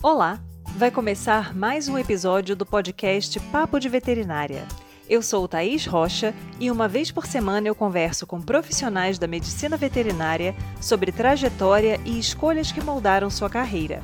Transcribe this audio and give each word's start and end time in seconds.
Olá! 0.00 0.38
Vai 0.76 0.92
começar 0.92 1.52
mais 1.56 1.88
um 1.88 1.98
episódio 1.98 2.54
do 2.54 2.64
podcast 2.64 3.40
Papo 3.50 3.80
de 3.80 3.88
Veterinária. 3.88 4.64
Eu 5.10 5.20
sou 5.20 5.48
Thaís 5.48 5.86
Rocha 5.86 6.32
e 6.60 6.70
uma 6.70 6.86
vez 6.86 7.10
por 7.10 7.26
semana 7.26 7.66
eu 7.66 7.74
converso 7.74 8.24
com 8.24 8.40
profissionais 8.40 9.18
da 9.18 9.26
medicina 9.26 9.76
veterinária 9.76 10.54
sobre 10.80 11.10
trajetória 11.10 12.00
e 12.04 12.16
escolhas 12.16 12.70
que 12.70 12.80
moldaram 12.80 13.28
sua 13.28 13.50
carreira. 13.50 14.00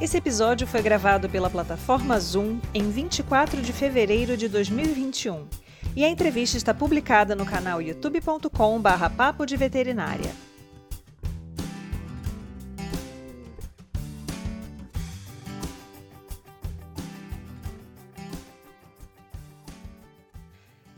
Esse 0.00 0.16
episódio 0.16 0.66
foi 0.66 0.80
gravado 0.80 1.28
pela 1.28 1.50
plataforma 1.50 2.18
Zoom 2.18 2.60
em 2.72 2.90
24 2.90 3.60
de 3.60 3.74
fevereiro 3.74 4.38
de 4.38 4.48
2021 4.48 5.46
e 5.94 6.02
a 6.02 6.08
entrevista 6.08 6.56
está 6.56 6.72
publicada 6.72 7.36
no 7.36 7.44
canal 7.44 7.82
youtube.com/papo 7.82 9.44
de 9.44 9.56
veterinária. 9.58 10.51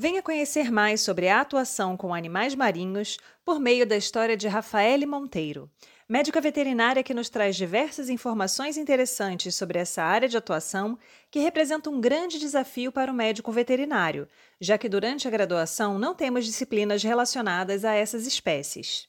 Venha 0.04 0.20
conhecer 0.20 0.70
mais 0.70 1.00
sobre 1.00 1.30
a 1.30 1.40
atuação 1.40 1.96
com 1.96 2.12
animais 2.12 2.54
marinhos 2.54 3.16
por 3.42 3.58
meio 3.58 3.86
da 3.86 3.96
história 3.96 4.36
de 4.36 4.46
Rafaele 4.46 5.06
Monteiro, 5.06 5.66
médica 6.06 6.42
veterinária 6.42 7.02
que 7.02 7.14
nos 7.14 7.30
traz 7.30 7.56
diversas 7.56 8.10
informações 8.10 8.76
interessantes 8.76 9.54
sobre 9.54 9.78
essa 9.78 10.02
área 10.02 10.28
de 10.28 10.36
atuação 10.36 10.98
que 11.30 11.38
representa 11.38 11.88
um 11.88 12.02
grande 12.02 12.38
desafio 12.38 12.92
para 12.92 13.10
o 13.10 13.14
médico 13.14 13.50
veterinário, 13.50 14.28
já 14.60 14.76
que 14.76 14.90
durante 14.90 15.26
a 15.26 15.30
graduação 15.30 15.98
não 15.98 16.14
temos 16.14 16.44
disciplinas 16.44 17.02
relacionadas 17.02 17.82
a 17.82 17.94
essas 17.94 18.26
espécies. 18.26 19.08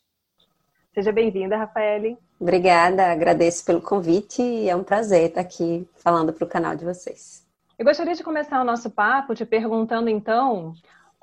Seja 0.93 1.11
bem-vinda, 1.11 1.57
Rafaele. 1.57 2.17
Obrigada, 2.39 3.11
agradeço 3.11 3.65
pelo 3.65 3.81
convite 3.81 4.41
e 4.41 4.69
é 4.69 4.75
um 4.77 4.83
prazer 4.85 5.27
estar 5.27 5.41
aqui 5.41 5.85
falando 5.95 6.31
para 6.31 6.45
o 6.45 6.49
canal 6.49 6.73
de 6.73 6.85
vocês. 6.85 7.43
Eu 7.77 7.83
gostaria 7.83 8.15
de 8.15 8.23
começar 8.23 8.61
o 8.61 8.63
nosso 8.63 8.89
papo 8.89 9.35
te 9.35 9.45
perguntando, 9.45 10.09
então, 10.09 10.73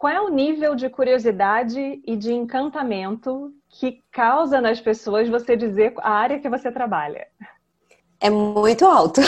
qual 0.03 0.13
é 0.13 0.21
o 0.21 0.31
nível 0.31 0.75
de 0.75 0.91
curiosidade 0.91 2.03
e 2.05 2.17
de 2.17 2.33
encantamento 2.33 3.55
que 3.69 4.03
causa 4.11 4.61
nas 4.61 4.81
pessoas 4.81 5.29
você 5.29 5.57
dizer 5.57 5.95
a 5.99 6.11
área 6.11 6.41
que 6.41 6.49
você 6.49 6.73
trabalha? 6.73 7.29
É 8.19 8.29
muito 8.29 8.85
alto. 8.85 9.21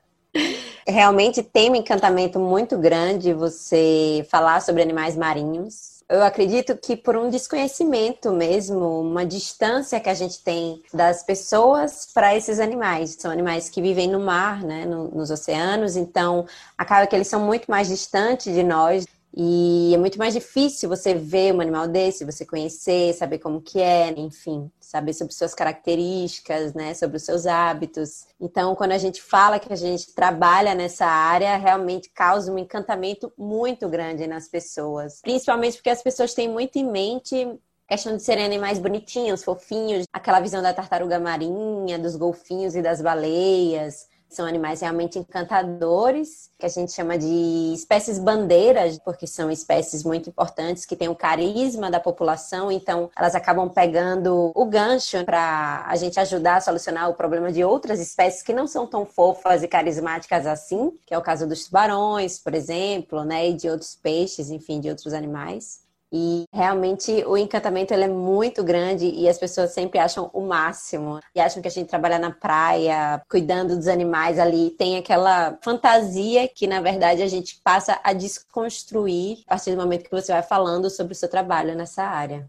Realmente 0.88 1.42
tem 1.42 1.70
um 1.70 1.74
encantamento 1.74 2.40
muito 2.40 2.78
grande 2.78 3.34
você 3.34 4.26
falar 4.30 4.62
sobre 4.62 4.80
animais 4.80 5.14
marinhos 5.14 5.92
eu 6.12 6.22
acredito 6.22 6.76
que 6.76 6.94
por 6.94 7.16
um 7.16 7.30
desconhecimento 7.30 8.30
mesmo, 8.32 9.00
uma 9.00 9.24
distância 9.24 9.98
que 9.98 10.10
a 10.10 10.14
gente 10.14 10.42
tem 10.42 10.82
das 10.92 11.22
pessoas 11.22 12.06
para 12.12 12.36
esses 12.36 12.60
animais. 12.60 13.16
São 13.18 13.30
animais 13.30 13.70
que 13.70 13.80
vivem 13.80 14.08
no 14.10 14.20
mar, 14.20 14.62
né, 14.62 14.84
no, 14.84 15.08
nos 15.08 15.30
oceanos, 15.30 15.96
então 15.96 16.44
acaba 16.76 17.06
que 17.06 17.16
eles 17.16 17.28
são 17.28 17.40
muito 17.40 17.70
mais 17.70 17.88
distantes 17.88 18.52
de 18.52 18.62
nós. 18.62 19.06
E 19.34 19.92
é 19.94 19.98
muito 19.98 20.18
mais 20.18 20.34
difícil 20.34 20.88
você 20.88 21.14
ver 21.14 21.54
um 21.54 21.60
animal 21.60 21.88
desse, 21.88 22.24
você 22.24 22.44
conhecer, 22.44 23.14
saber 23.14 23.38
como 23.38 23.62
que 23.62 23.80
é, 23.80 24.10
enfim, 24.18 24.70
saber 24.78 25.14
sobre 25.14 25.32
suas 25.32 25.54
características, 25.54 26.74
né, 26.74 26.92
sobre 26.92 27.16
os 27.16 27.22
seus 27.22 27.46
hábitos. 27.46 28.26
Então, 28.38 28.74
quando 28.74 28.92
a 28.92 28.98
gente 28.98 29.22
fala 29.22 29.58
que 29.58 29.72
a 29.72 29.76
gente 29.76 30.14
trabalha 30.14 30.74
nessa 30.74 31.06
área, 31.06 31.56
realmente 31.56 32.10
causa 32.10 32.52
um 32.52 32.58
encantamento 32.58 33.32
muito 33.38 33.88
grande 33.88 34.26
nas 34.26 34.48
pessoas, 34.48 35.20
principalmente 35.22 35.76
porque 35.76 35.90
as 35.90 36.02
pessoas 36.02 36.34
têm 36.34 36.48
muito 36.48 36.76
em 36.76 36.84
mente 36.84 37.58
questão 37.88 38.16
de 38.16 38.22
serem 38.22 38.44
animais 38.44 38.78
bonitinhos, 38.78 39.44
fofinhos, 39.44 40.06
aquela 40.10 40.40
visão 40.40 40.62
da 40.62 40.72
tartaruga 40.72 41.20
marinha, 41.20 41.98
dos 41.98 42.16
golfinhos 42.16 42.74
e 42.74 42.80
das 42.80 43.02
baleias, 43.02 44.06
são 44.34 44.46
animais 44.46 44.80
realmente 44.80 45.18
encantadores, 45.18 46.50
que 46.58 46.66
a 46.66 46.68
gente 46.68 46.92
chama 46.92 47.18
de 47.18 47.72
espécies 47.74 48.18
bandeiras, 48.18 48.98
porque 48.98 49.26
são 49.26 49.50
espécies 49.50 50.04
muito 50.04 50.28
importantes 50.28 50.84
que 50.84 50.96
têm 50.96 51.08
o 51.08 51.14
carisma 51.14 51.90
da 51.90 52.00
população, 52.00 52.70
então 52.70 53.10
elas 53.16 53.34
acabam 53.34 53.68
pegando 53.68 54.52
o 54.54 54.64
gancho 54.64 55.24
para 55.24 55.84
a 55.86 55.96
gente 55.96 56.18
ajudar 56.20 56.56
a 56.56 56.60
solucionar 56.60 57.10
o 57.10 57.14
problema 57.14 57.52
de 57.52 57.64
outras 57.64 58.00
espécies 58.00 58.42
que 58.42 58.52
não 58.52 58.66
são 58.66 58.86
tão 58.86 59.04
fofas 59.04 59.62
e 59.62 59.68
carismáticas 59.68 60.46
assim, 60.46 60.92
que 61.06 61.14
é 61.14 61.18
o 61.18 61.22
caso 61.22 61.46
dos 61.46 61.64
tubarões, 61.64 62.38
por 62.38 62.54
exemplo, 62.54 63.24
né, 63.24 63.50
e 63.50 63.54
de 63.54 63.68
outros 63.68 63.94
peixes, 63.94 64.50
enfim, 64.50 64.80
de 64.80 64.88
outros 64.88 65.12
animais. 65.12 65.81
E 66.12 66.44
realmente 66.52 67.24
o 67.26 67.36
encantamento 67.36 67.94
ele 67.94 68.04
é 68.04 68.08
muito 68.08 68.62
grande 68.62 69.06
e 69.06 69.26
as 69.28 69.38
pessoas 69.38 69.72
sempre 69.72 69.98
acham 69.98 70.30
o 70.34 70.42
máximo. 70.42 71.20
E 71.34 71.40
acham 71.40 71.62
que 71.62 71.68
a 71.68 71.70
gente 71.70 71.88
trabalha 71.88 72.18
na 72.18 72.30
praia, 72.30 73.22
cuidando 73.30 73.76
dos 73.76 73.88
animais 73.88 74.38
ali, 74.38 74.70
tem 74.70 74.98
aquela 74.98 75.58
fantasia 75.62 76.46
que 76.46 76.66
na 76.66 76.80
verdade 76.80 77.22
a 77.22 77.28
gente 77.28 77.60
passa 77.64 77.98
a 78.04 78.12
desconstruir 78.12 79.38
a 79.46 79.56
partir 79.56 79.70
do 79.70 79.80
momento 79.80 80.04
que 80.04 80.10
você 80.10 80.32
vai 80.32 80.42
falando 80.42 80.90
sobre 80.90 81.14
o 81.14 81.16
seu 81.16 81.28
trabalho 81.28 81.74
nessa 81.74 82.02
área. 82.02 82.46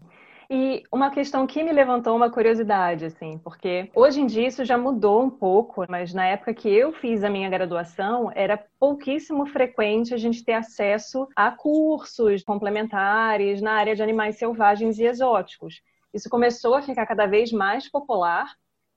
E 0.56 0.84
uma 0.92 1.10
questão 1.10 1.48
que 1.48 1.64
me 1.64 1.72
levantou 1.72 2.14
uma 2.14 2.30
curiosidade, 2.30 3.06
assim, 3.06 3.38
porque 3.38 3.90
hoje 3.92 4.20
em 4.20 4.26
dia 4.26 4.46
isso 4.46 4.64
já 4.64 4.78
mudou 4.78 5.20
um 5.20 5.28
pouco, 5.28 5.84
mas 5.88 6.14
na 6.14 6.26
época 6.26 6.54
que 6.54 6.68
eu 6.68 6.92
fiz 6.92 7.24
a 7.24 7.28
minha 7.28 7.50
graduação, 7.50 8.30
era 8.32 8.56
pouquíssimo 8.78 9.46
frequente 9.46 10.14
a 10.14 10.16
gente 10.16 10.44
ter 10.44 10.52
acesso 10.52 11.26
a 11.34 11.50
cursos 11.50 12.44
complementares 12.44 13.60
na 13.60 13.72
área 13.72 13.96
de 13.96 14.02
animais 14.04 14.38
selvagens 14.38 14.96
e 15.00 15.04
exóticos. 15.04 15.82
Isso 16.14 16.30
começou 16.30 16.76
a 16.76 16.82
ficar 16.82 17.04
cada 17.04 17.26
vez 17.26 17.50
mais 17.50 17.90
popular 17.90 18.46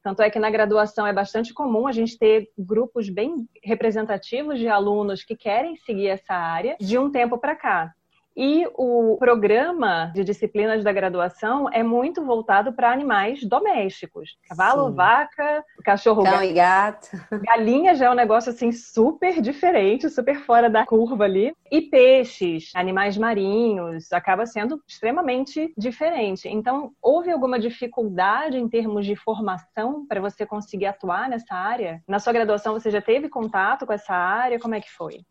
tanto 0.08 0.22
é 0.22 0.30
que 0.30 0.40
na 0.40 0.50
graduação 0.50 1.06
é 1.06 1.12
bastante 1.12 1.54
comum 1.54 1.86
a 1.86 1.92
gente 1.92 2.18
ter 2.18 2.50
grupos 2.58 3.10
bem 3.10 3.46
representativos 3.62 4.58
de 4.58 4.66
alunos 4.70 5.22
que 5.22 5.36
querem 5.36 5.76
seguir 5.76 6.08
essa 6.08 6.34
área 6.34 6.78
de 6.80 6.98
um 6.98 7.12
tempo 7.12 7.38
para 7.38 7.58
cá. 7.58 7.94
E 8.40 8.68
o 8.76 9.18
programa 9.18 10.12
de 10.14 10.24
disciplinas 10.24 10.84
da 10.84 10.94
graduação 10.94 11.68
é 11.74 11.82
muito 11.82 12.24
voltado 12.24 12.72
para 12.72 12.92
animais 12.92 13.44
domésticos. 13.44 14.38
Cavalo, 14.48 14.90
Sim. 14.90 14.96
vaca, 14.96 15.66
cachorro, 15.84 16.22
Cão 16.24 16.44
e 16.44 16.54
gato. 16.54 17.10
Galinha 17.32 17.96
já 17.96 18.06
é 18.06 18.10
um 18.12 18.14
negócio 18.14 18.52
assim 18.52 18.72
super 18.72 19.42
diferente, 19.42 20.08
super 20.08 20.40
fora 20.42 20.70
da 20.70 20.86
curva 20.86 21.24
ali. 21.24 21.52
E 21.72 21.82
peixes, 21.82 22.72
animais 22.76 23.18
marinhos, 23.18 24.14
acaba 24.14 24.46
sendo 24.46 24.80
extremamente 24.88 25.74
diferente. 25.76 26.48
Então, 26.48 26.92
houve 27.02 27.32
alguma 27.32 27.60
dificuldade 27.60 28.60
em 28.60 28.70
termos 28.70 29.08
de 29.08 29.16
formação 29.16 30.06
para 30.06 30.22
você 30.22 30.46
conseguir 30.46 30.86
atuar 30.86 31.28
nessa 31.28 31.56
área? 31.56 32.04
Na 32.08 32.20
sua 32.20 32.34
graduação 32.34 32.74
você 32.74 32.92
já 32.92 33.02
teve 33.02 33.30
contato 33.30 33.84
com 33.88 33.94
essa 33.94 34.14
área? 34.14 34.60
Como 34.60 34.76
é 34.76 34.80
que 34.80 34.92
foi? 34.92 35.26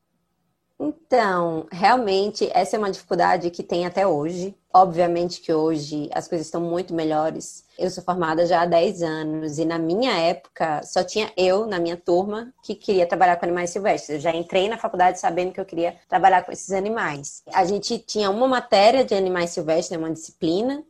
Então, 0.79 1.67
realmente, 1.73 2.51
essa 2.53 2.77
é 2.77 2.79
uma 2.79 2.91
dificuldade 2.91 3.51
que 3.51 3.63
tem 3.63 3.87
até 3.87 4.07
hoje. 4.07 4.55
Obviamente 4.73 5.41
que 5.41 5.51
hoje 5.51 6.11
as 6.13 6.29
coisas 6.29 6.47
estão 6.47 6.61
muito 6.61 6.93
melhores. 6.93 7.65
Eu 7.79 7.89
sou 7.91 8.05
formada 8.05 8.45
já 8.45 8.61
há 8.61 8.67
10 8.67 9.03
anos 9.03 9.59
e 9.59 9.65
na 9.65 9.79
minha 9.79 10.13
época 10.13 10.83
só 10.83 11.03
tinha 11.03 11.33
eu, 11.35 11.67
na 11.67 11.79
minha 11.79 11.97
turma, 11.97 12.53
que 12.63 12.75
queria 12.75 13.07
trabalhar 13.07 13.37
com 13.37 13.47
animais 13.47 13.71
silvestres. 13.71 14.17
Eu 14.17 14.21
já 14.21 14.37
entrei 14.37 14.69
na 14.69 14.77
faculdade 14.77 15.19
sabendo 15.19 15.53
que 15.53 15.61
eu 15.61 15.65
queria 15.65 15.97
trabalhar 16.09 16.45
com 16.45 16.53
esses 16.53 16.71
animais. 16.73 17.43
A 17.55 17.65
gente 17.65 17.99
tinha 17.99 18.29
uma 18.29 18.47
matéria 18.47 19.03
de 19.03 19.15
animais 19.15 19.51
silvestres, 19.51 19.99
uma 19.99 20.13
disciplina, 20.13 20.85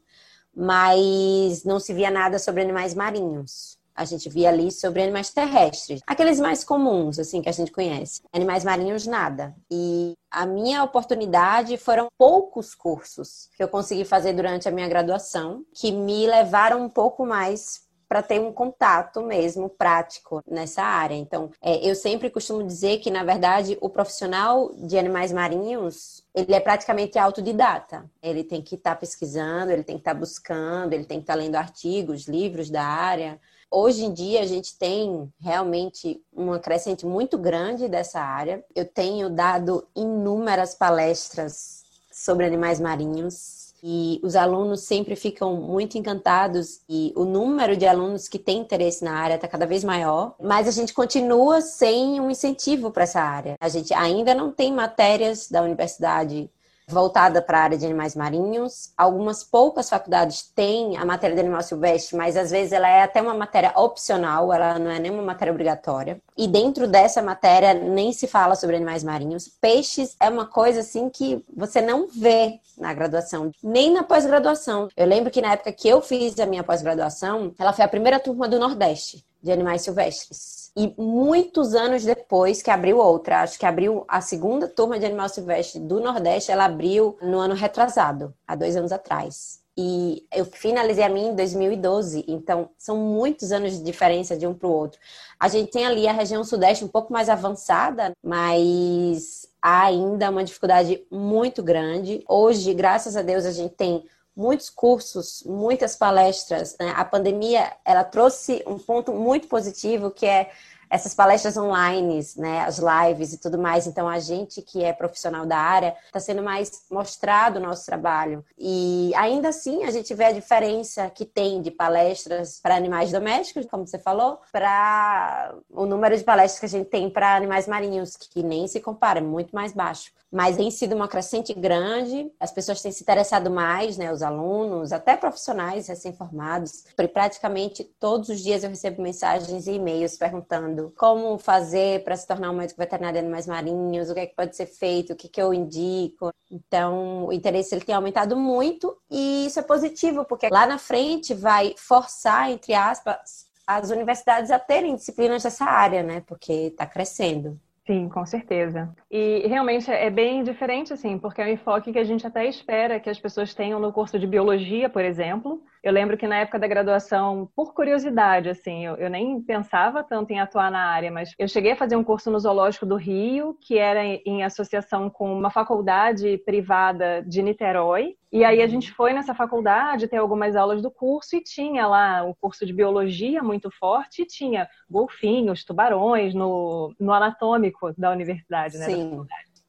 mas 0.55 1.63
não 1.65 1.79
se 1.79 1.93
via 1.95 2.11
nada 2.11 2.41
sobre 2.41 2.63
animais 2.63 2.93
marinhos 2.93 3.76
a 3.97 4.05
gente 4.05 4.29
via 4.29 4.51
ali 4.51 4.71
sobre 4.71 5.03
animais 5.03 5.31
terrestres, 5.31 6.01
aqueles 6.07 6.39
mais 6.39 6.63
comuns, 6.63 7.19
assim, 7.19 7.41
que 7.41 7.49
a 7.49 7.53
gente 7.53 7.73
conhece. 7.73 8.21
Animais 8.33 8.65
marinhos, 8.65 9.07
nada. 9.07 9.55
E 9.71 10.13
a 10.31 10.45
minha 10.45 10.85
oportunidade 10.85 11.77
foram 11.79 12.09
poucos 12.19 12.75
cursos 12.75 13.49
que 13.57 13.63
eu 13.63 13.69
consegui 13.69 14.05
fazer 14.05 14.33
durante 14.35 14.69
a 14.69 14.73
minha 14.73 14.89
graduação, 14.89 15.65
que 15.75 15.91
me 15.91 16.27
levaram 16.27 16.85
um 16.85 16.89
pouco 16.89 17.25
mais 17.25 17.87
para 18.09 18.23
ter 18.23 18.41
um 18.41 18.53
contato 18.53 19.21
mesmo 19.23 19.69
prático 19.69 20.43
nessa 20.49 20.83
área. 20.83 21.15
Então, 21.15 21.51
é, 21.61 21.89
eu 21.89 21.95
sempre 21.95 22.31
costumo 22.31 22.63
dizer 22.63 22.99
que, 22.99 23.11
na 23.11 23.25
verdade, 23.25 23.77
o 23.81 23.89
profissional 23.89 24.73
de 24.75 24.97
animais 24.97 25.33
marinhos 25.33 26.25
ele 26.35 26.55
é 26.55 26.61
praticamente 26.61 27.19
autodidata. 27.19 28.09
Ele 28.23 28.45
tem 28.45 28.63
que 28.63 28.77
estar 28.77 28.91
tá 28.91 28.97
pesquisando, 28.97 29.73
ele 29.73 29.83
tem 29.83 29.97
que 29.97 30.03
estar 30.03 30.15
tá 30.15 30.21
buscando, 30.21 30.93
ele 30.93 31.05
tem 31.05 31.19
que 31.19 31.25
estar 31.25 31.35
tá 31.35 31.39
lendo 31.39 31.57
artigos, 31.57 32.29
livros 32.29 32.71
da 32.71 32.85
área. 32.85 33.41
Hoje 33.71 34.05
em 34.05 34.13
dia 34.13 34.41
a 34.41 34.47
gente 34.47 34.79
tem 34.79 35.33
realmente 35.41 36.23
uma 36.33 36.59
crescente 36.59 37.05
muito 37.05 37.37
grande 37.37 37.89
dessa 37.89 38.21
área. 38.21 38.65
Eu 38.75 38.85
tenho 38.85 39.29
dado 39.29 39.87
inúmeras 39.95 40.75
palestras 40.75 41.85
sobre 42.13 42.47
animais 42.47 42.81
marinhos 42.81 43.67
e 43.83 44.21
os 44.23 44.35
alunos 44.35 44.81
sempre 44.81 45.15
ficam 45.15 45.55
muito 45.57 45.99
encantados 45.99 46.81
e 46.89 47.13
o 47.15 47.25
número 47.25 47.77
de 47.77 47.87
alunos 47.87 48.27
que 48.27 48.39
tem 48.39 48.59
interesse 48.59 49.05
na 49.05 49.13
área 49.13 49.35
está 49.35 49.47
cada 49.47 49.67
vez 49.67 49.85
maior, 49.85 50.35
mas 50.43 50.67
a 50.67 50.71
gente 50.71 50.95
continua 50.95 51.61
sem 51.61 52.21
um 52.21 52.31
incentivo 52.31 52.91
para 52.91 53.05
essa 53.05 53.21
área. 53.21 53.57
A 53.61 53.69
gente 53.69 53.93
ainda 53.93 54.35
não 54.35 54.51
tem 54.51 54.73
matérias 54.73 55.49
da 55.49 55.63
universidade 55.63 56.51
voltada 56.89 57.43
para 57.43 57.59
a 57.59 57.63
área 57.63 57.79
de 57.79 57.85
animais 57.85 58.15
marinhos. 58.15 58.93
Algumas 58.97 59.43
poucas 59.43 59.89
faculdades 59.89 60.43
têm 60.43 60.97
a 60.97 61.05
matéria 61.05 61.35
de 61.35 61.41
animal 61.41 61.63
silvestre, 61.63 62.17
mas 62.17 62.37
às 62.37 62.51
vezes 62.51 62.73
ela 62.73 62.89
é 62.89 63.03
até 63.03 63.21
uma 63.21 63.35
matéria 63.35 63.73
opcional, 63.77 64.53
ela 64.53 64.79
não 64.79 64.91
é 64.91 64.99
nenhuma 64.99 65.23
matéria 65.23 65.53
obrigatória. 65.53 66.21
E 66.37 66.47
dentro 66.47 66.87
dessa 66.87 67.21
matéria 67.21 67.75
nem 67.75 68.13
se 68.13 68.29
fala 68.29 68.55
sobre 68.55 68.77
animais 68.77 69.03
marinhos. 69.03 69.49
Peixes 69.61 70.17
é 70.21 70.29
uma 70.29 70.47
coisa 70.47 70.81
assim 70.81 71.11
que 71.11 71.45
você 71.57 71.81
não 71.81 72.07
vê 72.07 72.61
na 72.79 72.95
graduação, 72.95 73.51
nem 73.63 73.93
na 73.93 74.05
pós-graduação. 74.05 74.89
Eu 74.97 75.07
lembro 75.07 75.31
que 75.31 75.43
na 75.43 75.53
época 75.55 75.73
que 75.73 75.89
eu 75.89 76.01
fiz 76.01 76.39
a 76.39 76.47
minha 76.47 76.63
pós-graduação, 76.63 77.53
ela 77.59 77.73
foi 77.73 77.85
a 77.85 77.89
primeira 77.89 78.21
turma 78.21 78.49
do 78.49 78.61
Nordeste 78.61 79.25
de 79.43 79.51
animais 79.51 79.83
silvestres. 79.83 80.56
E 80.77 80.95
muitos 80.99 81.75
anos 81.75 82.05
depois 82.05 82.61
que 82.61 82.71
abriu 82.71 82.99
outra, 82.99 83.41
acho 83.41 83.59
que 83.59 83.65
abriu 83.65 84.05
a 84.07 84.21
segunda 84.21 84.69
turma 84.69 84.99
de 84.99 85.07
animal 85.07 85.29
silvestre 85.29 85.81
do 85.81 86.01
Nordeste, 86.01 86.53
ela 86.53 86.67
abriu 86.67 87.17
no 87.23 87.39
ano 87.39 87.55
retrasado, 87.55 88.35
há 88.47 88.55
dois 88.55 88.77
anos 88.77 88.93
atrás. 88.93 89.65
E 89.79 90.27
eu 90.35 90.45
finalizei 90.45 91.05
a 91.05 91.09
minha 91.09 91.31
em 91.31 91.35
2012, 91.35 92.25
então 92.29 92.71
são 92.79 92.97
muitos 92.97 93.53
anos 93.53 93.73
de 93.73 93.83
diferença 93.83 94.37
de 94.37 94.47
um 94.47 94.55
para 94.55 94.69
o 94.69 94.73
outro. 94.73 94.99
A 95.41 95.49
gente 95.49 95.71
tem 95.71 95.87
ali 95.87 96.07
a 96.07 96.13
região 96.13 96.45
sudeste 96.45 96.85
um 96.85 96.89
pouco 96.89 97.13
mais 97.13 97.29
avançada, 97.29 98.13
mas 98.23 99.47
há 99.61 99.85
ainda 99.85 100.31
uma 100.31 100.45
dificuldade 100.45 101.07
muito 101.11 101.63
grande. 101.63 102.23
Hoje, 102.29 102.73
graças 102.73 103.17
a 103.17 103.23
Deus, 103.23 103.45
a 103.45 103.53
gente 103.53 103.75
tem 103.75 104.05
muitos 104.37 104.69
cursos, 104.69 105.43
muitas 105.47 105.97
palestras. 105.97 106.77
Né? 106.79 106.93
A 106.95 107.05
pandemia 107.05 107.73
ela 107.85 108.05
trouxe 108.05 108.63
um 108.67 108.79
ponto 108.79 109.13
muito 109.13 109.49
positivo 109.49 110.11
que 110.11 110.27
é 110.27 110.51
essas 110.89 111.15
palestras 111.15 111.57
online, 111.57 112.21
né, 112.37 112.61
as 112.61 112.79
lives 112.79 113.33
e 113.33 113.39
tudo 113.39 113.59
mais. 113.59 113.87
Então, 113.87 114.09
a 114.09 114.19
gente 114.19 114.63
que 114.63 114.85
é 114.85 114.93
profissional 114.93 115.45
da 115.45 115.59
área 115.59 115.97
está 116.07 116.21
sendo 116.21 116.43
mais 116.43 116.85
mostrado 116.91 117.59
o 117.59 117.63
nosso 117.63 117.85
trabalho. 117.85 118.45
E 118.57 119.13
ainda 119.17 119.49
assim, 119.49 119.85
a 119.85 119.91
gente 119.91 120.15
vê 120.15 120.27
a 120.27 120.33
diferença 120.33 121.11
que 121.11 121.25
tem 121.25 121.61
de 121.61 121.71
palestras 121.71 122.61
para 122.63 122.77
animais 122.77 123.11
domésticos, 123.11 123.67
como 123.67 123.87
você 123.87 123.99
falou, 123.99 124.41
para 124.53 125.55
o 125.71 125.87
número 125.87 126.17
de 126.17 126.25
palestras 126.25 126.61
que 126.61 126.67
a 126.67 126.79
gente 126.81 126.89
tem 126.89 127.11
para 127.11 127.37
animais 127.37 127.67
marinhos, 127.67 128.17
que 128.17 128.43
nem 128.43 128.69
se 128.69 128.81
compara, 128.81 129.19
é 129.19 129.23
muito 129.23 129.55
mais 129.55 129.73
baixo 129.73 130.15
mas 130.31 130.57
tem 130.57 130.71
sido 130.71 130.95
uma 130.95 131.09
crescente 131.09 131.55
grande. 131.55 132.31
As 132.39 132.51
pessoas 132.51 132.83
têm 132.83 132.93
se 132.93 133.03
interessado 133.03 133.51
mais, 133.51 133.97
né? 133.97 134.13
Os 134.13 134.23
alunos, 134.23 134.93
até 134.93 135.17
profissionais 135.17 135.89
recém-formados. 135.89 136.85
Praticamente 137.13 137.85
todos 137.99 138.29
os 138.29 138.41
dias 138.41 138.65
eu 138.65 138.71
recebo 138.71 139.03
mensagens 139.03 139.67
e 139.67 139.73
e-mails 139.73 140.17
perguntando 140.17 140.93
como 140.97 141.39
fazer 141.39 142.03
para 142.05 142.17
se 142.17 142.27
tornar 142.27 142.51
um 142.51 142.57
médico 142.57 142.81
veterinário 142.81 143.19
de 143.19 143.25
animais 143.25 143.47
marinhos, 143.47 144.11
o 144.11 144.15
que 144.15 144.21
é 144.21 144.27
que 144.27 144.35
pode 144.35 144.57
ser 144.57 144.67
feito, 144.67 145.13
o 145.13 145.17
que, 145.17 145.29
que 145.29 145.41
eu 145.41 145.55
indico. 145.55 146.31
Então, 146.51 147.27
o 147.27 147.33
interesse 147.33 147.75
ele 147.75 147.85
tem 147.85 147.95
aumentado 147.95 148.37
muito 148.37 148.97
e 149.11 149.47
isso 149.47 149.59
é 149.59 149.63
positivo, 149.63 150.25
porque 150.25 150.49
lá 150.49 150.67
na 150.67 150.79
frente 150.79 151.35
vai 151.35 151.75
forçar, 151.77 152.51
entre 152.51 152.75
aspas, 152.75 153.47
as 153.67 153.91
universidades 153.91 154.51
a 154.51 154.59
terem 154.59 154.95
disciplinas 154.95 155.43
dessa 155.43 155.65
área, 155.65 156.03
né? 156.03 156.23
Porque 156.27 156.53
está 156.53 156.87
crescendo. 156.87 157.61
Sim, 157.87 158.09
com 158.09 158.27
certeza. 158.27 158.93
E 159.09 159.47
realmente 159.47 159.89
é 159.91 160.11
bem 160.11 160.43
diferente, 160.43 160.93
assim, 160.93 161.19
porque 161.19 161.41
é 161.41 161.45
um 161.47 161.49
enfoque 161.51 161.93
que 161.93 161.99
a 162.01 162.05
gente 162.05 162.27
até 162.27 162.45
espera 162.45 162.99
que 162.99 163.09
as 163.09 163.19
pessoas 163.21 163.55
tenham 163.55 163.79
no 163.79 163.93
curso 163.93 164.19
de 164.19 164.27
biologia, 164.27 164.89
por 164.91 165.05
exemplo. 165.05 165.63
Eu 165.87 165.93
lembro 165.93 166.19
que 166.19 166.27
na 166.27 166.39
época 166.39 166.59
da 166.59 166.67
graduação, 166.67 167.49
por 167.55 167.73
curiosidade, 167.73 168.49
assim, 168.49 168.85
eu, 168.85 168.97
eu 168.97 169.09
nem 169.09 169.41
pensava 169.41 170.03
tanto 170.03 170.33
em 170.33 170.41
atuar 170.41 170.69
na 170.69 170.81
área, 170.81 171.13
mas 171.13 171.33
eu 171.39 171.47
cheguei 171.47 171.71
a 171.71 171.77
fazer 171.77 171.95
um 171.95 172.03
curso 172.03 172.29
no 172.29 172.41
Zoológico 172.41 172.85
do 172.85 172.97
Rio, 172.97 173.57
que 173.61 173.79
era 173.79 174.05
em, 174.05 174.21
em 174.27 174.43
associação 174.43 175.09
com 175.09 175.33
uma 175.33 175.49
faculdade 175.49 176.39
privada 176.39 177.23
de 177.23 177.41
Niterói. 177.41 178.17
E 178.33 178.45
aí 178.45 178.63
a 178.63 178.67
gente 178.67 178.93
foi 178.93 179.13
nessa 179.13 179.33
faculdade 179.33 180.09
ter 180.09 180.17
algumas 180.17 180.57
aulas 180.57 180.83
do 180.83 180.91
curso 180.91 181.37
e 181.37 181.41
tinha 181.41 181.87
lá 181.87 182.25
o 182.25 182.35
curso 182.35 182.67
de 182.67 182.73
biologia 182.73 183.41
muito 183.41 183.71
forte 183.71 184.23
e 184.23 184.27
tinha 184.27 184.69
golfinhos, 184.91 185.65
tubarões 185.65 186.35
no, 186.35 186.93
no 186.99 187.13
anatômico 187.13 187.95
da 187.97 188.11
universidade, 188.11 188.77
né? 188.77 188.87
Sim. 188.87 189.25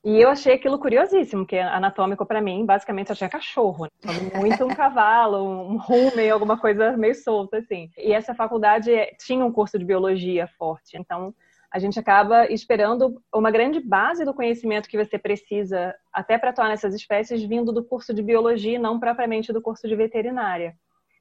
E 0.08 0.22
eu 0.22 0.30
achei 0.30 0.54
aquilo 0.54 0.80
curiosíssimo, 0.80 1.46
que 1.46 1.60
anatômico 1.60 2.26
para 2.26 2.40
mim, 2.40 2.66
basicamente, 2.66 3.14
tinha 3.14 3.30
cachorro. 3.30 3.88
Né? 4.06 4.14
Muito 4.38 4.64
um 4.64 4.70
cavalo, 4.70 5.44
um 5.70 5.76
rumen, 5.76 6.32
alguma 6.32 6.58
coisa 6.58 6.96
meio 6.96 7.14
solta, 7.14 7.58
assim. 7.58 7.92
E 7.98 8.14
essa 8.14 8.34
faculdade 8.34 8.90
tinha 9.20 9.44
um 9.44 9.52
curso 9.52 9.78
de 9.78 9.84
biologia 9.84 10.48
forte. 10.58 10.98
Então, 10.98 11.36
a 11.70 11.78
gente 11.78 12.00
acaba 12.00 12.50
esperando 12.50 13.22
uma 13.36 13.52
grande 13.52 13.82
base 13.82 14.24
do 14.24 14.34
conhecimento 14.34 14.88
que 14.88 14.98
você 14.98 15.20
precisa 15.20 15.94
até 16.14 16.38
para 16.38 16.52
atuar 16.52 16.70
nessas 16.70 16.96
espécies 16.96 17.44
vindo 17.44 17.74
do 17.74 17.84
curso 17.84 18.14
de 18.14 18.24
biologia 18.24 18.76
e 18.76 18.80
não 18.80 19.02
propriamente 19.02 19.52
do 19.52 19.62
curso 19.62 19.90
de 19.90 19.96
veterinária. 19.98 20.74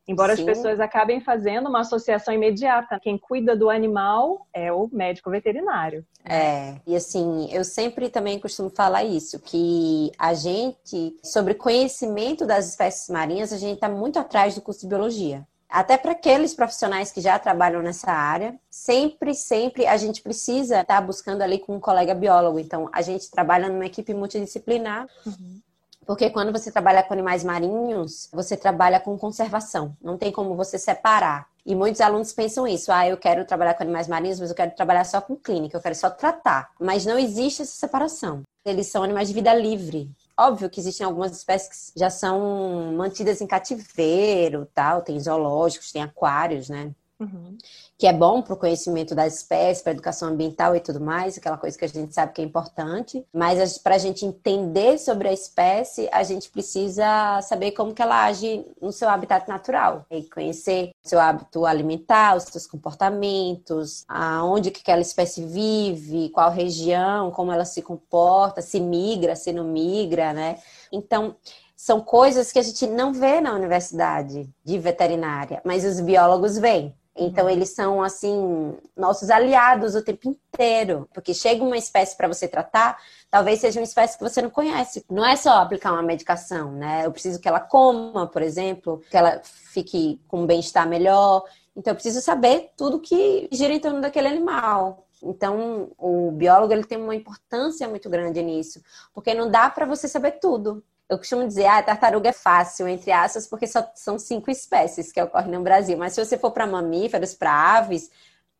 Embora 0.08 0.36
Sim. 0.36 0.42
as 0.42 0.46
pessoas 0.46 0.78
acabem 0.78 1.20
fazendo 1.20 1.68
uma 1.68 1.80
associação 1.80 2.32
imediata. 2.32 3.00
Quem 3.00 3.18
cuida 3.18 3.56
do 3.56 3.68
animal 3.68 4.46
é 4.52 4.72
o 4.72 4.88
médico 4.92 5.30
veterinário. 5.30 6.04
É, 6.24 6.76
e 6.86 6.94
assim, 6.94 7.48
eu 7.52 7.64
sempre 7.64 8.08
também 8.08 8.38
costumo 8.38 8.70
falar 8.70 9.02
isso, 9.04 9.40
que 9.40 10.12
a 10.18 10.32
gente, 10.32 11.16
sobre 11.24 11.54
conhecimento 11.54 12.46
das 12.46 12.68
espécies 12.68 13.08
marinhas, 13.08 13.52
a 13.52 13.58
gente 13.58 13.74
está 13.74 13.88
muito 13.88 14.18
atrás 14.18 14.54
do 14.54 14.60
curso 14.60 14.82
de 14.82 14.88
biologia. 14.88 15.46
Até 15.68 15.98
para 15.98 16.12
aqueles 16.12 16.54
profissionais 16.54 17.10
que 17.10 17.20
já 17.20 17.38
trabalham 17.38 17.82
nessa 17.82 18.10
área, 18.12 18.54
sempre, 18.70 19.34
sempre 19.34 19.86
a 19.86 19.96
gente 19.96 20.22
precisa 20.22 20.80
estar 20.80 20.96
tá 20.96 21.00
buscando 21.00 21.42
ali 21.42 21.58
com 21.58 21.74
um 21.76 21.80
colega 21.80 22.14
biólogo. 22.14 22.60
Então, 22.60 22.88
a 22.92 23.02
gente 23.02 23.28
trabalha 23.30 23.68
numa 23.68 23.86
equipe 23.86 24.14
multidisciplinar. 24.14 25.08
Uhum. 25.26 25.60
Porque 26.06 26.30
quando 26.30 26.52
você 26.52 26.70
trabalha 26.70 27.02
com 27.02 27.12
animais 27.12 27.42
marinhos, 27.42 28.28
você 28.32 28.56
trabalha 28.56 29.00
com 29.00 29.18
conservação. 29.18 29.96
Não 30.00 30.16
tem 30.16 30.30
como 30.30 30.54
você 30.54 30.78
separar. 30.78 31.48
E 31.66 31.74
muitos 31.74 32.00
alunos 32.00 32.32
pensam 32.32 32.66
isso. 32.66 32.92
Ah, 32.92 33.08
eu 33.08 33.16
quero 33.16 33.44
trabalhar 33.44 33.74
com 33.74 33.82
animais 33.82 34.06
marinhos, 34.06 34.38
mas 34.38 34.50
eu 34.50 34.54
quero 34.54 34.70
trabalhar 34.70 35.04
só 35.04 35.20
com 35.20 35.34
clínica, 35.34 35.76
eu 35.76 35.82
quero 35.82 35.96
só 35.96 36.08
tratar. 36.08 36.70
Mas 36.80 37.04
não 37.04 37.18
existe 37.18 37.62
essa 37.62 37.74
separação. 37.74 38.42
Eles 38.64 38.86
são 38.86 39.02
animais 39.02 39.26
de 39.28 39.34
vida 39.34 39.52
livre. 39.52 40.08
Óbvio 40.38 40.70
que 40.70 40.78
existem 40.78 41.04
algumas 41.04 41.36
espécies 41.36 41.90
que 41.90 41.98
já 41.98 42.08
são 42.08 42.92
mantidas 42.96 43.40
em 43.40 43.46
cativeiro, 43.46 44.68
tal, 44.72 45.02
tem 45.02 45.18
zoológicos, 45.18 45.90
tem 45.90 46.02
aquários, 46.02 46.68
né? 46.68 46.92
Uhum. 47.18 47.56
Que 47.96 48.06
é 48.06 48.12
bom 48.12 48.42
para 48.42 48.52
o 48.52 48.58
conhecimento 48.58 49.14
das 49.14 49.36
espécies, 49.36 49.82
para 49.82 49.92
a 49.92 49.94
educação 49.94 50.28
ambiental 50.28 50.76
e 50.76 50.80
tudo 50.80 51.00
mais, 51.00 51.38
aquela 51.38 51.56
coisa 51.56 51.76
que 51.76 51.84
a 51.84 51.88
gente 51.88 52.14
sabe 52.14 52.32
que 52.32 52.42
é 52.42 52.44
importante. 52.44 53.24
Mas 53.32 53.78
para 53.78 53.94
a 53.94 53.98
gente 53.98 54.26
entender 54.26 54.98
sobre 54.98 55.28
a 55.28 55.32
espécie, 55.32 56.08
a 56.12 56.22
gente 56.22 56.50
precisa 56.50 57.40
saber 57.40 57.72
como 57.72 57.94
que 57.94 58.02
ela 58.02 58.24
age 58.24 58.66
no 58.82 58.92
seu 58.92 59.08
habitat 59.08 59.48
natural. 59.48 60.04
E 60.10 60.24
conhecer 60.24 60.90
seu 61.02 61.18
hábito 61.18 61.64
alimentar, 61.64 62.36
os 62.36 62.44
seus 62.44 62.66
comportamentos, 62.66 64.04
aonde 64.06 64.70
que 64.70 64.80
aquela 64.80 65.00
espécie 65.00 65.42
vive, 65.42 66.28
qual 66.28 66.50
região, 66.50 67.30
como 67.30 67.50
ela 67.50 67.64
se 67.64 67.80
comporta, 67.80 68.60
se 68.60 68.78
migra, 68.78 69.34
se 69.34 69.52
não 69.52 69.64
migra, 69.64 70.34
né? 70.34 70.58
Então, 70.92 71.34
são 71.74 72.00
coisas 72.00 72.50
que 72.52 72.58
a 72.58 72.62
gente 72.62 72.86
não 72.86 73.12
vê 73.12 73.40
na 73.40 73.54
universidade 73.54 74.48
de 74.64 74.78
veterinária, 74.78 75.60
mas 75.64 75.84
os 75.84 76.00
biólogos 76.00 76.56
veem. 76.58 76.94
Então, 77.16 77.48
eles 77.48 77.70
são, 77.70 78.02
assim, 78.02 78.76
nossos 78.96 79.30
aliados 79.30 79.94
o 79.94 80.02
tempo 80.02 80.28
inteiro. 80.28 81.08
Porque 81.14 81.32
chega 81.32 81.64
uma 81.64 81.76
espécie 81.76 82.16
para 82.16 82.28
você 82.28 82.46
tratar, 82.46 82.98
talvez 83.30 83.60
seja 83.60 83.80
uma 83.80 83.84
espécie 83.84 84.18
que 84.18 84.24
você 84.24 84.42
não 84.42 84.50
conhece. 84.50 85.04
Não 85.10 85.24
é 85.24 85.34
só 85.34 85.58
aplicar 85.58 85.92
uma 85.92 86.02
medicação, 86.02 86.72
né? 86.72 87.06
Eu 87.06 87.12
preciso 87.12 87.40
que 87.40 87.48
ela 87.48 87.60
coma, 87.60 88.26
por 88.26 88.42
exemplo, 88.42 89.02
que 89.10 89.16
ela 89.16 89.40
fique 89.42 90.20
com 90.28 90.42
um 90.42 90.46
bem-estar 90.46 90.86
melhor. 90.86 91.44
Então, 91.74 91.92
eu 91.92 91.94
preciso 91.94 92.20
saber 92.20 92.70
tudo 92.76 93.00
que 93.00 93.48
gira 93.50 93.72
em 93.72 93.80
torno 93.80 94.00
daquele 94.00 94.28
animal. 94.28 95.06
Então, 95.22 95.90
o 95.98 96.30
biólogo 96.30 96.72
ele 96.72 96.84
tem 96.84 96.98
uma 96.98 97.14
importância 97.14 97.88
muito 97.88 98.08
grande 98.10 98.42
nisso, 98.42 98.82
porque 99.14 99.34
não 99.34 99.50
dá 99.50 99.70
para 99.70 99.86
você 99.86 100.06
saber 100.06 100.32
tudo. 100.32 100.84
Eu 101.08 101.18
costumo 101.18 101.46
dizer, 101.46 101.66
ah, 101.66 101.82
tartaruga 101.82 102.30
é 102.30 102.32
fácil, 102.32 102.88
entre 102.88 103.12
aspas, 103.12 103.46
porque 103.46 103.66
só 103.66 103.88
são 103.94 104.18
cinco 104.18 104.50
espécies 104.50 105.12
que 105.12 105.22
ocorrem 105.22 105.52
no 105.52 105.62
Brasil. 105.62 105.96
Mas 105.96 106.14
se 106.14 106.24
você 106.24 106.36
for 106.36 106.50
para 106.50 106.66
mamíferos, 106.66 107.34
para 107.34 107.52
aves, 107.52 108.10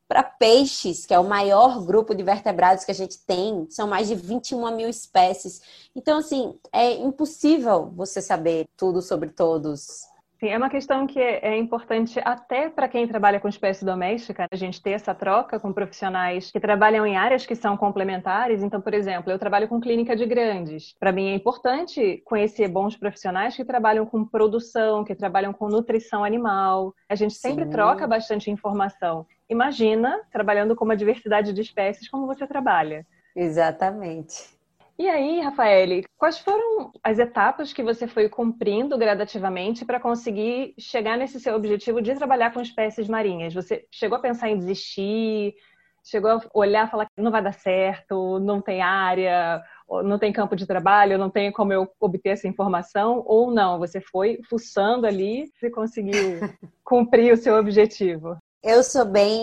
para 0.09 0.23
peixes, 0.23 1.05
que 1.05 1.13
é 1.13 1.19
o 1.19 1.25
maior 1.25 1.85
grupo 1.85 2.15
de 2.15 2.23
vertebrados 2.23 2.85
que 2.85 2.93
a 2.93 2.95
gente 2.95 3.19
tem, 3.19 3.67
são 3.69 3.89
mais 3.89 4.07
de 4.07 4.15
21 4.15 4.77
mil 4.77 4.89
espécies. 4.89 5.61
Então, 5.95 6.19
assim, 6.19 6.57
é 6.73 6.93
impossível 6.93 7.91
você 7.95 8.23
saber 8.23 8.67
tudo 8.77 9.03
sobre 9.03 9.31
todos. 9.31 10.07
Sim, 10.39 10.49
é 10.49 10.57
uma 10.59 10.69
questão 10.69 11.07
que 11.07 11.19
é 11.19 11.57
importante 11.57 12.21
até 12.23 12.69
para 12.69 12.89
quem 12.89 13.09
trabalha 13.09 13.41
com 13.41 13.49
espécie 13.49 13.87
doméstica, 13.87 14.47
a 14.51 14.57
gente 14.57 14.83
ter 14.83 14.91
essa 14.91 15.15
troca 15.15 15.59
com 15.59 15.73
profissionais 15.73 16.51
que 16.51 16.61
trabalham 16.61 17.07
em 17.07 17.17
áreas 17.17 17.47
que 17.47 17.55
são 17.55 17.75
complementares. 17.75 18.63
Então, 18.63 18.79
por 18.79 18.93
exemplo, 18.93 19.33
eu 19.33 19.39
trabalho 19.39 19.67
com 19.67 19.81
clínica 19.81 20.15
de 20.15 20.27
grandes. 20.27 20.95
Para 21.01 21.11
mim 21.11 21.29
é 21.29 21.35
importante 21.35 22.23
conhecer 22.27 22.69
bons 22.69 22.95
profissionais 22.97 23.57
que 23.57 23.65
trabalham 23.65 24.05
com 24.05 24.27
produção, 24.27 25.05
que 25.05 25.15
trabalham 25.15 25.55
com 25.55 25.69
nutrição 25.69 26.23
animal. 26.23 26.95
A 27.09 27.15
gente 27.15 27.35
sempre 27.35 27.65
Sim. 27.65 27.71
troca 27.71 28.07
bastante 28.07 28.51
informação. 28.51 29.27
Imagina 29.49 30.21
trabalhando 30.31 30.77
com 30.77 30.85
uma 30.85 30.97
diversidade 30.97 31.55
de 31.55 31.63
espécies 31.63 32.11
como 32.11 32.27
você 32.27 32.47
trabalha. 32.47 33.07
Exatamente. 33.35 34.56
E 34.99 35.07
aí, 35.09 35.41
Rafael, 35.41 36.03
quais 36.17 36.39
foram 36.39 36.91
as 37.05 37.19
etapas 37.19 37.71
que 37.71 37.83
você 37.83 38.07
foi 38.07 38.31
cumprindo 38.31 38.97
gradativamente 38.97 39.85
para 39.85 40.01
conseguir 40.01 40.75
chegar 40.79 41.19
nesse 41.19 41.39
seu 41.39 41.55
objetivo 41.55 42.01
de 42.01 42.15
trabalhar 42.15 42.53
com 42.53 42.63
espécies 42.63 43.07
marinhas? 43.07 43.53
Você 43.53 43.87
chegou 43.91 44.17
a 44.17 44.21
pensar 44.21 44.49
em 44.49 44.57
desistir? 44.57 45.55
Chegou 46.03 46.31
a 46.31 46.41
olhar 46.55 46.87
e 46.87 46.91
falar 46.91 47.05
que 47.07 47.21
não 47.21 47.31
vai 47.31 47.43
dar 47.43 47.53
certo, 47.53 48.39
não 48.39 48.63
tem 48.63 48.81
área, 48.81 49.63
não 50.05 50.19
tem 50.19 50.33
campo 50.33 50.57
de 50.57 50.65
trabalho, 50.65 51.19
não 51.19 51.29
tem 51.29 51.53
como 51.53 51.75
eu 51.75 51.91
obter 52.01 52.31
essa 52.31 52.49
informação? 52.49 53.23
Ou 53.27 53.51
não, 53.51 53.79
você 53.79 54.01
foi 54.01 54.41
fuçando 54.49 55.07
ali 55.07 55.51
e 55.63 55.69
conseguiu 55.69 56.17
cumprir 56.83 57.35
o 57.35 57.37
seu 57.37 57.57
objetivo? 57.57 58.39
Eu 58.63 58.83
sou 58.83 59.05
bem 59.05 59.37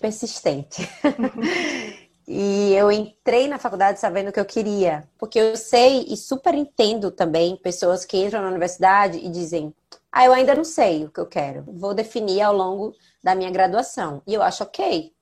persistente. 0.00 0.88
E 2.28 2.72
eu 2.74 2.90
entrei 2.90 3.48
na 3.48 3.58
faculdade 3.58 4.00
sabendo 4.00 4.28
o 4.30 4.32
que 4.32 4.40
eu 4.40 4.44
queria. 4.44 5.08
Porque 5.18 5.38
eu 5.38 5.56
sei 5.56 6.04
e 6.08 6.16
super 6.16 6.54
entendo 6.54 7.10
também 7.10 7.56
pessoas 7.56 8.04
que 8.04 8.16
entram 8.16 8.42
na 8.42 8.48
universidade 8.48 9.18
e 9.18 9.28
dizem: 9.28 9.74
Ah, 10.10 10.24
eu 10.26 10.32
ainda 10.32 10.54
não 10.54 10.64
sei 10.64 11.04
o 11.04 11.10
que 11.10 11.20
eu 11.20 11.26
quero. 11.26 11.64
Vou 11.68 11.94
definir 11.94 12.42
ao 12.42 12.54
longo 12.54 12.94
da 13.22 13.34
minha 13.34 13.50
graduação. 13.50 14.22
E 14.26 14.34
eu 14.34 14.42
acho 14.42 14.62
ok 14.64 15.15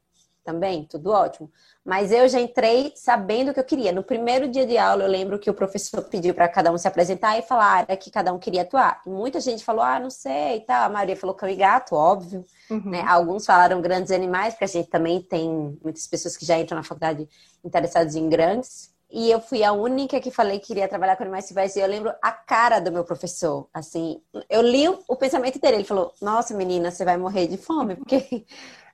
também, 0.44 0.84
tudo 0.84 1.10
ótimo. 1.10 1.50
Mas 1.84 2.12
eu 2.12 2.28
já 2.28 2.40
entrei 2.40 2.92
sabendo 2.94 3.50
o 3.50 3.54
que 3.54 3.60
eu 3.60 3.64
queria. 3.64 3.92
No 3.92 4.02
primeiro 4.02 4.48
dia 4.48 4.66
de 4.66 4.78
aula, 4.78 5.04
eu 5.04 5.08
lembro 5.08 5.38
que 5.38 5.50
o 5.50 5.54
professor 5.54 6.02
pediu 6.02 6.34
para 6.34 6.48
cada 6.48 6.70
um 6.70 6.78
se 6.78 6.86
apresentar 6.86 7.38
e 7.38 7.42
falar 7.42 7.64
a 7.64 7.76
área 7.78 7.96
que 7.96 8.10
cada 8.10 8.32
um 8.32 8.38
queria 8.38 8.62
atuar. 8.62 9.02
E 9.06 9.10
muita 9.10 9.40
gente 9.40 9.64
falou, 9.64 9.82
ah, 9.82 9.98
não 9.98 10.10
sei 10.10 10.56
e 10.56 10.60
tal. 10.60 10.84
A 10.84 10.88
maioria 10.88 11.16
falou 11.16 11.34
cão 11.34 11.48
e 11.48 11.56
gato, 11.56 11.94
óbvio. 11.94 12.44
Uhum. 12.70 12.90
Né? 12.90 13.02
Alguns 13.06 13.44
falaram 13.44 13.80
grandes 13.80 14.12
animais, 14.12 14.54
porque 14.54 14.64
a 14.64 14.68
gente 14.68 14.88
também 14.88 15.20
tem 15.20 15.78
muitas 15.82 16.06
pessoas 16.06 16.36
que 16.36 16.46
já 16.46 16.58
entram 16.58 16.76
na 16.76 16.84
faculdade 16.84 17.28
interessadas 17.64 18.14
em 18.14 18.28
grandes. 18.28 18.94
E 19.10 19.30
eu 19.30 19.40
fui 19.40 19.62
a 19.62 19.72
única 19.72 20.18
que 20.20 20.30
falei 20.30 20.58
que 20.58 20.66
queria 20.66 20.88
trabalhar 20.88 21.16
com 21.16 21.22
animais 21.22 21.44
silvestres. 21.44 21.76
E 21.76 21.86
eu 21.86 21.88
lembro 21.88 22.12
a 22.20 22.32
cara 22.32 22.80
do 22.80 22.90
meu 22.90 23.04
professor. 23.04 23.68
Assim, 23.72 24.20
eu 24.50 24.60
li 24.60 24.88
o 24.88 25.16
pensamento 25.16 25.60
dele. 25.60 25.76
Ele 25.76 25.84
falou: 25.84 26.12
Nossa, 26.20 26.52
menina, 26.52 26.90
você 26.90 27.04
vai 27.04 27.16
morrer 27.16 27.46
de 27.46 27.56
fome, 27.56 27.94
porque. 27.94 28.44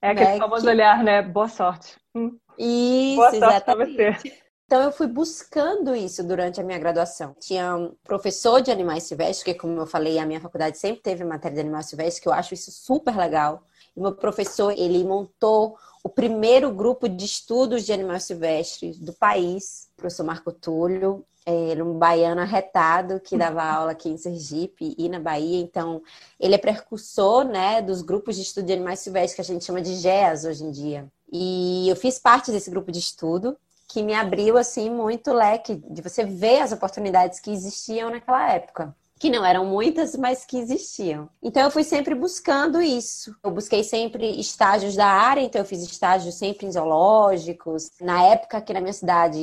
É 0.03 0.11
aquele 0.11 0.31
né, 0.31 0.39
famoso 0.39 0.63
que... 0.63 0.69
olhar, 0.69 1.05
né? 1.05 1.23
Boa 1.23 1.49
sorte. 1.49 1.97
Hum. 2.15 2.39
Isso, 2.59 3.17
Boa 3.17 3.37
exatamente. 3.37 4.43
Então 4.71 4.83
eu 4.83 4.93
fui 4.93 5.09
buscando 5.09 5.97
isso 5.97 6.23
durante 6.23 6.61
a 6.61 6.63
minha 6.63 6.79
graduação. 6.79 7.35
Tinha 7.41 7.75
um 7.75 7.93
professor 8.05 8.61
de 8.61 8.71
animais 8.71 9.03
silvestres, 9.03 9.43
que 9.43 9.53
como 9.53 9.81
eu 9.81 9.87
falei, 9.87 10.17
a 10.17 10.25
minha 10.25 10.41
faculdade 10.41 10.79
sempre 10.79 11.03
teve 11.03 11.25
matéria 11.25 11.57
de 11.57 11.61
animais 11.63 11.87
silvestres, 11.87 12.21
que 12.21 12.29
eu 12.29 12.33
acho 12.33 12.55
isso 12.55 12.71
super 12.71 13.17
legal. 13.17 13.65
E 13.97 14.01
meu 14.01 14.15
professor, 14.15 14.71
ele 14.71 15.03
montou 15.03 15.77
o 16.05 16.09
primeiro 16.09 16.73
grupo 16.73 17.09
de 17.09 17.25
estudos 17.25 17.85
de 17.85 17.93
animais 17.93 18.25
silvestres 18.25 18.97
do 18.99 19.13
país, 19.13 19.89
o 19.95 19.97
professor 19.97 20.25
Marco 20.25 20.53
Túlio. 20.53 21.27
Ele 21.47 21.81
é 21.81 21.85
um 21.85 21.99
baiano 21.99 22.41
arretado 22.41 23.21
que 23.21 23.37
dava 23.37 23.63
aula 23.65 23.93
aqui 23.93 24.09
em 24.09 24.17
Sergipe 24.17 24.95
e 24.99 25.09
na 25.09 25.19
Bahia. 25.19 25.61
Então, 25.61 26.03
ele 26.39 26.55
é 26.55 26.59
precursor 26.59 27.45
né, 27.45 27.81
dos 27.81 28.03
grupos 28.03 28.37
de 28.37 28.43
estudo 28.43 28.67
de 28.67 28.73
animais 28.73 29.01
silvestres 29.01 29.35
que 29.35 29.41
a 29.41 29.55
gente 29.55 29.65
chama 29.65 29.81
de 29.81 29.95
GEAS 29.95 30.45
hoje 30.45 30.65
em 30.65 30.71
dia. 30.71 31.09
E 31.33 31.89
eu 31.89 31.97
fiz 31.97 32.19
parte 32.19 32.51
desse 32.51 32.71
grupo 32.71 32.91
de 32.93 32.99
estudo 32.99 33.57
que 33.89 34.03
me 34.03 34.15
abriu 34.15 34.57
assim 34.57 34.89
muito 34.89 35.33
leque 35.33 35.83
de 35.91 36.01
você 36.01 36.25
ver 36.25 36.61
as 36.61 36.73
oportunidades 36.73 37.41
que 37.41 37.51
existiam 37.51 38.11
naquela 38.11 38.53
época. 38.53 38.95
Que 39.21 39.31
não 39.31 39.45
eram 39.45 39.67
muitas, 39.67 40.17
mas 40.17 40.45
que 40.45 40.59
existiam. 40.59 41.29
Então 41.43 41.63
eu 41.63 41.71
fui 41.71 41.85
sempre 41.85 42.15
buscando 42.15 42.81
isso. 42.81 43.37
Eu 43.45 43.51
busquei 43.51 43.85
sempre 43.85 44.41
estágios 44.41 44.97
da 44.97 45.07
área, 45.07 45.43
então 45.43 45.61
eu 45.61 45.67
fiz 45.67 45.83
estágios 45.83 46.35
sempre 46.35 46.67
em 46.67 46.73
zoológicos. 46.73 47.91
Na 48.01 48.23
época 48.23 48.57
aqui 48.57 48.73
na 48.73 48.81
minha 48.81 48.95
cidade 48.95 49.39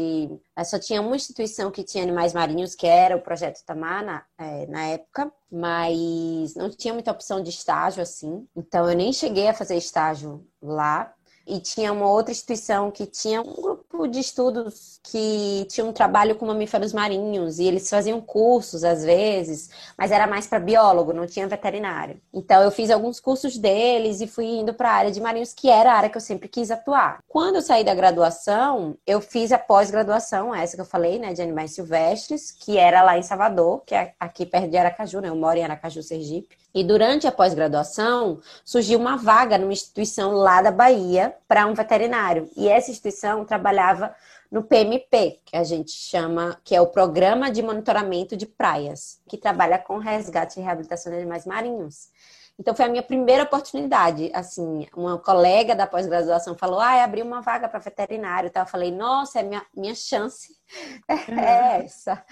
só 0.65 0.79
tinha 0.79 0.99
uma 0.99 1.15
instituição 1.15 1.71
que 1.71 1.83
tinha 1.83 2.03
animais 2.03 2.33
marinhos, 2.33 2.73
que 2.73 2.87
era 2.87 3.15
o 3.15 3.21
Projeto 3.21 3.63
Tamar, 3.63 4.03
na, 4.03 4.25
é, 4.39 4.65
na 4.65 4.83
época 4.87 5.31
mas 5.49 6.55
não 6.55 6.69
tinha 6.69 6.93
muita 6.93 7.11
opção 7.11 7.41
de 7.41 7.49
estágio 7.49 8.03
assim. 8.03 8.45
Então 8.55 8.89
eu 8.89 8.97
nem 8.97 9.13
cheguei 9.13 9.47
a 9.47 9.53
fazer 9.53 9.77
estágio 9.77 10.45
lá 10.61 11.13
e 11.47 11.59
tinha 11.59 11.93
uma 11.93 12.09
outra 12.09 12.31
instituição 12.31 12.91
que 12.91 13.05
tinha 13.05 13.41
um 13.41 13.53
grupo 13.53 14.05
de 14.05 14.19
estudos 14.19 14.99
que 15.01 15.65
tinha 15.69 15.85
um 15.85 15.93
trabalho 15.93 16.35
com 16.35 16.45
mamíferos 16.45 16.91
marinhos 16.91 17.57
e 17.57 17.63
eles 17.63 17.89
faziam 17.89 18.19
cursos 18.19 18.83
às 18.83 19.03
vezes, 19.03 19.69
mas 19.97 20.11
era 20.11 20.27
mais 20.27 20.45
para 20.45 20.59
biólogo, 20.59 21.13
não 21.13 21.25
tinha 21.25 21.47
veterinário. 21.47 22.19
Então 22.33 22.61
eu 22.61 22.69
fiz 22.69 22.91
alguns 22.91 23.19
cursos 23.19 23.57
deles 23.57 24.19
e 24.19 24.27
fui 24.27 24.45
indo 24.45 24.73
para 24.73 24.89
a 24.89 24.93
área 24.93 25.11
de 25.11 25.21
marinhos, 25.21 25.53
que 25.53 25.69
era 25.69 25.93
a 25.93 25.95
área 25.95 26.09
que 26.09 26.17
eu 26.17 26.21
sempre 26.21 26.49
quis 26.49 26.69
atuar. 26.69 27.19
Quando 27.27 27.55
eu 27.55 27.61
saí 27.61 27.83
da 27.83 27.95
graduação, 27.95 28.97
eu 29.07 29.21
fiz 29.21 29.53
a 29.53 29.57
pós-graduação, 29.57 30.53
essa 30.53 30.75
que 30.75 30.81
eu 30.81 30.85
falei, 30.85 31.17
né, 31.17 31.33
de 31.33 31.41
animais 31.41 31.71
silvestres, 31.71 32.51
que 32.51 32.77
era 32.77 33.01
lá 33.01 33.17
em 33.17 33.23
Salvador, 33.23 33.83
que 33.85 33.95
é 33.95 34.13
aqui 34.19 34.45
perto 34.45 34.69
de 34.69 34.77
Aracaju, 34.77 35.21
né? 35.21 35.29
Eu 35.29 35.35
moro 35.35 35.57
em 35.57 35.63
Aracaju, 35.63 36.03
Sergipe. 36.03 36.57
E 36.73 36.83
durante 36.83 37.25
a 37.25 37.31
pós-graduação, 37.31 38.39
surgiu 38.65 38.99
uma 38.99 39.15
vaga 39.15 39.57
numa 39.57 39.73
instituição 39.73 40.33
lá 40.33 40.61
da 40.61 40.71
Bahia 40.71 41.36
para 41.47 41.65
um 41.65 41.73
veterinário. 41.73 42.49
E 42.55 42.69
essa 42.69 42.91
instituição 42.91 43.43
trabalhava 43.45 44.15
no 44.51 44.63
PMP, 44.63 45.39
que 45.45 45.57
a 45.57 45.63
gente 45.63 45.91
chama, 45.91 46.59
que 46.63 46.75
é 46.75 46.81
o 46.81 46.87
Programa 46.87 47.51
de 47.51 47.61
Monitoramento 47.61 48.37
de 48.37 48.45
Praias, 48.45 49.19
que 49.27 49.37
trabalha 49.37 49.77
com 49.77 49.97
resgate 49.97 50.59
e 50.59 50.63
reabilitação 50.63 51.11
de 51.11 51.17
animais 51.17 51.45
marinhos. 51.45 52.09
Então 52.59 52.73
foi 52.73 52.85
a 52.85 52.89
minha 52.89 53.03
primeira 53.03 53.43
oportunidade. 53.43 54.31
Assim, 54.33 54.87
uma 54.95 55.19
colega 55.19 55.75
da 55.75 55.85
pós-graduação 55.85 56.55
falou: 56.55 56.79
"Ah, 56.79 57.03
abriu 57.03 57.23
uma 57.23 57.41
vaga 57.41 57.69
para 57.69 57.79
veterinário". 57.79 58.47
Então 58.47 58.63
eu 58.63 58.67
falei: 58.67 58.91
"Nossa, 58.91 59.39
é 59.39 59.43
minha 59.43 59.63
minha 59.75 59.93
chance 59.93 60.57
é 61.07 61.83
essa". 61.83 62.23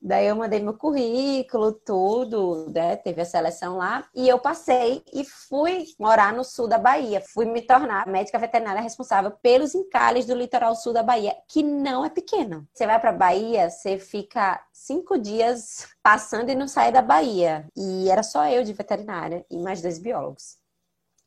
Daí 0.00 0.26
eu 0.26 0.36
mandei 0.36 0.60
meu 0.60 0.74
currículo, 0.74 1.72
tudo, 1.72 2.70
né? 2.72 2.96
Teve 2.96 3.22
a 3.22 3.24
seleção 3.24 3.76
lá 3.76 4.04
e 4.14 4.28
eu 4.28 4.38
passei 4.38 5.02
e 5.12 5.24
fui 5.24 5.86
morar 5.98 6.32
no 6.32 6.44
sul 6.44 6.68
da 6.68 6.78
Bahia. 6.78 7.22
Fui 7.32 7.44
me 7.44 7.62
tornar 7.62 8.06
médica 8.06 8.38
veterinária 8.38 8.80
responsável 8.80 9.30
pelos 9.42 9.74
encalhes 9.74 10.26
do 10.26 10.34
litoral 10.34 10.74
sul 10.74 10.92
da 10.92 11.02
Bahia, 11.02 11.34
que 11.48 11.62
não 11.62 12.04
é 12.04 12.10
pequeno. 12.10 12.66
Você 12.72 12.86
vai 12.86 12.98
para 13.00 13.12
Bahia, 13.12 13.70
você 13.70 13.98
fica 13.98 14.60
cinco 14.72 15.18
dias 15.18 15.88
passando 16.02 16.50
e 16.50 16.54
não 16.54 16.68
sai 16.68 16.92
da 16.92 17.02
Bahia. 17.02 17.66
E 17.76 18.10
era 18.10 18.22
só 18.22 18.46
eu 18.46 18.62
de 18.64 18.72
veterinária 18.72 19.44
e 19.50 19.58
mais 19.58 19.82
dois 19.82 19.98
biólogos. 19.98 20.59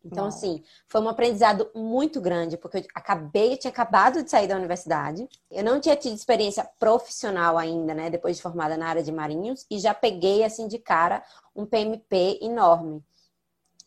Então, 0.06 0.26
assim, 0.26 0.62
foi 0.88 1.00
um 1.02 1.08
aprendizado 1.08 1.72
muito 1.74 2.20
grande, 2.20 2.58
porque 2.58 2.78
eu 2.78 2.84
acabei, 2.94 3.54
eu 3.54 3.58
tinha 3.58 3.72
acabado 3.72 4.22
de 4.22 4.30
sair 4.30 4.48
da 4.48 4.58
universidade, 4.58 5.28
eu 5.50 5.64
não 5.64 5.80
tinha 5.80 5.96
tido 5.96 6.14
experiência 6.14 6.70
profissional 6.78 7.58
ainda, 7.58 7.94
né, 7.94 8.10
depois 8.10 8.36
de 8.36 8.42
formada 8.42 8.76
na 8.76 8.88
área 8.88 9.02
de 9.02 9.12
marinhos, 9.12 9.66
e 9.72 9.80
já 9.80 9.94
peguei, 9.94 10.44
assim, 10.44 10.68
de 10.68 10.78
cara, 10.78 11.24
um 11.56 11.66
PMP 11.66 12.40
enorme. 12.42 13.02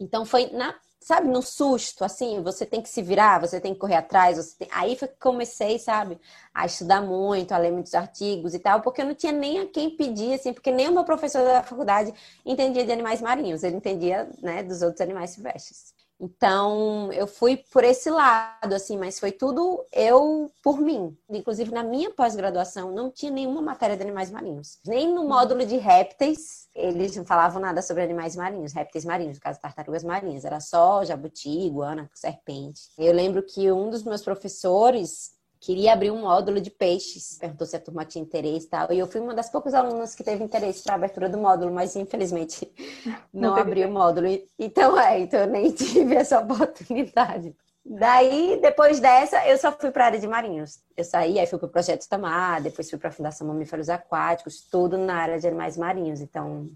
Então, 0.00 0.24
foi 0.24 0.50
na 0.52 0.74
sabe, 1.06 1.28
no 1.28 1.40
susto, 1.40 2.04
assim, 2.04 2.42
você 2.42 2.66
tem 2.66 2.82
que 2.82 2.88
se 2.88 3.00
virar, 3.00 3.40
você 3.40 3.60
tem 3.60 3.72
que 3.72 3.78
correr 3.78 3.94
atrás, 3.94 4.54
tem... 4.54 4.66
aí 4.72 4.96
foi 4.96 5.06
que 5.06 5.14
comecei, 5.20 5.78
sabe, 5.78 6.18
a 6.52 6.66
estudar 6.66 7.00
muito, 7.00 7.52
a 7.52 7.58
ler 7.58 7.70
muitos 7.70 7.94
artigos 7.94 8.54
e 8.54 8.58
tal, 8.58 8.80
porque 8.82 9.02
eu 9.02 9.06
não 9.06 9.14
tinha 9.14 9.30
nem 9.30 9.60
a 9.60 9.66
quem 9.66 9.96
pedir, 9.96 10.34
assim, 10.34 10.52
porque 10.52 10.72
nem 10.72 10.88
o 10.88 10.92
meu 10.92 11.04
professor 11.04 11.44
da 11.44 11.62
faculdade 11.62 12.12
entendia 12.44 12.84
de 12.84 12.90
animais 12.90 13.20
marinhos, 13.20 13.62
ele 13.62 13.76
entendia, 13.76 14.28
né, 14.42 14.64
dos 14.64 14.82
outros 14.82 15.00
animais 15.00 15.30
silvestres. 15.30 15.94
Então, 16.18 17.12
eu 17.12 17.26
fui 17.26 17.58
por 17.70 17.84
esse 17.84 18.08
lado, 18.10 18.74
assim, 18.74 18.96
mas 18.96 19.20
foi 19.20 19.30
tudo 19.30 19.84
eu 19.92 20.50
por 20.62 20.80
mim. 20.80 21.16
Inclusive, 21.28 21.70
na 21.70 21.82
minha 21.82 22.10
pós-graduação, 22.10 22.90
não 22.90 23.10
tinha 23.10 23.30
nenhuma 23.30 23.60
matéria 23.60 23.96
de 23.96 24.02
animais 24.02 24.30
marinhos. 24.30 24.78
Nem 24.86 25.12
no 25.12 25.24
módulo 25.28 25.64
de 25.66 25.76
répteis, 25.76 26.68
eles 26.74 27.14
não 27.16 27.24
falavam 27.24 27.60
nada 27.60 27.82
sobre 27.82 28.02
animais 28.02 28.34
marinhos, 28.34 28.72
répteis 28.72 29.04
marinhos, 29.04 29.36
no 29.36 29.42
caso, 29.42 29.60
tartarugas 29.60 30.02
marinhas. 30.02 30.44
Era 30.44 30.60
só 30.60 31.04
jabuti, 31.04 31.50
iguana, 31.50 32.10
serpente. 32.14 32.82
Eu 32.98 33.12
lembro 33.12 33.42
que 33.42 33.70
um 33.70 33.90
dos 33.90 34.02
meus 34.02 34.22
professores, 34.22 35.35
queria 35.60 35.92
abrir 35.92 36.10
um 36.10 36.22
módulo 36.22 36.60
de 36.60 36.70
peixes. 36.70 37.38
Perguntou 37.38 37.66
se 37.66 37.76
a 37.76 37.80
turma 37.80 38.04
tinha 38.04 38.22
interesse 38.22 38.66
e 38.66 38.70
tal. 38.70 38.92
E 38.92 38.98
eu 38.98 39.06
fui 39.06 39.20
uma 39.20 39.34
das 39.34 39.50
poucas 39.50 39.74
alunas 39.74 40.14
que 40.14 40.24
teve 40.24 40.42
interesse 40.42 40.82
para 40.82 40.94
a 40.94 40.96
abertura 40.96 41.28
do 41.28 41.38
módulo, 41.38 41.72
mas 41.72 41.96
infelizmente 41.96 42.70
não, 43.32 43.50
não 43.50 43.56
abri 43.56 43.84
o 43.84 43.90
módulo. 43.90 44.26
Então, 44.58 44.98
é, 44.98 45.20
então 45.20 45.40
eu 45.40 45.46
nem 45.46 45.70
tive 45.72 46.14
essa 46.14 46.40
oportunidade. 46.40 47.54
Daí, 47.88 48.58
depois 48.60 48.98
dessa, 48.98 49.46
eu 49.46 49.56
só 49.56 49.70
fui 49.70 49.92
para 49.92 50.04
a 50.04 50.06
área 50.06 50.18
de 50.18 50.26
marinhos. 50.26 50.80
Eu 50.96 51.04
saí, 51.04 51.38
aí 51.38 51.46
fui 51.46 51.56
para 51.56 51.66
o 51.66 51.70
Projeto 51.70 52.08
Tamar, 52.08 52.60
depois 52.60 52.90
fui 52.90 52.98
para 52.98 53.10
a 53.10 53.12
Fundação 53.12 53.46
Mamíferos 53.46 53.88
Aquáticos, 53.88 54.60
tudo 54.60 54.98
na 54.98 55.14
área 55.14 55.38
de 55.38 55.46
animais 55.46 55.76
marinhos. 55.76 56.20
Então, 56.20 56.68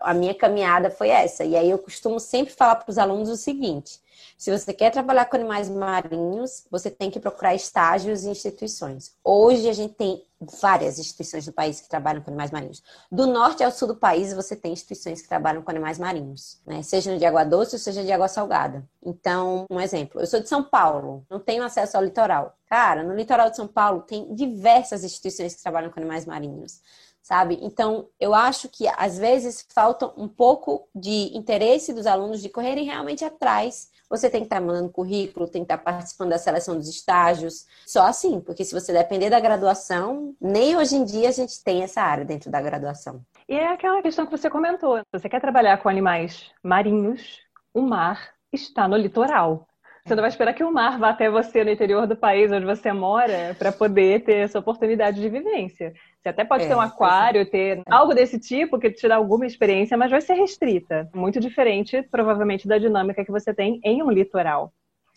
a 0.00 0.14
minha 0.14 0.34
caminhada 0.34 0.90
foi 0.90 1.08
essa. 1.08 1.44
E 1.44 1.56
aí 1.56 1.70
eu 1.70 1.78
costumo 1.78 2.20
sempre 2.20 2.52
falar 2.52 2.76
para 2.76 2.90
os 2.90 2.98
alunos 2.98 3.28
o 3.28 3.36
seguinte: 3.36 4.00
se 4.36 4.50
você 4.50 4.72
quer 4.72 4.90
trabalhar 4.90 5.26
com 5.26 5.36
animais 5.36 5.68
marinhos, 5.68 6.64
você 6.70 6.90
tem 6.90 7.10
que 7.10 7.20
procurar 7.20 7.54
estágios 7.54 8.24
e 8.24 8.28
instituições. 8.28 9.16
Hoje 9.24 9.68
a 9.68 9.72
gente 9.72 9.94
tem 9.94 10.22
várias 10.60 10.98
instituições 10.98 11.46
do 11.46 11.52
país 11.52 11.80
que 11.80 11.88
trabalham 11.88 12.20
com 12.20 12.30
animais 12.30 12.50
marinhos. 12.50 12.82
Do 13.10 13.26
norte 13.26 13.64
ao 13.64 13.70
sul 13.70 13.88
do 13.88 13.96
país, 13.96 14.32
você 14.32 14.54
tem 14.54 14.72
instituições 14.72 15.22
que 15.22 15.28
trabalham 15.28 15.62
com 15.62 15.70
animais 15.70 15.98
marinhos, 15.98 16.60
né? 16.66 16.82
seja 16.82 17.16
de 17.16 17.24
água 17.24 17.44
doce 17.44 17.76
ou 17.76 17.78
seja 17.78 18.04
de 18.04 18.12
água 18.12 18.28
salgada. 18.28 18.84
Então, 19.02 19.64
um 19.70 19.80
exemplo: 19.80 20.20
eu 20.20 20.26
sou 20.26 20.40
de 20.40 20.48
São 20.48 20.62
Paulo, 20.62 21.24
não 21.30 21.40
tenho 21.40 21.64
acesso 21.64 21.96
ao 21.96 22.04
litoral. 22.04 22.56
Cara, 22.68 23.02
no 23.02 23.14
litoral 23.14 23.50
de 23.50 23.56
São 23.56 23.68
Paulo 23.68 24.02
tem 24.02 24.34
diversas 24.34 25.04
instituições 25.04 25.54
que 25.54 25.62
trabalham 25.62 25.90
com 25.90 26.00
animais 26.00 26.26
marinhos 26.26 26.80
sabe? 27.24 27.58
Então, 27.62 28.06
eu 28.20 28.34
acho 28.34 28.68
que 28.68 28.86
às 28.86 29.18
vezes 29.18 29.66
falta 29.74 30.12
um 30.14 30.28
pouco 30.28 30.86
de 30.94 31.34
interesse 31.34 31.94
dos 31.94 32.06
alunos 32.06 32.42
de 32.42 32.50
correrem 32.50 32.84
realmente 32.84 33.24
atrás. 33.24 33.90
Você 34.10 34.28
tem 34.28 34.42
que 34.42 34.46
estar 34.46 34.60
mandando 34.60 34.90
currículo, 34.92 35.48
tem 35.48 35.64
que 35.64 35.72
estar 35.72 35.78
participando 35.78 36.28
da 36.28 36.38
seleção 36.38 36.76
dos 36.76 36.86
estágios. 36.86 37.66
Só 37.86 38.04
assim, 38.06 38.40
porque 38.40 38.62
se 38.62 38.78
você 38.78 38.92
depender 38.92 39.30
da 39.30 39.40
graduação, 39.40 40.36
nem 40.38 40.76
hoje 40.76 40.96
em 40.96 41.04
dia 41.04 41.30
a 41.30 41.32
gente 41.32 41.64
tem 41.64 41.82
essa 41.82 42.02
área 42.02 42.26
dentro 42.26 42.50
da 42.50 42.60
graduação. 42.60 43.22
E 43.48 43.54
é 43.54 43.72
aquela 43.72 44.02
questão 44.02 44.26
que 44.26 44.36
você 44.36 44.50
comentou. 44.50 45.00
Você 45.10 45.26
quer 45.26 45.40
trabalhar 45.40 45.78
com 45.78 45.88
animais 45.88 46.50
marinhos, 46.62 47.40
o 47.72 47.80
mar 47.80 48.34
está 48.52 48.86
no 48.86 48.98
litoral. 48.98 49.66
Você 50.04 50.14
não 50.14 50.20
vai 50.20 50.28
esperar 50.28 50.52
que 50.52 50.62
o 50.62 50.70
mar 50.70 50.98
vá 50.98 51.08
até 51.08 51.30
você 51.30 51.64
no 51.64 51.70
interior 51.70 52.06
do 52.06 52.14
país 52.14 52.52
onde 52.52 52.66
você 52.66 52.92
mora 52.92 53.56
para 53.58 53.72
poder 53.72 54.22
ter 54.22 54.36
essa 54.36 54.58
oportunidade 54.58 55.18
de 55.18 55.30
vivência. 55.30 55.94
Você 56.24 56.30
até 56.30 56.42
pode 56.42 56.64
é, 56.64 56.68
ter 56.68 56.74
um 56.74 56.80
aquário, 56.80 57.44
ter 57.44 57.82
algo 57.86 58.14
desse 58.14 58.38
tipo 58.38 58.78
que 58.78 58.90
te 58.90 59.06
dá 59.06 59.16
alguma 59.16 59.44
experiência, 59.44 59.94
mas 59.94 60.10
vai 60.10 60.22
ser 60.22 60.32
restrita. 60.32 61.06
Muito 61.14 61.38
diferente, 61.38 62.00
provavelmente, 62.10 62.66
da 62.66 62.78
dinâmica 62.78 63.22
que 63.22 63.30
você 63.30 63.52
tem 63.52 63.78
em 63.84 64.02
um 64.02 64.10
litoral. 64.10 64.72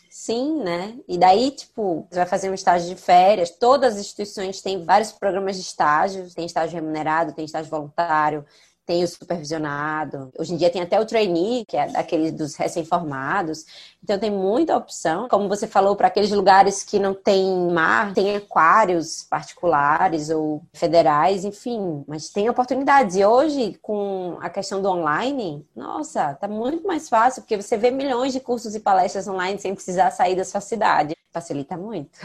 Sim, 0.09 0.61
né? 0.61 0.97
E 1.07 1.17
daí, 1.17 1.51
tipo, 1.51 2.05
você 2.09 2.19
vai 2.19 2.25
fazer 2.25 2.49
um 2.49 2.53
estágio 2.53 2.93
de 2.93 3.01
férias. 3.01 3.51
Todas 3.51 3.93
as 3.93 4.01
instituições 4.01 4.61
têm 4.61 4.83
vários 4.83 5.13
programas 5.13 5.55
de 5.55 5.61
estágio. 5.61 6.27
Tem 6.35 6.45
estágio 6.45 6.75
remunerado, 6.75 7.33
tem 7.33 7.45
estágio 7.45 7.71
voluntário, 7.71 8.43
tem 8.87 9.03
o 9.03 9.07
supervisionado. 9.07 10.31
Hoje 10.39 10.53
em 10.53 10.57
dia 10.57 10.69
tem 10.69 10.81
até 10.81 10.97
o 10.97 11.05
trainee, 11.05 11.65
que 11.65 11.75
é 11.75 11.89
daqueles 11.89 12.31
dos 12.31 12.55
recém-formados. 12.55 13.65
Então 14.01 14.17
tem 14.17 14.31
muita 14.31 14.77
opção. 14.77 15.27
Como 15.27 15.49
você 15.49 15.67
falou, 15.67 15.93
para 15.97 16.07
aqueles 16.07 16.31
lugares 16.31 16.83
que 16.83 16.97
não 16.97 17.13
tem 17.13 17.69
mar, 17.69 18.13
tem 18.13 18.37
aquários 18.37 19.23
particulares 19.29 20.29
ou 20.29 20.63
federais, 20.73 21.43
enfim, 21.43 22.05
mas 22.07 22.29
tem 22.29 22.49
oportunidades. 22.49 23.17
E 23.17 23.25
hoje, 23.25 23.77
com 23.81 24.37
a 24.41 24.49
questão 24.49 24.81
do 24.81 24.89
online, 24.89 25.67
nossa, 25.75 26.33
tá 26.35 26.47
muito 26.47 26.87
mais 26.87 27.09
fácil, 27.09 27.41
porque 27.41 27.61
você 27.61 27.75
vê 27.75 27.91
milhões 27.91 28.31
de 28.31 28.39
cursos 28.39 28.73
e 28.73 28.79
palestras 28.79 29.27
online 29.27 29.59
sem 29.59 29.75
precisar 29.75 30.11
sair 30.11 30.35
da 30.35 30.45
sua 30.45 30.61
cidade. 30.61 31.13
Facilita 31.29 31.75
muito. 31.75 32.17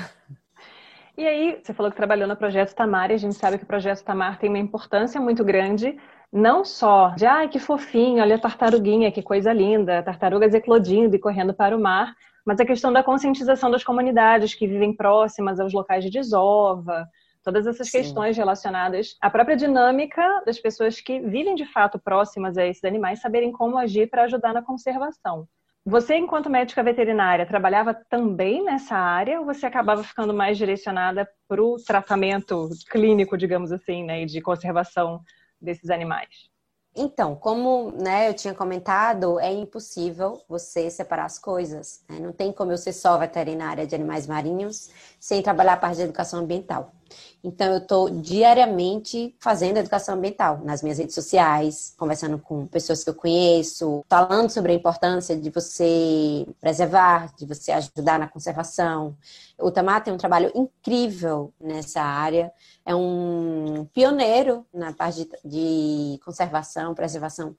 E 1.17 1.27
aí, 1.27 1.61
você 1.63 1.75
falou 1.75 1.91
que 1.91 1.97
trabalhou 1.97 2.27
no 2.27 2.37
Projeto 2.37 2.75
Tamar, 2.75 3.11
e 3.11 3.15
a 3.15 3.19
gente 3.19 3.35
sabe 3.35 3.59
que 3.59 3.65
o 3.65 3.67
Projeto 3.67 4.03
Tamar 4.03 4.39
tem 4.39 4.49
uma 4.49 4.59
importância 4.59 5.21
muito 5.21 5.45
grande 5.45 5.99
não 6.33 6.65
só 6.65 7.11
de, 7.11 7.27
ai, 7.27 7.49
que 7.49 7.59
fofinho, 7.59 8.23
olha 8.23 8.37
a 8.37 8.41
tartaruguinha, 8.41 9.13
que 9.13 9.23
coisa 9.23 9.53
linda, 9.53 10.03
tartarugas 10.03 10.55
eclodindo 10.55 11.15
e 11.15 11.19
correndo 11.19 11.53
para 11.53 11.77
o 11.77 11.81
mar, 11.81 12.15
mas 12.45 12.59
a 12.59 12.65
questão 12.65 12.93
da 12.93 13.03
conscientização 13.03 13.71
das 13.71 13.85
comunidades 13.85 14.55
que 14.55 14.67
vivem 14.67 14.97
próximas 14.97 15.61
aos 15.61 15.73
locais 15.73 16.03
de 16.03 16.11
desova, 16.11 17.07
todas 17.45 17.67
essas 17.67 17.91
Sim. 17.91 17.99
questões 17.99 18.37
relacionadas 18.37 19.17
à 19.21 19.29
própria 19.29 19.57
dinâmica 19.57 20.43
das 20.47 20.59
pessoas 20.59 21.01
que 21.01 21.21
vivem 21.21 21.55
de 21.55 21.67
fato 21.67 21.99
próximas 21.99 22.57
a 22.57 22.67
esses 22.67 22.85
animais, 22.85 23.21
saberem 23.21 23.53
como 23.53 23.77
agir 23.77 24.09
para 24.09 24.25
ajudar 24.25 24.55
na 24.55 24.63
conservação. 24.63 25.47
Você, 25.85 26.17
enquanto 26.17 26.49
médica 26.49 26.81
veterinária, 26.83 27.45
trabalhava 27.45 27.93
também 27.93 28.63
nessa 28.63 28.97
área 28.97 29.41
ou 29.41 29.47
você 29.47 29.67
acabava 29.67 30.05
ficando 30.05 30.33
mais 30.33 30.57
direcionada 30.57 31.29
para 31.49 31.63
o 31.63 31.77
tratamento 31.85 32.69
clínico, 32.89 33.37
digamos 33.37 33.73
assim, 33.73 34.05
né, 34.05 34.23
e 34.23 34.27
de 34.27 34.41
conservação 34.41 35.21
desses 35.63 35.91
animais? 35.91 36.51
Então, 36.95 37.35
como 37.35 37.91
né, 37.93 38.29
eu 38.29 38.35
tinha 38.35 38.53
comentado, 38.53 39.41
é 39.41 39.51
impossível 39.51 40.43
você 40.47 40.91
separar 40.91 41.25
as 41.25 41.39
coisas. 41.39 42.05
Né? 42.09 42.19
Não 42.21 42.33
tem 42.33 42.53
como 42.53 42.71
eu 42.71 42.77
ser 42.77 42.93
só 42.93 43.17
veterinária 43.17 43.87
de 43.87 43.95
animais 43.95 44.27
marinhos 44.27 44.91
sem 45.19 45.43
trabalhar 45.43 45.75
a 45.75 45.77
parte 45.79 45.97
de 45.97 46.03
educação 46.03 46.41
ambiental. 46.41 46.93
Então, 47.45 47.73
eu 47.73 47.79
estou 47.79 48.09
diariamente 48.09 49.35
fazendo 49.41 49.77
educação 49.77 50.15
ambiental 50.15 50.61
nas 50.65 50.83
minhas 50.83 50.99
redes 50.99 51.15
sociais, 51.15 51.93
conversando 51.99 52.39
com 52.39 52.67
pessoas 52.67 53.03
que 53.03 53.11
eu 53.11 53.15
conheço, 53.15 54.05
falando 54.09 54.49
sobre 54.51 54.73
a 54.73 54.75
importância 54.75 55.37
de 55.37 55.51
você 55.51 56.47
preservar, 56.61 57.35
de 57.37 57.45
você 57.45 57.73
ajudar 57.73 58.19
na 58.19 58.29
conservação. 58.29 59.17
O 59.59 59.71
Tamar 59.71 60.05
tem 60.05 60.13
um 60.13 60.19
trabalho 60.19 60.53
incrível 60.55 61.53
nessa 61.61 62.01
área, 62.01 62.53
é 62.87 62.95
um 62.95 63.87
pioneiro 63.93 64.65
na 64.73 64.93
parte 64.93 65.29
de 65.45 66.21
conservação, 66.25 66.95
preservação 66.95 67.57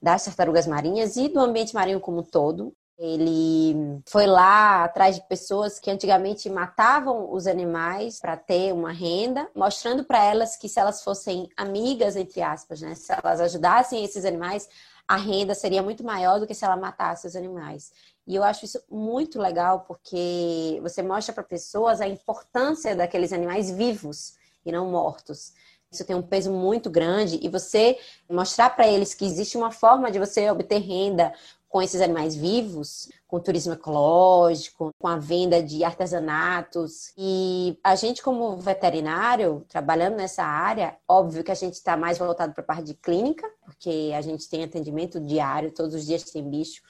das 0.00 0.24
tartarugas 0.24 0.66
marinhas 0.66 1.16
e 1.16 1.28
do 1.28 1.40
ambiente 1.40 1.74
marinho 1.74 2.00
como 2.00 2.20
um 2.20 2.22
todo. 2.22 2.74
Ele 2.98 4.00
foi 4.06 4.26
lá 4.26 4.84
atrás 4.84 5.16
de 5.16 5.28
pessoas 5.28 5.78
que 5.78 5.90
antigamente 5.90 6.48
matavam 6.48 7.30
os 7.30 7.46
animais 7.46 8.18
para 8.18 8.38
ter 8.38 8.72
uma 8.72 8.90
renda, 8.90 9.46
mostrando 9.54 10.02
para 10.02 10.24
elas 10.24 10.56
que 10.56 10.66
se 10.66 10.80
elas 10.80 11.02
fossem 11.02 11.50
amigas, 11.56 12.16
entre 12.16 12.40
aspas, 12.40 12.80
né, 12.80 12.94
se 12.94 13.12
elas 13.12 13.40
ajudassem 13.40 14.02
esses 14.02 14.24
animais, 14.24 14.66
a 15.06 15.16
renda 15.16 15.54
seria 15.54 15.82
muito 15.82 16.02
maior 16.02 16.40
do 16.40 16.46
que 16.46 16.54
se 16.54 16.64
ela 16.64 16.76
matasse 16.76 17.26
os 17.26 17.36
animais. 17.36 17.92
E 18.26 18.34
eu 18.34 18.42
acho 18.42 18.64
isso 18.64 18.82
muito 18.90 19.38
legal 19.38 19.80
porque 19.80 20.80
você 20.82 21.02
mostra 21.02 21.34
para 21.34 21.44
pessoas 21.44 22.00
a 22.00 22.08
importância 22.08 22.96
daqueles 22.96 23.32
animais 23.32 23.70
vivos 23.70 24.34
e 24.64 24.72
não 24.72 24.90
mortos. 24.90 25.52
Isso 25.92 26.04
tem 26.04 26.16
um 26.16 26.22
peso 26.22 26.50
muito 26.50 26.90
grande 26.90 27.38
e 27.40 27.48
você 27.48 27.96
mostrar 28.28 28.70
para 28.70 28.88
eles 28.88 29.14
que 29.14 29.24
existe 29.24 29.56
uma 29.56 29.70
forma 29.70 30.10
de 30.10 30.18
você 30.18 30.50
obter 30.50 30.78
renda 30.78 31.32
com 31.76 31.82
esses 31.82 32.00
animais 32.00 32.34
vivos, 32.34 33.10
com 33.28 33.38
turismo 33.38 33.74
ecológico, 33.74 34.94
com 34.98 35.06
a 35.08 35.18
venda 35.18 35.62
de 35.62 35.84
artesanatos. 35.84 37.12
E 37.18 37.78
a 37.84 37.94
gente, 37.94 38.22
como 38.22 38.56
veterinário, 38.56 39.62
trabalhando 39.68 40.16
nessa 40.16 40.42
área, 40.42 40.96
óbvio 41.06 41.44
que 41.44 41.50
a 41.50 41.54
gente 41.54 41.74
está 41.74 41.94
mais 41.94 42.16
voltado 42.16 42.54
para 42.54 42.62
a 42.62 42.66
parte 42.66 42.84
de 42.84 42.94
clínica, 42.94 43.46
porque 43.62 44.10
a 44.16 44.22
gente 44.22 44.48
tem 44.48 44.64
atendimento 44.64 45.20
diário, 45.20 45.70
todos 45.70 45.94
os 45.94 46.06
dias 46.06 46.22
tem 46.22 46.48
bicho. 46.48 46.80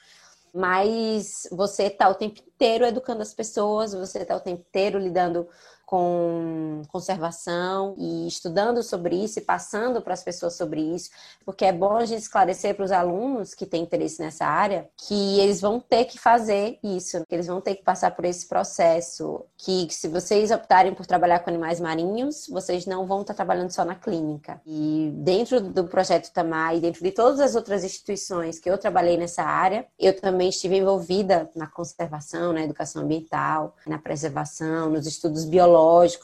Mas 0.53 1.49
você 1.51 1.87
está 1.87 2.07
o 2.07 2.15
tempo 2.15 2.39
inteiro 2.39 2.85
educando 2.85 3.21
as 3.21 3.33
pessoas, 3.33 3.93
você 3.93 4.19
está 4.19 4.37
o 4.37 4.39
tempo 4.39 4.61
inteiro 4.69 4.97
lidando 4.97 5.49
com 5.87 6.81
conservação 6.89 7.95
e 7.97 8.27
estudando 8.27 8.83
sobre 8.83 9.15
isso 9.15 9.39
e 9.39 9.41
passando 9.41 10.01
para 10.01 10.13
as 10.13 10.21
pessoas 10.21 10.53
sobre 10.53 10.81
isso, 10.81 11.09
porque 11.45 11.63
é 11.63 11.71
bom 11.71 11.95
a 11.95 12.03
gente 12.03 12.19
esclarecer 12.19 12.75
para 12.75 12.83
os 12.83 12.91
alunos 12.91 13.53
que 13.53 13.65
têm 13.65 13.83
interesse 13.83 14.21
nessa 14.21 14.45
área 14.45 14.89
que 14.97 15.39
eles 15.39 15.61
vão 15.61 15.79
ter 15.79 16.03
que 16.03 16.19
fazer 16.19 16.77
isso, 16.83 17.25
que 17.25 17.33
eles 17.33 17.47
vão 17.47 17.61
ter 17.61 17.75
que 17.75 17.83
passar 17.83 18.11
por 18.11 18.25
esse 18.25 18.49
processo, 18.49 19.45
que 19.55 19.87
se 19.89 20.09
vocês 20.09 20.51
optarem 20.51 20.93
por 20.93 21.05
trabalhar 21.05 21.39
com 21.39 21.49
animais 21.49 21.79
marinhos, 21.79 22.47
vocês 22.49 22.85
não 22.85 23.07
vão 23.07 23.21
estar 23.21 23.33
trabalhando 23.33 23.71
só 23.71 23.85
na 23.85 23.95
clínica. 23.95 24.59
E 24.65 25.13
dentro 25.15 25.61
do 25.61 25.85
projeto 25.85 26.33
Tamar 26.33 26.75
e 26.75 26.81
dentro 26.81 27.01
de 27.01 27.11
todas 27.11 27.39
as 27.39 27.55
outras 27.55 27.85
instituições 27.85 28.59
que 28.59 28.69
eu 28.69 28.77
trabalhei 28.77 29.15
nessa 29.15 29.43
área, 29.43 29.87
eu 29.97 30.19
também 30.19 30.49
estive 30.49 30.75
envolvida 30.75 31.49
na 31.55 31.65
conservação, 31.65 32.51
na 32.51 32.63
educação 32.63 33.03
ambiental, 33.03 33.73
na 33.87 33.97
preservação, 33.97 34.89
nos 34.89 35.07
estudos 35.07 35.45
biológicos 35.45 35.76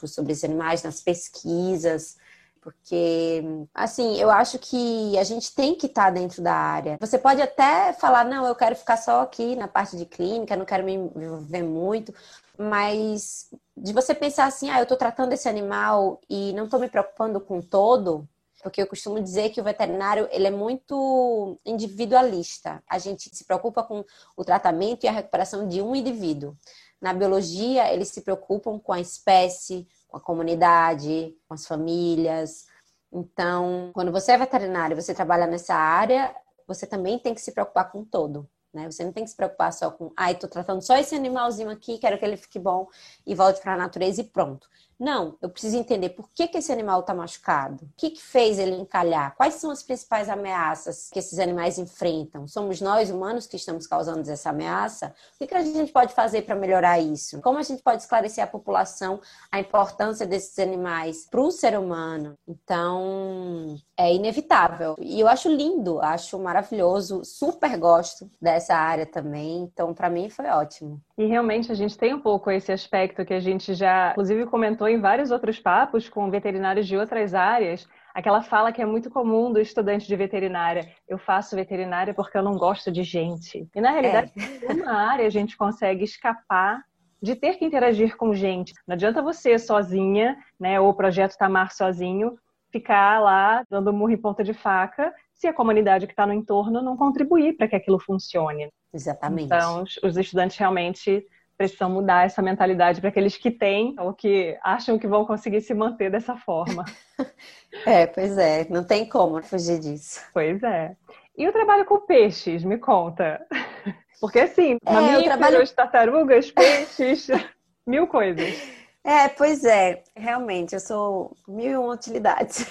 sobre 0.08 0.32
esses 0.32 0.44
animais, 0.44 0.82
nas 0.82 1.00
pesquisas, 1.00 2.16
porque, 2.64 3.42
assim, 3.74 4.16
eu 4.18 4.30
acho 4.30 4.58
que 4.58 5.18
a 5.18 5.22
gente 5.22 5.54
tem 5.54 5.74
que 5.74 5.84
estar 5.84 6.06
tá 6.06 6.10
dentro 6.10 6.40
da 6.40 6.54
área. 6.54 6.96
Você 6.98 7.18
pode 7.18 7.42
até 7.42 7.92
falar, 7.92 8.24
não, 8.24 8.46
eu 8.46 8.54
quero 8.54 8.74
ficar 8.74 8.96
só 8.96 9.20
aqui 9.20 9.54
na 9.54 9.68
parte 9.68 9.98
de 9.98 10.06
clínica, 10.06 10.56
não 10.56 10.64
quero 10.64 10.82
me 10.82 10.94
envolver 10.94 11.62
muito, 11.62 12.14
mas 12.58 13.50
de 13.76 13.92
você 13.92 14.14
pensar 14.14 14.46
assim, 14.46 14.70
ah, 14.70 14.78
eu 14.78 14.84
estou 14.84 14.96
tratando 14.96 15.34
esse 15.34 15.46
animal 15.46 16.22
e 16.28 16.54
não 16.54 16.64
estou 16.64 16.80
me 16.80 16.88
preocupando 16.88 17.38
com 17.38 17.60
todo, 17.60 18.26
porque 18.62 18.80
eu 18.80 18.86
costumo 18.86 19.20
dizer 19.20 19.50
que 19.50 19.60
o 19.60 19.64
veterinário 19.64 20.26
ele 20.32 20.46
é 20.46 20.50
muito 20.50 21.60
individualista. 21.66 22.82
A 22.88 22.98
gente 22.98 23.28
se 23.30 23.44
preocupa 23.44 23.82
com 23.82 24.02
o 24.34 24.42
tratamento 24.42 25.04
e 25.04 25.08
a 25.08 25.12
recuperação 25.12 25.68
de 25.68 25.82
um 25.82 25.94
indivíduo. 25.94 26.56
Na 27.04 27.12
biologia, 27.12 27.92
eles 27.92 28.08
se 28.08 28.22
preocupam 28.22 28.78
com 28.78 28.90
a 28.90 28.98
espécie, 28.98 29.86
com 30.08 30.16
a 30.16 30.20
comunidade, 30.20 31.36
com 31.46 31.52
as 31.52 31.66
famílias. 31.66 32.66
Então, 33.12 33.90
quando 33.92 34.10
você 34.10 34.32
é 34.32 34.38
veterinário 34.38 34.94
e 34.94 35.02
você 35.02 35.12
trabalha 35.12 35.46
nessa 35.46 35.74
área, 35.74 36.34
você 36.66 36.86
também 36.86 37.18
tem 37.18 37.34
que 37.34 37.42
se 37.42 37.52
preocupar 37.52 37.92
com 37.92 38.02
todo. 38.06 38.48
Né? 38.72 38.90
Você 38.90 39.04
não 39.04 39.12
tem 39.12 39.22
que 39.22 39.28
se 39.28 39.36
preocupar 39.36 39.70
só 39.70 39.90
com, 39.90 40.14
ai, 40.16 40.32
ah, 40.32 40.34
tô 40.34 40.48
tratando 40.48 40.80
só 40.80 40.96
esse 40.96 41.14
animalzinho 41.14 41.68
aqui, 41.68 41.98
quero 41.98 42.18
que 42.18 42.24
ele 42.24 42.38
fique 42.38 42.58
bom 42.58 42.88
e 43.26 43.34
volte 43.34 43.60
para 43.60 43.74
a 43.74 43.76
natureza 43.76 44.22
e 44.22 44.24
pronto. 44.24 44.66
Não, 44.98 45.36
eu 45.42 45.50
preciso 45.50 45.76
entender 45.76 46.10
por 46.10 46.30
que, 46.32 46.46
que 46.46 46.58
esse 46.58 46.72
animal 46.72 47.00
está 47.00 47.14
machucado. 47.14 47.84
O 47.84 47.88
que, 47.96 48.10
que 48.10 48.22
fez 48.22 48.58
ele 48.58 48.76
encalhar? 48.76 49.34
Quais 49.36 49.54
são 49.54 49.70
as 49.70 49.82
principais 49.82 50.28
ameaças 50.28 51.08
que 51.12 51.18
esses 51.18 51.38
animais 51.38 51.78
enfrentam? 51.78 52.46
Somos 52.46 52.80
nós, 52.80 53.10
humanos, 53.10 53.46
que 53.46 53.56
estamos 53.56 53.86
causando 53.86 54.28
essa 54.30 54.50
ameaça? 54.50 55.14
O 55.34 55.38
que, 55.38 55.46
que 55.46 55.54
a 55.54 55.62
gente 55.62 55.92
pode 55.92 56.14
fazer 56.14 56.42
para 56.42 56.54
melhorar 56.54 56.98
isso? 56.98 57.40
Como 57.40 57.58
a 57.58 57.62
gente 57.62 57.82
pode 57.82 58.02
esclarecer 58.02 58.42
à 58.42 58.46
população 58.46 59.20
a 59.50 59.60
importância 59.60 60.26
desses 60.26 60.58
animais 60.58 61.26
para 61.30 61.40
o 61.40 61.50
ser 61.50 61.78
humano? 61.78 62.38
Então, 62.46 63.76
é 63.96 64.14
inevitável. 64.14 64.96
E 65.00 65.20
eu 65.20 65.28
acho 65.28 65.48
lindo, 65.48 66.00
acho 66.00 66.38
maravilhoso, 66.38 67.24
super 67.24 67.76
gosto 67.78 68.30
dessa 68.40 68.74
área 68.74 69.06
também. 69.06 69.62
Então, 69.62 69.92
para 69.92 70.10
mim, 70.10 70.28
foi 70.30 70.46
ótimo. 70.46 71.00
E 71.16 71.26
realmente 71.26 71.70
a 71.70 71.74
gente 71.74 71.96
tem 71.96 72.12
um 72.12 72.20
pouco 72.20 72.50
esse 72.50 72.72
aspecto 72.72 73.24
que 73.24 73.32
a 73.32 73.38
gente 73.38 73.72
já, 73.72 74.10
inclusive, 74.10 74.46
comentou 74.46 74.88
em 74.88 75.00
vários 75.00 75.30
outros 75.30 75.60
papos 75.60 76.08
com 76.08 76.28
veterinários 76.28 76.88
de 76.88 76.96
outras 76.96 77.34
áreas. 77.34 77.88
Aquela 78.12 78.42
fala 78.42 78.72
que 78.72 78.82
é 78.82 78.86
muito 78.86 79.10
comum 79.10 79.52
do 79.52 79.60
estudante 79.60 80.08
de 80.08 80.16
veterinária: 80.16 80.90
eu 81.08 81.16
faço 81.16 81.54
veterinária 81.54 82.12
porque 82.12 82.36
eu 82.36 82.42
não 82.42 82.56
gosto 82.56 82.90
de 82.90 83.04
gente. 83.04 83.68
E 83.72 83.80
na 83.80 83.92
realidade, 83.92 84.32
é. 84.36 84.42
em 84.42 84.74
nenhuma 84.74 84.92
área 84.92 85.26
a 85.26 85.30
gente 85.30 85.56
consegue 85.56 86.02
escapar 86.02 86.82
de 87.22 87.36
ter 87.36 87.58
que 87.58 87.64
interagir 87.64 88.16
com 88.16 88.34
gente. 88.34 88.74
Não 88.86 88.94
adianta 88.94 89.22
você 89.22 89.56
sozinha, 89.56 90.36
né, 90.58 90.80
ou 90.80 90.90
o 90.90 90.94
projeto 90.94 91.38
Tamar 91.38 91.72
sozinho, 91.72 92.36
ficar 92.70 93.20
lá 93.20 93.64
dando 93.70 93.92
murro 93.92 94.10
em 94.10 94.20
ponta 94.20 94.42
de 94.42 94.52
faca 94.52 95.14
se 95.32 95.46
a 95.46 95.52
comunidade 95.52 96.06
que 96.06 96.12
está 96.12 96.26
no 96.26 96.32
entorno 96.32 96.82
não 96.82 96.96
contribuir 96.96 97.56
para 97.56 97.68
que 97.68 97.76
aquilo 97.76 98.00
funcione. 98.00 98.68
Exatamente. 98.94 99.46
Então, 99.46 99.82
os 100.02 100.16
estudantes 100.16 100.56
realmente 100.56 101.26
precisam 101.56 101.90
mudar 101.90 102.26
essa 102.26 102.40
mentalidade 102.40 103.00
para 103.00 103.10
aqueles 103.10 103.36
que 103.36 103.50
têm 103.50 103.94
ou 103.98 104.12
que 104.12 104.58
acham 104.62 104.98
que 104.98 105.06
vão 105.06 105.24
conseguir 105.24 105.60
se 105.60 105.74
manter 105.74 106.10
dessa 106.10 106.36
forma. 106.36 106.84
é, 107.86 108.06
pois 108.06 108.38
é, 108.38 108.66
não 108.68 108.84
tem 108.84 109.08
como 109.08 109.42
fugir 109.42 109.78
disso. 109.78 110.20
Pois 110.32 110.62
é. 110.62 110.96
E 111.36 111.48
o 111.48 111.52
trabalho 111.52 111.84
com 111.84 112.00
peixes, 112.00 112.64
me 112.64 112.78
conta. 112.78 113.44
Porque 114.20 114.40
assim, 114.40 114.78
é, 114.84 114.92
mamíferos, 114.92 115.24
trabalho... 115.24 115.74
tartarugas, 115.74 116.50
peixes, 116.50 117.28
mil 117.86 118.06
coisas. 118.06 118.54
É, 119.02 119.28
pois 119.28 119.64
é, 119.64 120.02
realmente, 120.16 120.74
eu 120.74 120.80
sou 120.80 121.36
mil 121.46 121.70
e 121.72 121.76
uma 121.76 121.92
utilidades. 121.92 122.66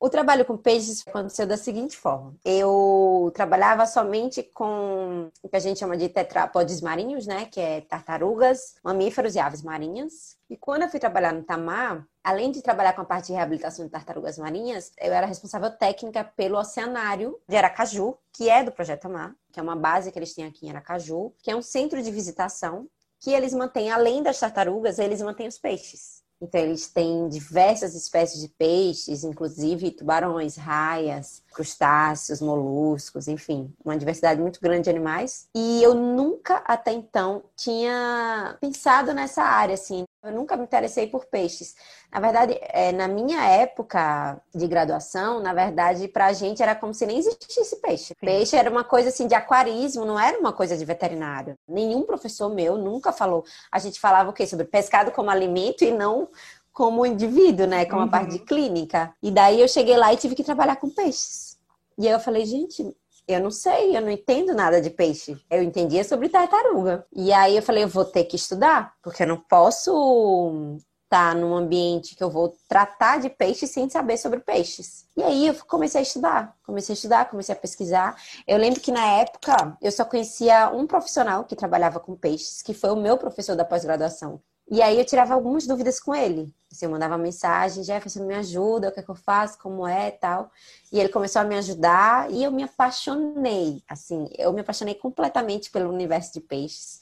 O 0.00 0.08
trabalho 0.08 0.44
com 0.44 0.56
peixes 0.56 1.02
aconteceu 1.04 1.44
da 1.44 1.56
seguinte 1.56 1.96
forma: 1.96 2.36
eu 2.44 3.32
trabalhava 3.34 3.84
somente 3.84 4.44
com 4.44 5.28
o 5.42 5.48
que 5.48 5.56
a 5.56 5.60
gente 5.60 5.80
chama 5.80 5.96
de 5.96 6.08
tetrápodes 6.08 6.80
marinhos, 6.80 7.26
né? 7.26 7.46
Que 7.46 7.60
é 7.60 7.80
tartarugas, 7.80 8.76
mamíferos 8.82 9.34
e 9.34 9.40
aves 9.40 9.60
marinhas. 9.60 10.36
E 10.48 10.56
quando 10.56 10.82
eu 10.82 10.88
fui 10.88 11.00
trabalhar 11.00 11.32
no 11.32 11.42
Tamar, 11.42 12.06
além 12.22 12.52
de 12.52 12.62
trabalhar 12.62 12.92
com 12.92 13.02
a 13.02 13.04
parte 13.04 13.26
de 13.26 13.32
reabilitação 13.32 13.84
de 13.84 13.90
tartarugas 13.90 14.38
marinhas, 14.38 14.92
eu 15.00 15.12
era 15.12 15.26
responsável 15.26 15.70
técnica 15.72 16.22
pelo 16.22 16.58
oceanário 16.58 17.36
de 17.48 17.56
Aracaju, 17.56 18.16
que 18.32 18.48
é 18.48 18.62
do 18.62 18.70
Projeto 18.70 19.02
Tamar, 19.02 19.34
que 19.52 19.58
é 19.58 19.62
uma 19.62 19.76
base 19.76 20.12
que 20.12 20.18
eles 20.18 20.32
têm 20.32 20.46
aqui 20.46 20.66
em 20.66 20.70
Aracaju, 20.70 21.34
que 21.42 21.50
é 21.50 21.56
um 21.56 21.62
centro 21.62 22.00
de 22.00 22.10
visitação 22.12 22.88
que 23.20 23.32
eles 23.32 23.52
mantêm, 23.52 23.90
além 23.90 24.22
das 24.22 24.38
tartarugas, 24.38 25.00
eles 25.00 25.20
mantêm 25.20 25.48
os 25.48 25.58
peixes. 25.58 26.22
Então, 26.40 26.60
eles 26.60 26.88
têm 26.88 27.28
diversas 27.28 27.94
espécies 27.94 28.40
de 28.40 28.48
peixes, 28.48 29.24
inclusive 29.24 29.90
tubarões, 29.90 30.56
raias, 30.56 31.42
crustáceos, 31.52 32.40
moluscos, 32.40 33.26
enfim, 33.26 33.72
uma 33.84 33.96
diversidade 33.96 34.40
muito 34.40 34.60
grande 34.60 34.84
de 34.84 34.90
animais. 34.90 35.48
E 35.54 35.82
eu 35.82 35.94
nunca 35.94 36.62
até 36.64 36.92
então 36.92 37.42
tinha 37.56 38.56
pensado 38.60 39.12
nessa 39.12 39.42
área, 39.42 39.74
assim. 39.74 40.04
Eu 40.22 40.32
nunca 40.32 40.56
me 40.56 40.64
interessei 40.64 41.06
por 41.06 41.26
peixes. 41.26 41.76
Na 42.12 42.18
verdade, 42.18 42.58
é, 42.60 42.90
na 42.90 43.06
minha 43.06 43.44
época 43.44 44.40
de 44.52 44.66
graduação, 44.66 45.40
na 45.40 45.54
verdade, 45.54 46.08
para 46.08 46.26
a 46.26 46.32
gente 46.32 46.60
era 46.60 46.74
como 46.74 46.92
se 46.92 47.06
nem 47.06 47.18
existisse 47.18 47.76
peixe. 47.76 48.14
Peixe 48.16 48.56
era 48.56 48.68
uma 48.68 48.82
coisa 48.82 49.10
assim 49.10 49.28
de 49.28 49.34
aquarismo, 49.36 50.04
não 50.04 50.18
era 50.18 50.36
uma 50.38 50.52
coisa 50.52 50.76
de 50.76 50.84
veterinário. 50.84 51.54
Nenhum 51.68 52.02
professor 52.02 52.52
meu 52.52 52.76
nunca 52.76 53.12
falou. 53.12 53.44
A 53.70 53.78
gente 53.78 54.00
falava 54.00 54.30
o 54.30 54.32
quê? 54.32 54.44
Sobre 54.44 54.66
pescado 54.66 55.12
como 55.12 55.30
alimento 55.30 55.84
e 55.84 55.92
não 55.92 56.28
como 56.72 57.06
indivíduo, 57.06 57.66
né? 57.66 57.84
Como 57.84 58.02
uhum. 58.02 58.08
a 58.08 58.10
parte 58.10 58.32
de 58.32 58.38
clínica. 58.40 59.14
E 59.22 59.30
daí 59.30 59.60
eu 59.60 59.68
cheguei 59.68 59.96
lá 59.96 60.12
e 60.12 60.16
tive 60.16 60.34
que 60.34 60.44
trabalhar 60.44 60.76
com 60.76 60.90
peixes. 60.90 61.58
E 61.96 62.06
aí 62.06 62.12
eu 62.12 62.20
falei, 62.20 62.44
gente, 62.44 62.96
eu 63.28 63.40
não 63.40 63.50
sei, 63.50 63.94
eu 63.94 64.00
não 64.00 64.10
entendo 64.10 64.54
nada 64.54 64.80
de 64.80 64.88
peixe. 64.88 65.38
Eu 65.50 65.62
entendia 65.62 66.02
sobre 66.02 66.30
tartaruga. 66.30 67.06
E 67.12 67.32
aí 67.32 67.56
eu 67.56 67.62
falei, 67.62 67.84
eu 67.84 67.88
vou 67.88 68.04
ter 68.04 68.24
que 68.24 68.36
estudar, 68.36 68.94
porque 69.02 69.22
eu 69.22 69.26
não 69.26 69.36
posso 69.36 70.78
estar 71.04 71.34
num 71.34 71.54
ambiente 71.54 72.14
que 72.14 72.22
eu 72.22 72.30
vou 72.30 72.54
tratar 72.68 73.18
de 73.18 73.30
peixes 73.30 73.70
sem 73.70 73.88
saber 73.88 74.16
sobre 74.16 74.40
peixes. 74.40 75.06
E 75.16 75.22
aí 75.22 75.46
eu 75.46 75.54
comecei 75.66 76.00
a 76.00 76.02
estudar, 76.02 76.56
comecei 76.64 76.92
a 76.92 76.96
estudar, 76.96 77.30
comecei 77.30 77.54
a 77.54 77.58
pesquisar. 77.58 78.16
Eu 78.46 78.58
lembro 78.58 78.80
que 78.80 78.92
na 78.92 79.04
época 79.04 79.76
eu 79.80 79.92
só 79.92 80.04
conhecia 80.04 80.70
um 80.70 80.86
profissional 80.86 81.44
que 81.44 81.56
trabalhava 81.56 82.00
com 82.00 82.16
peixes, 82.16 82.62
que 82.62 82.74
foi 82.74 82.90
o 82.90 82.96
meu 82.96 83.16
professor 83.18 83.56
da 83.56 83.64
pós-graduação. 83.64 84.40
E 84.70 84.82
aí 84.82 84.98
eu 84.98 85.04
tirava 85.04 85.34
algumas 85.34 85.66
dúvidas 85.66 85.98
com 85.98 86.14
ele. 86.14 86.52
Assim, 86.70 86.84
eu 86.84 86.90
mandava 86.90 87.16
mensagem, 87.16 87.82
Jefferson, 87.82 88.24
me 88.24 88.34
ajuda, 88.34 88.88
o 88.88 88.92
que 88.92 89.00
é 89.00 89.02
que 89.02 89.08
eu 89.08 89.14
faço, 89.14 89.58
como 89.58 89.86
é 89.86 90.10
tal. 90.10 90.50
E 90.92 91.00
ele 91.00 91.08
começou 91.08 91.40
a 91.40 91.44
me 91.44 91.56
ajudar 91.56 92.30
e 92.30 92.44
eu 92.44 92.50
me 92.52 92.62
apaixonei. 92.62 93.82
Assim, 93.88 94.28
eu 94.36 94.52
me 94.52 94.60
apaixonei 94.60 94.94
completamente 94.94 95.70
pelo 95.70 95.90
universo 95.90 96.34
de 96.34 96.40
peixes. 96.40 97.00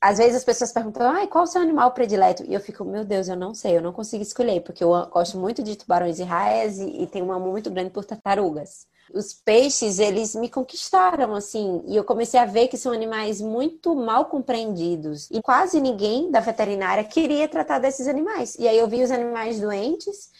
Às 0.00 0.18
vezes 0.18 0.36
as 0.36 0.44
pessoas 0.44 0.72
perguntam, 0.72 1.10
ai, 1.10 1.26
qual 1.26 1.44
o 1.44 1.46
seu 1.46 1.60
animal 1.60 1.92
predileto? 1.92 2.44
E 2.44 2.54
eu 2.54 2.60
fico, 2.60 2.84
meu 2.84 3.04
Deus, 3.04 3.28
eu 3.28 3.36
não 3.36 3.52
sei, 3.54 3.76
eu 3.76 3.82
não 3.82 3.92
consigo 3.92 4.22
escolher, 4.22 4.60
porque 4.62 4.84
eu 4.84 4.90
gosto 5.08 5.36
muito 5.38 5.62
de 5.62 5.74
tubarões 5.76 6.20
e 6.20 6.22
raias 6.22 6.78
e, 6.78 7.02
e 7.02 7.06
tenho 7.08 7.26
um 7.26 7.32
amor 7.32 7.50
muito 7.50 7.70
grande 7.70 7.90
por 7.90 8.04
tartarugas 8.04 8.87
os 9.12 9.32
peixes, 9.32 9.98
eles 9.98 10.34
me 10.34 10.48
conquistaram, 10.48 11.34
assim, 11.34 11.82
e 11.86 11.96
eu 11.96 12.04
comecei 12.04 12.38
a 12.38 12.44
ver 12.44 12.68
que 12.68 12.76
são 12.76 12.92
animais 12.92 13.40
muito 13.40 13.94
mal 13.94 14.26
compreendidos. 14.26 15.30
E 15.30 15.40
quase 15.40 15.80
ninguém 15.80 16.30
da 16.30 16.40
veterinária 16.40 17.04
queria 17.04 17.48
tratar 17.48 17.78
desses 17.78 18.06
animais. 18.06 18.56
E 18.58 18.68
aí 18.68 18.76
eu 18.76 18.86
vi 18.86 19.02
os 19.02 19.10
animais 19.10 19.60
doentes. 19.60 20.30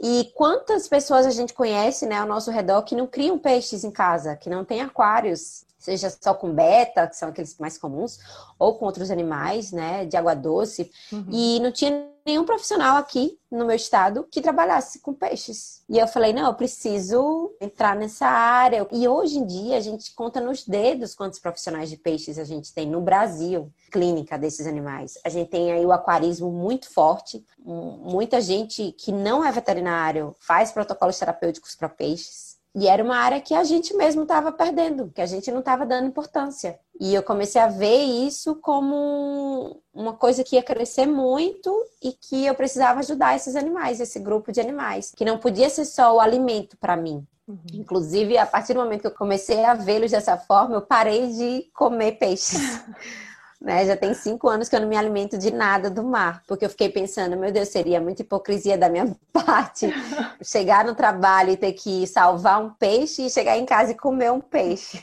E 0.00 0.30
quantas 0.34 0.88
pessoas 0.88 1.26
a 1.26 1.30
gente 1.30 1.54
conhece, 1.54 2.06
né, 2.06 2.16
ao 2.16 2.26
nosso 2.26 2.50
redor, 2.50 2.82
que 2.82 2.94
não 2.94 3.06
criam 3.06 3.38
peixes 3.38 3.84
em 3.84 3.90
casa, 3.90 4.36
que 4.36 4.50
não 4.50 4.64
tem 4.64 4.80
aquários, 4.80 5.65
seja 5.86 6.10
só 6.10 6.34
com 6.34 6.52
beta, 6.52 7.06
que 7.06 7.16
são 7.16 7.28
aqueles 7.28 7.56
mais 7.58 7.78
comuns, 7.78 8.18
ou 8.58 8.76
com 8.76 8.86
outros 8.86 9.08
animais, 9.08 9.70
né, 9.70 10.04
de 10.04 10.16
água 10.16 10.34
doce. 10.34 10.90
Uhum. 11.12 11.26
E 11.30 11.60
não 11.60 11.70
tinha 11.70 12.10
nenhum 12.26 12.44
profissional 12.44 12.96
aqui 12.96 13.38
no 13.48 13.64
meu 13.64 13.76
estado 13.76 14.26
que 14.28 14.40
trabalhasse 14.40 14.98
com 14.98 15.14
peixes. 15.14 15.84
E 15.88 15.96
eu 15.96 16.08
falei, 16.08 16.32
não, 16.32 16.46
eu 16.46 16.54
preciso 16.54 17.54
entrar 17.60 17.94
nessa 17.94 18.26
área. 18.26 18.84
E 18.90 19.06
hoje 19.06 19.38
em 19.38 19.46
dia 19.46 19.76
a 19.76 19.80
gente 19.80 20.12
conta 20.12 20.40
nos 20.40 20.66
dedos 20.66 21.14
quantos 21.14 21.38
profissionais 21.38 21.88
de 21.88 21.96
peixes 21.96 22.36
a 22.36 22.44
gente 22.44 22.74
tem 22.74 22.90
no 22.90 23.00
Brasil, 23.00 23.72
clínica 23.92 24.36
desses 24.36 24.66
animais. 24.66 25.14
A 25.24 25.28
gente 25.28 25.50
tem 25.50 25.70
aí 25.70 25.86
o 25.86 25.92
aquarismo 25.92 26.50
muito 26.50 26.92
forte, 26.92 27.46
muita 27.64 28.40
gente 28.40 28.90
que 28.98 29.12
não 29.12 29.44
é 29.44 29.52
veterinário 29.52 30.34
faz 30.40 30.72
protocolos 30.72 31.16
terapêuticos 31.16 31.76
para 31.76 31.88
peixes. 31.88 32.55
E 32.78 32.86
era 32.86 33.02
uma 33.02 33.16
área 33.16 33.40
que 33.40 33.54
a 33.54 33.64
gente 33.64 33.96
mesmo 33.96 34.24
estava 34.24 34.52
perdendo, 34.52 35.10
que 35.14 35.22
a 35.22 35.26
gente 35.26 35.50
não 35.50 35.60
estava 35.60 35.86
dando 35.86 36.08
importância. 36.08 36.78
E 37.00 37.14
eu 37.14 37.22
comecei 37.22 37.58
a 37.58 37.68
ver 37.68 38.02
isso 38.02 38.56
como 38.56 39.80
uma 39.94 40.12
coisa 40.12 40.44
que 40.44 40.56
ia 40.56 40.62
crescer 40.62 41.06
muito 41.06 41.74
e 42.02 42.12
que 42.12 42.44
eu 42.44 42.54
precisava 42.54 43.00
ajudar 43.00 43.34
esses 43.34 43.56
animais, 43.56 43.98
esse 43.98 44.20
grupo 44.20 44.52
de 44.52 44.60
animais, 44.60 45.14
que 45.16 45.24
não 45.24 45.38
podia 45.38 45.70
ser 45.70 45.86
só 45.86 46.14
o 46.14 46.20
alimento 46.20 46.76
para 46.76 46.98
mim. 46.98 47.26
Uhum. 47.48 47.56
Inclusive, 47.72 48.36
a 48.36 48.44
partir 48.44 48.74
do 48.74 48.80
momento 48.80 49.00
que 49.00 49.06
eu 49.06 49.14
comecei 49.14 49.64
a 49.64 49.72
vê-los 49.72 50.10
dessa 50.10 50.36
forma, 50.36 50.74
eu 50.74 50.82
parei 50.82 51.28
de 51.32 51.70
comer 51.72 52.18
peixes. 52.18 52.60
Né? 53.66 53.84
Já 53.84 53.96
tem 53.96 54.14
cinco 54.14 54.48
anos 54.48 54.68
que 54.68 54.76
eu 54.76 54.80
não 54.80 54.86
me 54.86 54.96
alimento 54.96 55.36
de 55.36 55.50
nada 55.50 55.90
do 55.90 56.04
mar, 56.04 56.40
porque 56.46 56.64
eu 56.64 56.70
fiquei 56.70 56.88
pensando, 56.88 57.36
meu 57.36 57.50
Deus, 57.50 57.68
seria 57.68 58.00
muita 58.00 58.22
hipocrisia 58.22 58.78
da 58.78 58.88
minha 58.88 59.12
parte 59.34 59.92
chegar 60.40 60.84
no 60.84 60.94
trabalho 60.94 61.50
e 61.50 61.56
ter 61.56 61.72
que 61.72 62.06
salvar 62.06 62.62
um 62.62 62.70
peixe 62.70 63.26
e 63.26 63.30
chegar 63.30 63.58
em 63.58 63.66
casa 63.66 63.90
e 63.90 63.96
comer 63.96 64.30
um 64.30 64.40
peixe. 64.40 65.02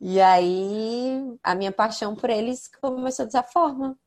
E 0.00 0.18
aí 0.18 1.36
a 1.42 1.54
minha 1.54 1.70
paixão 1.70 2.16
por 2.16 2.30
eles 2.30 2.70
começou 2.80 3.26
dessa 3.26 3.42
forma. 3.42 3.98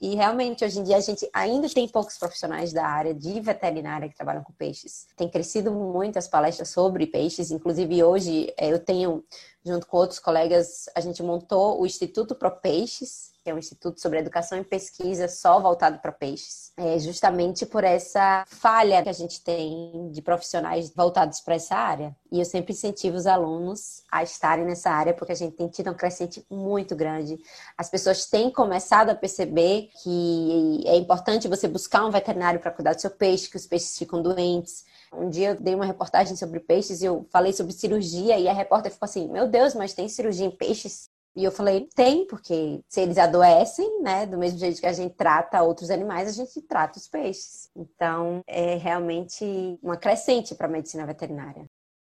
E 0.00 0.14
realmente, 0.16 0.64
hoje 0.64 0.80
em 0.80 0.82
dia, 0.82 0.96
a 0.96 1.00
gente 1.00 1.28
ainda 1.32 1.68
tem 1.68 1.88
poucos 1.88 2.18
profissionais 2.18 2.72
da 2.72 2.84
área 2.84 3.14
de 3.14 3.40
veterinária 3.40 4.08
que 4.08 4.16
trabalham 4.16 4.42
com 4.42 4.52
peixes. 4.52 5.06
Tem 5.16 5.28
crescido 5.28 5.70
muito 5.70 6.18
as 6.18 6.26
palestras 6.26 6.68
sobre 6.70 7.06
peixes, 7.06 7.50
inclusive 7.50 8.02
hoje 8.02 8.52
eh, 8.58 8.72
eu 8.72 8.78
tenho 8.78 9.24
junto 9.64 9.86
com 9.86 9.96
outros 9.96 10.18
colegas, 10.18 10.90
a 10.94 11.00
gente 11.00 11.22
montou 11.22 11.80
o 11.80 11.86
Instituto 11.86 12.34
Pro 12.34 12.50
Peixes, 12.50 13.33
que 13.44 13.50
é 13.50 13.54
um 13.54 13.58
instituto 13.58 14.00
sobre 14.00 14.18
educação 14.18 14.56
e 14.56 14.64
pesquisa 14.64 15.28
só 15.28 15.60
voltado 15.60 15.98
para 15.98 16.10
peixes, 16.10 16.72
é 16.78 16.98
justamente 16.98 17.66
por 17.66 17.84
essa 17.84 18.42
falha 18.48 19.02
que 19.02 19.08
a 19.10 19.12
gente 19.12 19.44
tem 19.44 20.10
de 20.10 20.22
profissionais 20.22 20.90
voltados 20.96 21.42
para 21.42 21.56
essa 21.56 21.76
área. 21.76 22.16
E 22.32 22.38
eu 22.38 22.44
sempre 22.46 22.72
incentivo 22.72 23.18
os 23.18 23.26
alunos 23.26 24.02
a 24.10 24.22
estarem 24.22 24.64
nessa 24.64 24.90
área, 24.90 25.12
porque 25.12 25.32
a 25.32 25.36
gente 25.36 25.56
tem 25.56 25.68
tido 25.68 25.90
um 25.90 25.94
crescente 25.94 26.44
muito 26.50 26.96
grande. 26.96 27.38
As 27.76 27.90
pessoas 27.90 28.24
têm 28.24 28.50
começado 28.50 29.10
a 29.10 29.14
perceber 29.14 29.90
que 30.02 30.82
é 30.86 30.96
importante 30.96 31.46
você 31.46 31.68
buscar 31.68 32.06
um 32.06 32.10
veterinário 32.10 32.60
para 32.60 32.70
cuidar 32.70 32.94
do 32.94 33.00
seu 33.00 33.10
peixe, 33.10 33.50
que 33.50 33.58
os 33.58 33.66
peixes 33.66 33.98
ficam 33.98 34.22
doentes. 34.22 34.86
Um 35.12 35.28
dia 35.28 35.50
eu 35.50 35.54
dei 35.60 35.74
uma 35.74 35.84
reportagem 35.84 36.34
sobre 36.34 36.60
peixes 36.60 37.02
e 37.02 37.04
eu 37.04 37.26
falei 37.30 37.52
sobre 37.52 37.74
cirurgia 37.74 38.38
e 38.38 38.48
a 38.48 38.54
repórter 38.54 38.90
ficou 38.90 39.04
assim: 39.04 39.28
Meu 39.28 39.46
Deus, 39.46 39.74
mas 39.74 39.92
tem 39.92 40.08
cirurgia 40.08 40.46
em 40.46 40.50
peixes? 40.50 41.12
E 41.36 41.42
eu 41.42 41.50
falei, 41.50 41.88
tem, 41.96 42.26
porque 42.26 42.80
se 42.88 43.00
eles 43.00 43.18
adoecem, 43.18 44.00
né, 44.02 44.24
do 44.24 44.38
mesmo 44.38 44.58
jeito 44.58 44.80
que 44.80 44.86
a 44.86 44.92
gente 44.92 45.14
trata 45.16 45.62
outros 45.62 45.90
animais, 45.90 46.28
a 46.28 46.32
gente 46.32 46.62
trata 46.62 46.98
os 46.98 47.08
peixes. 47.08 47.70
Então, 47.74 48.40
é 48.46 48.76
realmente 48.76 49.78
uma 49.82 49.96
crescente 49.96 50.54
para 50.54 50.68
a 50.68 50.70
medicina 50.70 51.04
veterinária. 51.04 51.64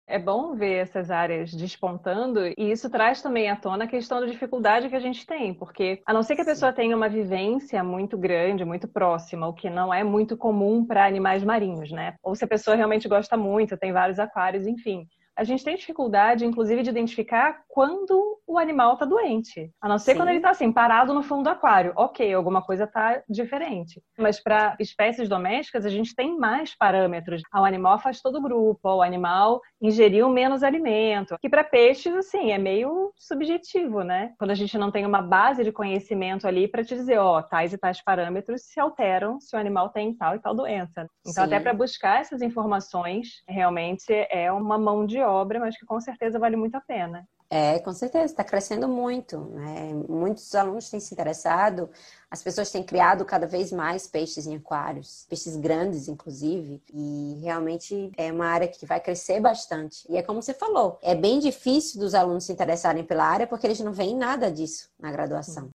É 0.09 0.21
bom 0.21 0.55
ver 0.55 0.75
essas 0.75 1.11
áreas 1.11 1.53
despontando 1.53 2.47
e 2.47 2.71
isso 2.71 2.89
traz 2.89 3.21
também 3.21 3.51
à 3.51 3.57
tona 3.57 3.85
a 3.85 3.89
questão 3.89 4.21
da 4.21 4.27
dificuldade 4.27 4.89
que 4.89 4.95
a 4.95 5.01
gente 5.01 5.27
tem, 5.27 5.53
porque 5.53 6.01
a 6.07 6.13
não 6.13 6.23
ser 6.23 6.37
que 6.37 6.43
a 6.43 6.45
pessoa 6.45 6.73
tenha 6.73 6.95
uma 6.95 7.09
vivência 7.09 7.83
muito 7.83 8.17
grande, 8.17 8.65
muito 8.65 8.87
próxima, 8.87 9.49
o 9.49 9.53
que 9.53 9.69
não 9.69 9.93
é 9.93 10.05
muito 10.05 10.37
comum 10.37 10.87
para 10.87 11.07
animais 11.07 11.43
marinhos, 11.43 11.91
né? 11.91 12.15
Ou 12.23 12.37
se 12.37 12.45
a 12.45 12.49
pessoa 12.49 12.77
realmente 12.77 13.09
gosta 13.09 13.37
muito, 13.37 13.77
tem 13.77 13.93
vários 13.93 14.21
aquários, 14.21 14.65
enfim 14.65 15.09
a 15.37 15.45
gente 15.45 15.63
tem 15.63 15.77
dificuldade, 15.77 16.47
inclusive, 16.47 16.83
de 16.83 16.91
identificar 16.91 17.63
quando 17.69 18.41
o 18.47 18.59
animal 18.59 18.95
está 18.95 19.05
doente. 19.05 19.71
A 19.81 19.89
não 19.89 19.99
ser 19.99 20.13
Sim. 20.13 20.19
quando 20.19 20.29
ele 20.31 20.39
está 20.39 20.51
assim, 20.51 20.73
parado 20.73 21.13
no 21.13 21.23
fundo 21.23 21.45
do 21.45 21.51
aquário. 21.51 21.93
Ok, 21.97 22.33
alguma 22.33 22.63
coisa 22.63 22.85
está 22.85 23.23
diferente. 23.29 24.03
Mas 24.19 24.43
para 24.43 24.77
espécies 24.81 25.29
domésticas, 25.29 25.85
a 25.85 25.91
gente 25.91 26.15
tem 26.15 26.39
mais 26.39 26.75
parâmetros. 26.75 27.43
O 27.55 27.65
animal 27.65 27.95
afastou 27.95 28.33
do 28.33 28.41
grupo, 28.41 28.89
o 28.89 29.03
animal 29.03 29.61
ingeriu 29.81 30.29
menos 30.29 30.63
alimento. 30.63 31.37
Que 31.41 31.51
para 31.51 31.65
peixes, 31.65 32.15
assim, 32.15 32.53
é 32.53 32.59
meio 32.59 33.13
subjetivo, 33.17 34.03
né? 34.03 34.33
Quando 34.39 34.53
a 34.53 34.55
gente 34.55 34.79
não 34.79 34.91
tem 34.91 35.05
uma 35.05 35.21
base 35.21 35.63
de 35.63 35.73
conhecimento 35.73 36.47
ali 36.47 36.67
para 36.67 36.85
te 36.85 36.95
dizer, 36.95 37.19
ó, 37.19 37.39
oh, 37.39 37.43
tais 37.43 37.73
e 37.73 37.79
tais 37.79 38.03
parâmetros 38.03 38.63
se 38.65 38.81
alteram 38.81 39.39
se 39.41 39.55
o 39.55 39.59
animal 39.59 39.91
tem 39.91 40.15
tal 40.15 40.35
e 40.35 40.39
tal 40.39 40.55
doença. 40.55 41.07
Então, 41.21 41.45
Sim. 41.45 41.55
até 41.55 41.61
para 41.61 41.75
buscar 41.75 42.21
essas 42.21 42.41
informações, 42.41 43.43
realmente 43.47 44.13
é 44.31 44.51
uma 44.51 44.79
mão 44.79 45.05
de 45.05 45.21
obra, 45.29 45.61
mas 45.61 45.77
que 45.79 45.87
com 45.87 46.01
certeza 46.01 46.39
vale 46.39 46.57
muito 46.57 46.75
a 46.75 46.81
pena. 46.81 47.27
É, 47.49 47.79
com 47.79 47.93
certeza, 47.93 48.25
está 48.25 48.43
crescendo 48.43 48.89
muito. 48.89 49.39
Né? 49.39 49.95
Muitos 50.09 50.55
alunos 50.55 50.91
têm 50.91 50.99
se 50.99 51.15
interessado, 51.15 51.89
as 52.31 52.43
pessoas 52.43 52.71
têm 52.71 52.83
criado 52.83 53.25
cada 53.25 53.47
vez 53.47 53.71
mais 53.71 54.07
peixes 54.07 54.47
em 54.47 54.57
aquários, 54.57 55.27
peixes 55.29 55.57
grandes, 55.57 56.09
inclusive, 56.09 56.83
e 56.93 57.39
realmente 57.43 58.11
é 58.17 58.33
uma 58.33 58.47
área 58.47 58.67
que 58.67 58.85
vai 58.85 59.01
crescer 59.01 59.41
bastante. 59.41 60.05
E 60.11 60.17
é 60.17 60.23
como 60.23 60.43
você 60.43 60.53
falou, 60.53 60.99
é 61.03 61.15
bem 61.15 61.39
difícil 61.39 62.01
dos 62.01 62.15
alunos 62.15 62.45
se 62.45 62.53
interessarem 62.53 63.05
pela 63.05 63.25
área 63.25 63.47
porque 63.47 63.67
eles 63.67 63.81
não 63.81 63.93
veem 63.93 64.17
nada 64.17 64.51
disso 64.51 64.91
na 64.99 65.13
graduação. 65.13 65.71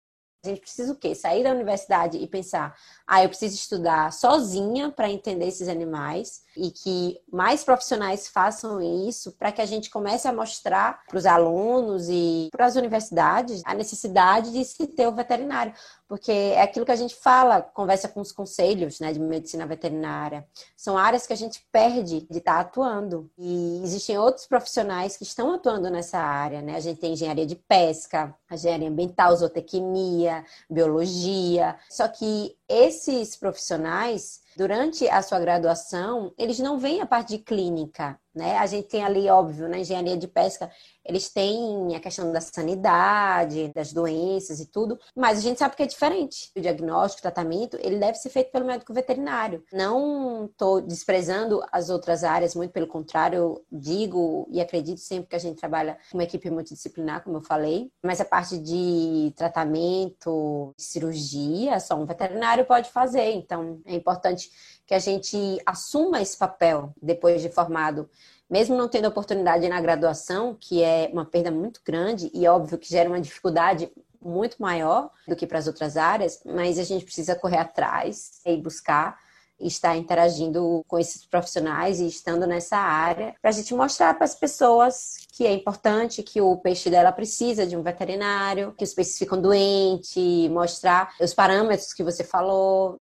A 0.45 0.49
gente 0.49 0.61
precisa 0.61 0.93
o 0.93 0.97
quê? 0.97 1.15
Sair 1.15 1.43
da 1.43 1.51
universidade 1.51 2.17
e 2.17 2.27
pensar: 2.27 2.77
ah, 3.07 3.23
eu 3.23 3.29
preciso 3.29 3.57
estudar 3.57 4.13
sozinha 4.13 4.91
para 4.91 5.11
entender 5.11 5.47
esses 5.47 5.69
animais 5.69 6.43
e 6.57 6.71
que 6.71 7.21
mais 7.33 7.65
profissionais 7.65 8.29
façam 8.29 8.81
isso 9.09 9.33
para 9.33 9.51
que 9.51 9.61
a 9.61 9.67
gente 9.67 9.91
comece 9.91 10.29
a 10.29 10.33
mostrar 10.33 11.05
para 11.07 11.19
os 11.19 11.27
alunos 11.27 12.09
e 12.09 12.49
para 12.53 12.67
as 12.67 12.77
universidades 12.77 13.63
a 13.65 13.75
necessidade 13.75 14.53
de 14.53 14.65
se 14.65 14.87
ter 14.87 15.07
o 15.09 15.15
veterinário 15.15 15.75
porque 16.09 16.33
é 16.33 16.63
aquilo 16.63 16.87
que 16.87 16.93
a 16.93 16.97
gente 16.97 17.15
fala, 17.15 17.61
conversa 17.61 18.09
com 18.09 18.21
os 18.21 18.33
conselhos 18.33 18.99
né, 18.99 19.13
de 19.13 19.21
medicina 19.21 19.67
veterinária. 19.67 20.47
São 20.75 20.97
áreas 20.97 21.27
que 21.27 21.35
a 21.35 21.37
gente 21.37 21.63
perde 21.71 22.27
de 22.31 22.39
estar 22.39 22.59
atuando. 22.59 23.31
E 23.37 23.83
existem 23.85 24.17
outros 24.17 24.47
profissionais 24.47 25.19
que 25.19 25.23
estão 25.23 25.53
atuando 25.53 25.91
nessa 25.91 26.19
área. 26.19 26.63
Né? 26.63 26.77
A 26.77 26.81
gente 26.81 26.99
tem 26.99 27.13
engenharia 27.13 27.45
de 27.45 27.55
pesca, 27.55 28.35
engenharia 28.51 28.89
ambiental, 28.89 29.37
zootecnia, 29.37 30.28
biologia. 30.69 31.79
Só 31.89 32.09
que 32.09 32.58
esses 32.69 33.37
profissionais, 33.37 34.41
durante 34.57 35.09
a 35.09 35.23
sua 35.23 35.39
graduação, 35.39 36.33
eles 36.37 36.59
não 36.59 36.79
vêm 36.79 37.01
a 37.01 37.07
parte 37.07 37.37
de 37.37 37.39
clínica, 37.39 38.19
né? 38.35 38.59
A 38.59 38.67
gente 38.67 38.89
tem 38.89 39.05
ali, 39.05 39.29
óbvio, 39.29 39.69
na 39.69 39.79
engenharia 39.79 40.17
de 40.17 40.27
pesca, 40.27 40.71
eles 41.05 41.31
têm 41.31 41.97
a 41.97 42.01
questão 42.01 42.31
da 42.31 42.41
sanidade, 42.41 43.73
das 43.75 43.93
doenças 43.93 44.61
e 44.61 44.67
tudo, 44.67 44.99
mas 45.17 45.39
a 45.39 45.41
gente 45.41 45.59
sabe 45.59 45.75
que 45.75 45.83
é 45.83 45.87
diferente. 45.87 46.51
O 46.57 46.61
diagnóstico, 46.61 47.21
o 47.21 47.23
tratamento, 47.23 47.79
ele 47.81 47.99
deve 47.99 48.19
ser 48.19 48.31
feito 48.31 48.51
pelo 48.51 48.67
médico 48.67 48.93
veterinário. 48.93 49.65
Não 49.73 50.47
estou 50.47 50.81
desprezando 50.81 51.63
as 51.73 51.89
outras 51.89 52.23
áreas, 52.25 52.55
muito 52.55 52.73
pelo 52.73 52.87
contrário, 52.87 53.63
digo 53.71 54.47
e 54.51 54.61
acredito 54.61 55.01
sempre 55.01 55.31
que 55.31 55.37
a 55.37 55.41
gente 55.41 55.59
trabalha 55.59 55.99
com 56.11 56.19
uma 56.19 56.25
equipe 56.25 56.51
multidisciplinar, 56.51 57.25
como 57.25 57.39
eu 57.39 57.43
falei, 57.43 57.91
mas 58.03 58.21
a 58.21 58.25
parte 58.25 58.59
de 58.59 59.33
tratamento, 59.37 60.75
cirurgia, 60.77 61.81
só 61.81 61.95
um 61.95 62.05
veterinário 62.05 62.58
pode 62.65 62.91
fazer. 62.91 63.33
Então, 63.33 63.81
é 63.85 63.95
importante 63.95 64.51
que 64.87 64.95
a 64.95 64.99
gente 64.99 65.37
assuma 65.67 66.21
esse 66.21 66.37
papel 66.37 66.93
depois 67.01 67.43
de 67.43 67.51
formado 67.51 68.09
mesmo 68.51 68.77
não 68.77 68.89
tendo 68.89 69.09
oportunidade 69.09 69.69
na 69.69 69.81
graduação, 69.81 70.57
que 70.59 70.83
é 70.83 71.11
uma 71.13 71.25
perda 71.25 71.51
muito 71.51 71.81
grande 71.85 72.31
e 72.33 72.47
óbvio 72.49 72.79
que 72.79 72.89
gera 72.89 73.09
uma 73.09 73.21
dificuldade 73.21 73.93
muito 74.21 74.61
maior 74.61 75.11
do 75.27 75.37
que 75.37 75.47
para 75.47 75.59
as 75.59 75.67
outras 75.67 75.97
áreas, 75.97 76.41
mas 76.45 76.79
a 76.79 76.83
gente 76.83 77.05
precisa 77.05 77.37
correr 77.37 77.59
atrás 77.59 78.41
e 78.45 78.57
buscar 78.57 79.19
estar 79.61 79.97
interagindo 79.97 80.85
com 80.87 80.99
esses 80.99 81.25
profissionais 81.27 82.01
e 82.01 82.07
estando 82.07 82.47
nessa 82.47 82.77
área 82.77 83.35
para 83.41 83.51
a 83.51 83.53
gente 83.53 83.75
mostrar 83.75 84.15
para 84.15 84.25
as 84.25 84.35
pessoas 84.35 85.27
que 85.33 85.47
é 85.47 85.53
importante, 85.53 86.23
que 86.23 86.41
o 86.41 86.57
peixe 86.57 86.91
dela 86.91 87.13
precisa 87.13 87.67
de 87.67 87.77
um 87.77 87.83
veterinário, 87.83 88.75
que 88.77 88.85
os 88.85 88.95
peixes 88.95 89.19
ficam 89.19 89.41
doentes, 89.41 90.51
mostrar 90.51 91.15
os 91.21 91.35
parâmetros 91.35 91.93
que 91.93 92.03
você 92.03 92.25
falou. 92.25 93.01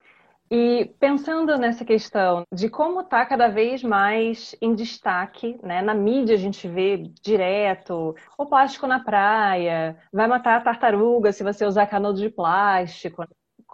E 0.51 0.95
pensando 1.01 1.57
nessa 1.57 1.85
questão 1.85 2.45
de 2.53 2.69
como 2.69 3.01
está 3.01 3.25
cada 3.25 3.49
vez 3.49 3.83
mais 3.83 4.55
em 4.61 4.75
destaque, 4.75 5.59
né? 5.63 5.81
Na 5.81 5.95
mídia 5.95 6.35
a 6.35 6.39
gente 6.39 6.69
vê 6.69 6.99
direto 7.23 8.15
o 8.39 8.47
plástico 8.47 8.87
na 8.87 9.01
praia, 9.01 9.97
vai 10.13 10.29
matar 10.29 10.59
a 10.59 10.61
tartaruga 10.61 11.33
se 11.33 11.43
você 11.43 11.65
usar 11.65 11.87
canudo 11.87 12.21
de 12.21 12.29
plástico. 12.29 13.25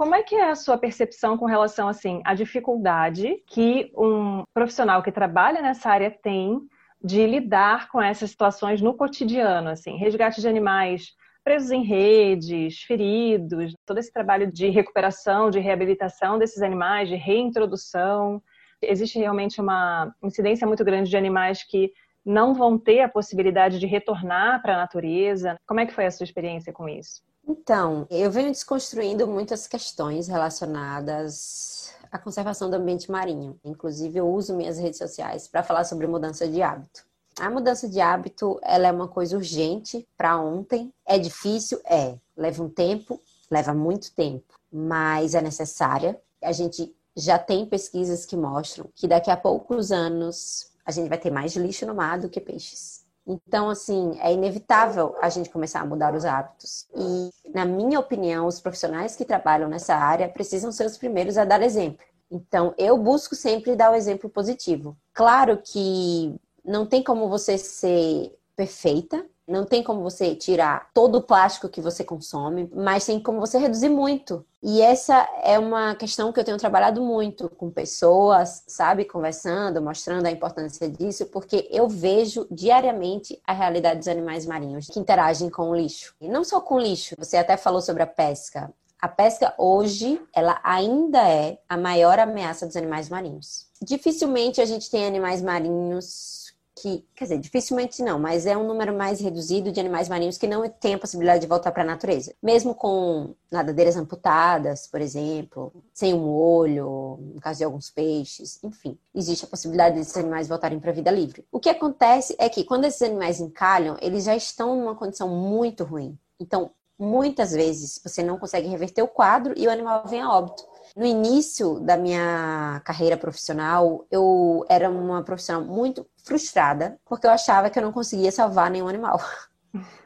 Como 0.00 0.14
é 0.14 0.22
que 0.22 0.34
é 0.34 0.48
a 0.48 0.54
sua 0.54 0.78
percepção 0.78 1.36
com 1.36 1.44
relação 1.44 1.86
assim 1.86 2.22
à 2.24 2.32
dificuldade 2.32 3.36
que 3.46 3.92
um 3.94 4.44
profissional 4.54 5.02
que 5.02 5.12
trabalha 5.12 5.60
nessa 5.60 5.90
área 5.90 6.10
tem 6.10 6.58
de 7.04 7.26
lidar 7.26 7.90
com 7.90 8.00
essas 8.00 8.30
situações 8.30 8.80
no 8.80 8.94
cotidiano, 8.94 9.68
assim, 9.68 9.98
resgate 9.98 10.40
de 10.40 10.48
animais 10.48 11.08
presos 11.44 11.70
em 11.70 11.82
redes, 11.82 12.80
feridos, 12.80 13.74
todo 13.84 13.98
esse 13.98 14.10
trabalho 14.10 14.50
de 14.50 14.70
recuperação, 14.70 15.50
de 15.50 15.58
reabilitação 15.58 16.38
desses 16.38 16.62
animais, 16.62 17.10
de 17.10 17.16
reintrodução. 17.16 18.42
Existe 18.80 19.18
realmente 19.18 19.60
uma 19.60 20.14
incidência 20.22 20.66
muito 20.66 20.82
grande 20.82 21.10
de 21.10 21.16
animais 21.18 21.62
que 21.62 21.92
não 22.24 22.54
vão 22.54 22.78
ter 22.78 23.02
a 23.02 23.08
possibilidade 23.10 23.78
de 23.78 23.86
retornar 23.86 24.62
para 24.62 24.76
a 24.76 24.78
natureza. 24.78 25.56
Como 25.66 25.78
é 25.78 25.84
que 25.84 25.92
foi 25.92 26.06
a 26.06 26.10
sua 26.10 26.24
experiência 26.24 26.72
com 26.72 26.88
isso? 26.88 27.20
Então, 27.50 28.06
eu 28.08 28.30
venho 28.30 28.52
desconstruindo 28.52 29.26
muitas 29.26 29.66
questões 29.66 30.28
relacionadas 30.28 31.92
à 32.12 32.16
conservação 32.16 32.70
do 32.70 32.76
ambiente 32.76 33.10
marinho. 33.10 33.58
Inclusive, 33.64 34.20
eu 34.20 34.32
uso 34.32 34.54
minhas 34.54 34.78
redes 34.78 34.98
sociais 34.98 35.48
para 35.48 35.64
falar 35.64 35.82
sobre 35.82 36.06
mudança 36.06 36.46
de 36.46 36.62
hábito. 36.62 37.04
A 37.40 37.50
mudança 37.50 37.88
de 37.88 38.00
hábito, 38.00 38.60
ela 38.62 38.86
é 38.86 38.92
uma 38.92 39.08
coisa 39.08 39.36
urgente 39.36 40.06
para 40.16 40.40
ontem. 40.40 40.94
É 41.04 41.18
difícil? 41.18 41.80
É. 41.84 42.16
Leva 42.36 42.62
um 42.62 42.68
tempo, 42.68 43.20
leva 43.50 43.74
muito 43.74 44.14
tempo, 44.14 44.54
mas 44.72 45.34
é 45.34 45.42
necessária. 45.42 46.20
A 46.40 46.52
gente 46.52 46.94
já 47.16 47.36
tem 47.36 47.66
pesquisas 47.66 48.24
que 48.24 48.36
mostram 48.36 48.88
que 48.94 49.08
daqui 49.08 49.28
a 49.28 49.36
poucos 49.36 49.90
anos 49.90 50.70
a 50.86 50.92
gente 50.92 51.08
vai 51.08 51.18
ter 51.18 51.32
mais 51.32 51.56
lixo 51.56 51.84
no 51.84 51.96
mar 51.96 52.20
do 52.20 52.28
que 52.28 52.40
peixes. 52.40 52.99
Então, 53.30 53.70
assim, 53.70 54.18
é 54.20 54.32
inevitável 54.32 55.14
a 55.22 55.28
gente 55.28 55.50
começar 55.50 55.80
a 55.80 55.86
mudar 55.86 56.16
os 56.16 56.24
hábitos. 56.24 56.88
E, 56.96 57.30
na 57.54 57.64
minha 57.64 58.00
opinião, 58.00 58.44
os 58.44 58.60
profissionais 58.60 59.14
que 59.14 59.24
trabalham 59.24 59.68
nessa 59.68 59.94
área 59.94 60.28
precisam 60.28 60.72
ser 60.72 60.84
os 60.84 60.98
primeiros 60.98 61.38
a 61.38 61.44
dar 61.44 61.62
exemplo. 61.62 62.04
Então, 62.28 62.74
eu 62.76 62.98
busco 62.98 63.36
sempre 63.36 63.76
dar 63.76 63.92
o 63.92 63.94
exemplo 63.94 64.28
positivo. 64.28 64.96
Claro 65.14 65.60
que 65.62 66.34
não 66.64 66.84
tem 66.84 67.04
como 67.04 67.28
você 67.28 67.56
ser 67.56 68.36
perfeita, 68.56 69.24
Não 69.50 69.64
tem 69.64 69.82
como 69.82 70.00
você 70.00 70.36
tirar 70.36 70.90
todo 70.94 71.16
o 71.16 71.22
plástico 71.22 71.68
que 71.68 71.80
você 71.80 72.04
consome, 72.04 72.70
mas 72.72 73.04
tem 73.04 73.18
como 73.18 73.40
você 73.40 73.58
reduzir 73.58 73.88
muito. 73.88 74.46
E 74.62 74.80
essa 74.80 75.28
é 75.42 75.58
uma 75.58 75.96
questão 75.96 76.32
que 76.32 76.38
eu 76.38 76.44
tenho 76.44 76.56
trabalhado 76.56 77.02
muito 77.02 77.48
com 77.48 77.68
pessoas, 77.68 78.62
sabe, 78.68 79.04
conversando, 79.04 79.82
mostrando 79.82 80.26
a 80.26 80.30
importância 80.30 80.88
disso, 80.88 81.26
porque 81.26 81.66
eu 81.72 81.88
vejo 81.88 82.46
diariamente 82.48 83.40
a 83.44 83.52
realidade 83.52 83.98
dos 83.98 84.08
animais 84.08 84.46
marinhos 84.46 84.86
que 84.86 85.00
interagem 85.00 85.50
com 85.50 85.70
o 85.70 85.74
lixo. 85.74 86.14
E 86.20 86.28
não 86.28 86.44
só 86.44 86.60
com 86.60 86.76
o 86.76 86.80
lixo, 86.80 87.16
você 87.18 87.36
até 87.36 87.56
falou 87.56 87.80
sobre 87.80 88.04
a 88.04 88.06
pesca. 88.06 88.72
A 89.02 89.08
pesca 89.08 89.52
hoje, 89.58 90.20
ela 90.32 90.60
ainda 90.62 91.26
é 91.26 91.58
a 91.68 91.76
maior 91.76 92.20
ameaça 92.20 92.66
dos 92.66 92.76
animais 92.76 93.08
marinhos. 93.08 93.66
Dificilmente 93.82 94.60
a 94.60 94.66
gente 94.66 94.90
tem 94.90 95.06
animais 95.06 95.42
marinhos 95.42 96.49
que, 96.76 97.04
quer 97.14 97.24
dizer, 97.24 97.38
dificilmente 97.38 98.02
não, 98.02 98.18
mas 98.18 98.46
é 98.46 98.56
um 98.56 98.66
número 98.66 98.96
mais 98.96 99.20
reduzido 99.20 99.70
de 99.70 99.80
animais 99.80 100.09
marinhos 100.09 100.38
que 100.38 100.46
não 100.46 100.68
tem 100.68 100.94
a 100.94 100.98
possibilidade 100.98 101.40
de 101.40 101.46
voltar 101.46 101.72
para 101.72 101.83
a 101.83 101.87
natureza. 101.87 102.35
Mesmo 102.42 102.74
com 102.74 103.35
nadadeiras 103.50 103.96
amputadas, 103.96 104.87
por 104.87 105.00
exemplo, 105.00 105.72
sem 105.92 106.14
um 106.14 106.28
olho, 106.28 107.18
no 107.35 107.40
caso 107.40 107.59
de 107.59 107.64
alguns 107.64 107.90
peixes, 107.90 108.62
enfim, 108.62 108.98
existe 109.14 109.44
a 109.44 109.48
possibilidade 109.48 109.96
desses 109.96 110.16
animais 110.16 110.48
voltarem 110.48 110.80
para 110.80 110.90
a 110.90 110.94
vida 110.94 111.11
livre. 111.11 111.44
O 111.52 111.61
que 111.61 111.68
acontece 111.68 112.35
é 112.38 112.48
que 112.48 112.64
quando 112.64 112.85
esses 112.85 113.02
animais 113.02 113.40
encalham, 113.40 113.96
eles 114.00 114.24
já 114.24 114.37
estão 114.37 114.76
numa 114.76 114.94
condição 114.94 115.28
muito 115.28 115.85
ruim. 115.85 116.18
Então, 116.38 116.70
muitas 116.98 117.52
vezes 117.52 118.00
você 118.02 118.22
não 118.22 118.38
consegue 118.38 118.68
reverter 118.68 119.02
o 119.02 119.09
quadro 119.09 119.54
e 119.56 119.66
o 119.66 119.70
animal 119.70 120.04
vem 120.06 120.20
a 120.20 120.30
óbito. 120.30 120.64
No 120.96 121.07
início 121.07 121.79
da 121.81 121.96
minha 121.96 122.81
carreira 122.85 123.16
profissional, 123.16 124.07
eu 124.11 124.64
era 124.68 124.90
uma 124.90 125.22
profissional 125.22 125.64
muito 125.64 126.07
frustrada, 126.24 126.98
porque 127.05 127.26
eu 127.26 127.31
achava 127.31 127.70
que 127.70 127.79
eu 127.79 127.83
não 127.83 127.92
conseguia 127.92 128.33
salvar 128.33 128.70
nenhum 128.70 128.88
animal. 128.88 129.20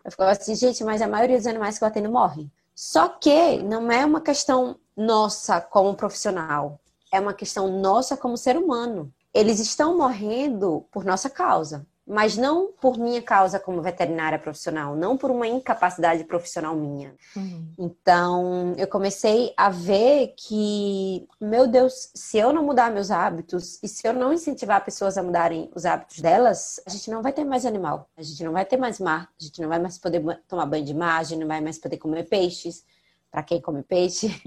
Eu 0.04 0.10
ficava 0.10 0.30
assim, 0.30 0.54
gente, 0.54 0.84
mas 0.84 1.00
a 1.00 1.08
maioria 1.08 1.38
dos 1.38 1.46
animais 1.46 1.78
que 1.78 1.84
eu 1.84 1.88
atendo 1.88 2.10
morrem. 2.10 2.52
Só 2.74 3.08
que 3.08 3.62
não 3.62 3.90
é 3.90 4.04
uma 4.04 4.20
questão 4.20 4.78
nossa 4.94 5.60
como 5.60 5.94
profissional, 5.94 6.78
é 7.10 7.18
uma 7.18 7.32
questão 7.32 7.80
nossa 7.80 8.14
como 8.14 8.36
ser 8.36 8.56
humano. 8.58 9.10
Eles 9.32 9.58
estão 9.60 9.96
morrendo 9.96 10.86
por 10.92 11.04
nossa 11.04 11.30
causa 11.30 11.86
mas 12.06 12.36
não 12.36 12.70
por 12.72 12.98
minha 12.98 13.22
causa 13.22 13.58
como 13.58 13.80
veterinária 13.80 14.38
profissional, 14.38 14.94
não 14.94 15.16
por 15.16 15.30
uma 15.30 15.46
incapacidade 15.46 16.22
profissional 16.24 16.76
minha. 16.76 17.14
Uhum. 17.34 17.72
Então, 17.78 18.74
eu 18.76 18.86
comecei 18.86 19.54
a 19.56 19.70
ver 19.70 20.34
que, 20.36 21.26
meu 21.40 21.66
Deus, 21.66 22.10
se 22.14 22.36
eu 22.36 22.52
não 22.52 22.62
mudar 22.62 22.90
meus 22.90 23.10
hábitos 23.10 23.82
e 23.82 23.88
se 23.88 24.06
eu 24.06 24.12
não 24.12 24.32
incentivar 24.32 24.84
pessoas 24.84 25.16
a 25.16 25.22
mudarem 25.22 25.70
os 25.74 25.86
hábitos 25.86 26.20
delas, 26.20 26.78
a 26.86 26.90
gente 26.90 27.10
não 27.10 27.22
vai 27.22 27.32
ter 27.32 27.44
mais 27.44 27.64
animal, 27.64 28.08
a 28.16 28.22
gente 28.22 28.44
não 28.44 28.52
vai 28.52 28.66
ter 28.66 28.76
mais 28.76 29.00
mar, 29.00 29.30
a 29.40 29.42
gente 29.42 29.62
não 29.62 29.68
vai 29.68 29.78
mais 29.78 29.98
poder 29.98 30.22
tomar 30.46 30.66
banho 30.66 30.84
de 30.84 30.94
mar, 30.94 31.20
a 31.20 31.24
gente 31.24 31.40
não 31.40 31.48
vai 31.48 31.62
mais 31.62 31.78
poder 31.78 31.96
comer 31.96 32.24
peixes. 32.24 32.84
Para 33.30 33.42
quem 33.42 33.60
come 33.60 33.82
peixe, 33.82 34.40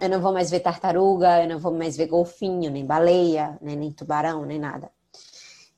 eu 0.00 0.08
não 0.08 0.18
vou 0.18 0.32
mais 0.32 0.50
ver 0.50 0.60
tartaruga, 0.60 1.42
eu 1.42 1.48
não 1.48 1.58
vou 1.58 1.70
mais 1.70 1.98
ver 1.98 2.06
golfinho, 2.06 2.70
nem 2.70 2.86
baleia, 2.86 3.58
nem, 3.60 3.76
nem 3.76 3.92
tubarão, 3.92 4.46
nem 4.46 4.58
nada. 4.58 4.90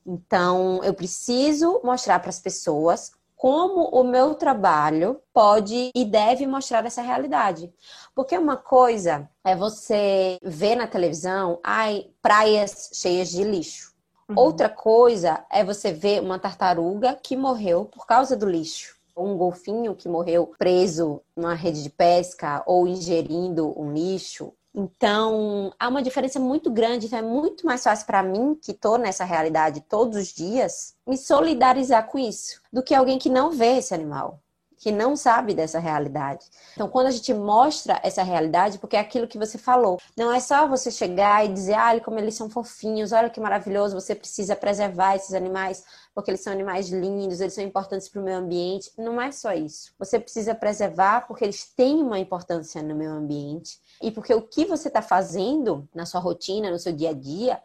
Então, 0.07 0.83
eu 0.85 0.93
preciso 0.93 1.81
mostrar 1.83 2.21
para 2.21 2.31
as 2.31 2.40
pessoas 2.40 3.12
como 3.45 3.88
o 3.88 4.03
meu 4.03 4.35
trabalho 4.35 5.21
pode 5.33 5.90
e 5.95 6.05
deve 6.05 6.47
mostrar 6.47 6.85
essa 6.87 7.03
realidade. 7.03 7.71
Porque 8.14 8.38
uma 8.38 8.57
coisa 8.57 9.29
é 9.45 9.55
você 9.55 10.38
ver 10.43 10.77
na 10.77 10.87
televisão, 10.87 11.61
ai, 11.62 12.07
praias 12.23 12.90
cheias 12.95 13.29
de 13.29 13.45
lixo. 13.45 13.93
Uhum. 14.29 14.38
Outra 14.38 14.69
coisa 14.71 15.45
é 15.51 15.62
você 15.62 15.93
ver 15.93 16.23
uma 16.23 16.38
tartaruga 16.38 17.19
que 17.23 17.37
morreu 17.37 17.85
por 17.85 18.07
causa 18.07 18.35
do 18.35 18.49
lixo. 18.49 18.97
Um 19.14 19.37
golfinho 19.37 19.95
que 19.95 20.09
morreu 20.09 20.53
preso 20.59 21.21
numa 21.37 21.55
rede 21.55 21.83
de 21.83 21.90
pesca 21.90 22.62
ou 22.67 22.88
ingerindo 22.88 23.79
um 23.79 23.93
lixo. 23.93 24.55
Então, 24.75 25.73
há 25.79 25.89
uma 25.89 26.03
diferença 26.03 26.41
muito 26.41 26.71
grande. 26.71 27.07
Então, 27.07 27.19
é 27.19 27.23
muito 27.23 27.65
mais 27.65 27.83
fácil 27.83 28.07
para 28.07 28.23
mim, 28.23 28.59
que 28.61 28.73
estou 28.73 28.99
nessa 28.99 29.25
realidade 29.25 29.81
todos 29.83 30.17
os 30.17 30.29
dias, 30.29 30.95
me 31.07 31.17
solidarizar 31.17 32.07
com 32.09 32.19
isso, 32.19 32.61
do 32.73 32.83
que 32.83 32.95
alguém 32.95 33.19
que 33.19 33.29
não 33.31 33.51
vê 33.53 33.79
esse 33.79 33.95
animal 33.95 34.41
que 34.85 34.93
não 34.93 35.17
sabe 35.17 35.55
dessa 35.55 35.79
realidade. 35.79 36.45
Então, 36.75 36.89
quando 36.91 37.07
a 37.07 37.11
gente 37.11 37.33
mostra 37.33 37.99
essa 38.03 38.23
realidade, 38.23 38.79
porque 38.79 38.97
é 38.97 39.01
aquilo 39.01 39.27
que 39.27 39.39
você 39.39 39.57
falou, 39.57 39.99
não 40.15 40.31
é 40.31 40.39
só 40.41 40.69
você 40.69 40.91
chegar 40.91 41.43
e 41.43 41.55
dizer, 41.55 41.75
olha 41.75 42.03
como 42.03 42.19
eles 42.19 42.35
são 42.35 42.51
fofinhos, 42.51 43.11
olha 43.11 43.31
que 43.31 43.41
maravilhoso, 43.41 43.99
você 43.99 44.15
precisa 44.15 44.55
preservar 44.55 45.17
esses 45.17 45.33
animais, 45.33 45.83
porque 46.15 46.31
eles 46.31 46.43
são 46.43 46.53
animais 46.53 46.91
lindos, 46.91 47.41
eles 47.41 47.55
são 47.55 47.65
importantes 47.65 48.11
para 48.11 48.21
o 48.21 48.25
meio 48.25 48.37
ambiente. 48.37 48.93
Não 48.99 49.23
é 49.23 49.33
só 49.33 49.55
isso. 49.55 49.95
Você 49.99 50.21
precisa 50.21 50.55
preservar 50.55 51.27
porque 51.27 51.45
eles 51.45 51.65
têm 51.65 52.03
uma 52.03 52.19
importância 52.19 52.83
no 52.83 52.95
meio 52.95 53.13
ambiente 53.13 53.79
e 54.02 54.11
porque 54.11 54.35
o 54.35 54.42
que 54.42 54.64
você 54.64 54.88
está 54.88 55.02
fazendo 55.02 55.88
na 55.94 56.07
sua 56.07 56.20
rotina, 56.20 56.70
no 56.70 56.78
seu 56.78 56.92
dia 56.92 57.11
a 57.11 57.14
dia, 57.14 57.61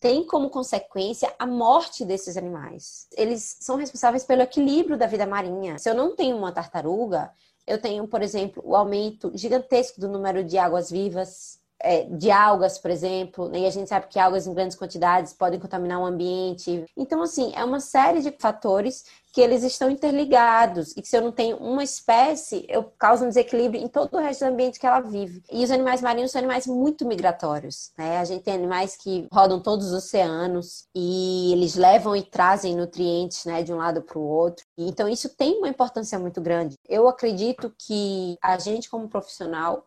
tem 0.00 0.26
como 0.26 0.48
consequência 0.48 1.32
a 1.38 1.46
morte 1.46 2.04
desses 2.04 2.36
animais. 2.36 3.06
Eles 3.16 3.58
são 3.60 3.76
responsáveis 3.76 4.24
pelo 4.24 4.40
equilíbrio 4.42 4.96
da 4.96 5.06
vida 5.06 5.26
marinha. 5.26 5.78
Se 5.78 5.90
eu 5.90 5.94
não 5.94 6.16
tenho 6.16 6.36
uma 6.36 6.52
tartaruga, 6.52 7.30
eu 7.66 7.80
tenho, 7.80 8.08
por 8.08 8.22
exemplo, 8.22 8.62
o 8.66 8.74
aumento 8.74 9.30
gigantesco 9.34 10.00
do 10.00 10.08
número 10.08 10.42
de 10.42 10.56
águas 10.56 10.90
vivas, 10.90 11.59
é, 11.82 12.04
de 12.04 12.30
algas, 12.30 12.78
por 12.78 12.90
exemplo, 12.90 13.48
né? 13.48 13.60
e 13.60 13.66
a 13.66 13.70
gente 13.70 13.88
sabe 13.88 14.06
que 14.08 14.18
algas 14.18 14.46
em 14.46 14.54
grandes 14.54 14.76
quantidades 14.76 15.32
podem 15.32 15.58
contaminar 15.58 16.00
o 16.00 16.06
ambiente. 16.06 16.84
Então, 16.96 17.22
assim, 17.22 17.52
é 17.54 17.64
uma 17.64 17.80
série 17.80 18.20
de 18.20 18.30
fatores 18.38 19.04
que 19.32 19.40
eles 19.40 19.62
estão 19.62 19.88
interligados 19.88 20.92
e 20.96 21.02
que 21.02 21.08
se 21.08 21.16
eu 21.16 21.22
não 21.22 21.32
tenho 21.32 21.56
uma 21.58 21.84
espécie, 21.84 22.66
eu 22.68 22.84
causo 22.98 23.24
um 23.24 23.28
desequilíbrio 23.28 23.82
em 23.82 23.88
todo 23.88 24.14
o 24.14 24.18
resto 24.18 24.44
do 24.44 24.52
ambiente 24.52 24.78
que 24.78 24.86
ela 24.86 25.00
vive. 25.00 25.42
E 25.50 25.62
os 25.62 25.70
animais 25.70 26.02
marinhos 26.02 26.32
são 26.32 26.40
animais 26.40 26.66
muito 26.66 27.06
migratórios, 27.06 27.92
né? 27.96 28.18
A 28.18 28.24
gente 28.24 28.42
tem 28.42 28.54
animais 28.54 28.96
que 28.96 29.28
rodam 29.32 29.60
todos 29.60 29.86
os 29.86 29.92
oceanos 29.92 30.86
e 30.94 31.52
eles 31.52 31.76
levam 31.76 32.16
e 32.16 32.22
trazem 32.22 32.74
nutrientes, 32.76 33.44
né, 33.44 33.62
de 33.62 33.72
um 33.72 33.76
lado 33.76 34.02
para 34.02 34.18
o 34.18 34.22
outro. 34.22 34.64
Então 34.76 35.08
isso 35.08 35.28
tem 35.28 35.58
uma 35.58 35.68
importância 35.68 36.18
muito 36.18 36.40
grande. 36.40 36.76
Eu 36.88 37.08
acredito 37.08 37.72
que 37.78 38.36
a 38.42 38.58
gente 38.58 38.90
como 38.90 39.08
profissional 39.08 39.86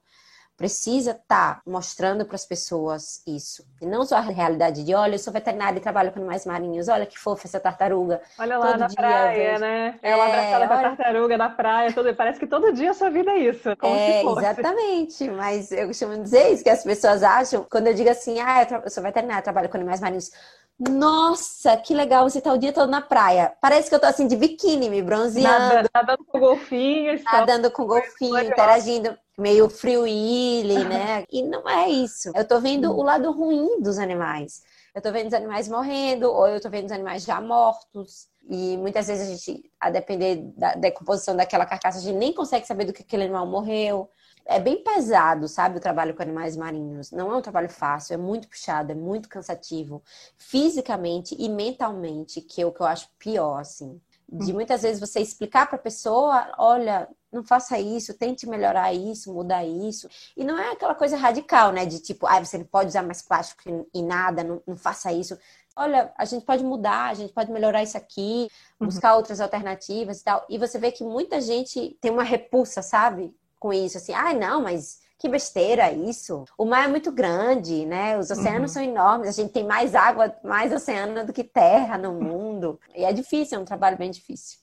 precisa 0.57 1.11
estar 1.11 1.55
tá 1.55 1.61
mostrando 1.65 2.25
para 2.25 2.35
as 2.35 2.45
pessoas 2.45 3.21
isso. 3.25 3.65
E 3.81 3.85
não 3.85 4.05
só 4.05 4.17
a 4.17 4.21
realidade 4.21 4.83
de, 4.83 4.93
olha, 4.93 5.15
eu 5.15 5.19
sou 5.19 5.33
veterinária 5.33 5.77
e 5.77 5.81
trabalho 5.81 6.11
com 6.11 6.19
animais 6.19 6.45
marinhos, 6.45 6.87
olha 6.87 7.05
que 7.05 7.17
fofa 7.17 7.47
essa 7.47 7.59
tartaruga. 7.59 8.21
Olha 8.37 8.57
lá 8.57 8.67
todo 8.67 8.79
na 8.79 8.89
praia, 8.89 9.59
né? 9.59 9.99
Ela 10.01 10.29
é, 10.29 10.31
abraçada 10.31 10.67
com 10.67 10.73
a 10.73 10.81
tartaruga 10.81 11.37
na 11.37 11.49
praia, 11.49 11.93
todo... 11.93 12.15
parece 12.15 12.39
que 12.39 12.47
todo 12.47 12.71
dia 12.71 12.91
a 12.91 12.93
sua 12.93 13.09
vida 13.09 13.31
é 13.31 13.39
isso. 13.39 13.75
Como 13.77 13.95
é, 13.95 14.19
se 14.19 14.23
fosse. 14.23 14.45
exatamente. 14.45 15.29
Mas 15.29 15.71
eu 15.71 15.87
costumo 15.87 16.21
dizer 16.21 16.51
isso, 16.51 16.63
que 16.63 16.69
as 16.69 16.83
pessoas 16.83 17.23
acham, 17.23 17.65
quando 17.69 17.87
eu 17.87 17.93
digo 17.93 18.09
assim, 18.09 18.39
ah, 18.39 18.61
eu, 18.61 18.65
tra... 18.67 18.81
eu 18.83 18.89
sou 18.89 19.03
veterinária, 19.03 19.41
trabalho 19.41 19.69
com 19.69 19.77
animais 19.77 19.99
marinhos. 19.99 20.31
Nossa, 20.79 21.77
que 21.77 21.93
legal 21.93 22.29
você 22.29 22.41
tá 22.41 22.51
o 22.51 22.57
dia 22.57 22.73
todo 22.73 22.89
na 22.89 23.01
praia. 23.01 23.55
Parece 23.61 23.89
que 23.89 23.95
eu 23.95 23.99
tô 23.99 24.05
assim 24.05 24.27
de 24.27 24.35
biquíni, 24.35 24.89
me 24.89 25.01
bronzeando. 25.01 25.89
Nadando 25.93 26.25
com 26.25 26.39
golfinhos. 26.39 27.23
Nadando 27.23 27.71
com 27.71 27.85
golfinho, 27.85 28.41
interagindo 28.41 29.17
meio 29.37 29.69
frio 29.69 30.05
ilha, 30.05 30.83
né? 30.83 31.25
E 31.31 31.43
não 31.43 31.67
é 31.69 31.89
isso. 31.89 32.31
Eu 32.35 32.47
tô 32.47 32.59
vendo 32.59 32.91
o 32.91 33.03
lado 33.03 33.31
ruim 33.31 33.81
dos 33.81 33.97
animais. 33.97 34.61
Eu 34.95 35.01
tô 35.01 35.11
vendo 35.11 35.27
os 35.27 35.33
animais 35.33 35.67
morrendo, 35.67 36.31
ou 36.31 36.47
eu 36.47 36.61
tô 36.61 36.69
vendo 36.69 36.85
os 36.85 36.91
animais 36.91 37.23
já 37.23 37.39
mortos. 37.39 38.27
E 38.49 38.77
muitas 38.77 39.07
vezes 39.07 39.27
a 39.27 39.31
gente, 39.31 39.71
a 39.79 39.89
depender 39.89 40.35
da 40.57 40.75
decomposição 40.75 41.35
daquela 41.35 41.65
carcaça, 41.65 41.97
a 41.97 42.01
gente 42.01 42.17
nem 42.17 42.33
consegue 42.33 42.67
saber 42.67 42.85
do 42.85 42.93
que 42.93 43.01
aquele 43.01 43.23
animal 43.23 43.47
morreu. 43.47 44.09
É 44.45 44.59
bem 44.59 44.83
pesado, 44.83 45.47
sabe, 45.47 45.77
o 45.77 45.81
trabalho 45.81 46.13
com 46.13 46.21
animais 46.21 46.57
marinhos. 46.57 47.11
Não 47.11 47.31
é 47.31 47.37
um 47.37 47.41
trabalho 47.41 47.69
fácil, 47.69 48.15
é 48.15 48.17
muito 48.17 48.49
puxado, 48.49 48.91
é 48.91 48.95
muito 48.95 49.29
cansativo, 49.29 50.03
fisicamente 50.37 51.33
e 51.39 51.47
mentalmente, 51.47 52.41
que 52.41 52.61
é 52.61 52.65
o 52.65 52.71
que 52.71 52.81
eu 52.81 52.85
acho 52.85 53.09
pior, 53.17 53.59
assim. 53.59 54.01
De 54.27 54.51
hum. 54.51 54.55
muitas 54.55 54.81
vezes 54.81 54.99
você 54.99 55.21
explicar 55.21 55.67
para 55.67 55.77
a 55.77 55.81
pessoa, 55.81 56.53
olha, 56.57 57.07
não 57.33 57.43
faça 57.43 57.79
isso, 57.79 58.13
tente 58.13 58.47
melhorar 58.47 58.93
isso, 58.93 59.33
mudar 59.33 59.65
isso. 59.65 60.07
E 60.37 60.43
não 60.43 60.57
é 60.57 60.71
aquela 60.71 60.93
coisa 60.93 61.17
radical, 61.17 61.71
né? 61.71 61.85
De 61.85 61.99
tipo, 61.99 62.27
ah, 62.27 62.43
você 62.43 62.57
não 62.57 62.65
pode 62.65 62.89
usar 62.89 63.01
mais 63.01 63.21
plástico 63.21 63.87
e 63.93 64.01
nada, 64.01 64.43
não, 64.43 64.61
não 64.67 64.77
faça 64.77 65.11
isso. 65.11 65.37
Olha, 65.75 66.13
a 66.17 66.25
gente 66.25 66.45
pode 66.45 66.63
mudar, 66.63 67.09
a 67.09 67.13
gente 67.15 67.33
pode 67.33 67.51
melhorar 67.51 67.81
isso 67.81 67.97
aqui, 67.97 68.47
uhum. 68.79 68.87
buscar 68.87 69.11
uhum. 69.11 69.17
outras 69.17 69.41
alternativas 69.41 70.21
e 70.21 70.23
tal. 70.23 70.45
E 70.47 70.57
você 70.57 70.77
vê 70.77 70.91
que 70.91 71.03
muita 71.03 71.41
gente 71.41 71.97
tem 71.99 72.11
uma 72.11 72.23
repulsa, 72.23 72.81
sabe? 72.83 73.35
Com 73.59 73.73
isso, 73.73 73.97
assim, 73.97 74.13
ah, 74.13 74.33
não, 74.33 74.61
mas 74.61 75.01
que 75.17 75.27
besteira 75.29 75.91
isso. 75.91 76.43
O 76.57 76.65
mar 76.65 76.85
é 76.85 76.87
muito 76.89 77.11
grande, 77.11 77.85
né? 77.85 78.17
Os 78.19 78.29
oceanos 78.29 78.71
uhum. 78.71 78.73
são 78.73 78.83
enormes, 78.83 79.29
a 79.29 79.31
gente 79.31 79.51
tem 79.51 79.65
mais 79.65 79.95
água, 79.95 80.35
mais 80.43 80.71
oceano 80.71 81.25
do 81.25 81.33
que 81.33 81.43
terra 81.43 81.97
no 81.97 82.13
mundo. 82.13 82.79
E 82.93 83.03
é 83.03 83.11
difícil, 83.11 83.57
é 83.57 83.61
um 83.61 83.65
trabalho 83.65 83.97
bem 83.97 84.11
difícil. 84.11 84.62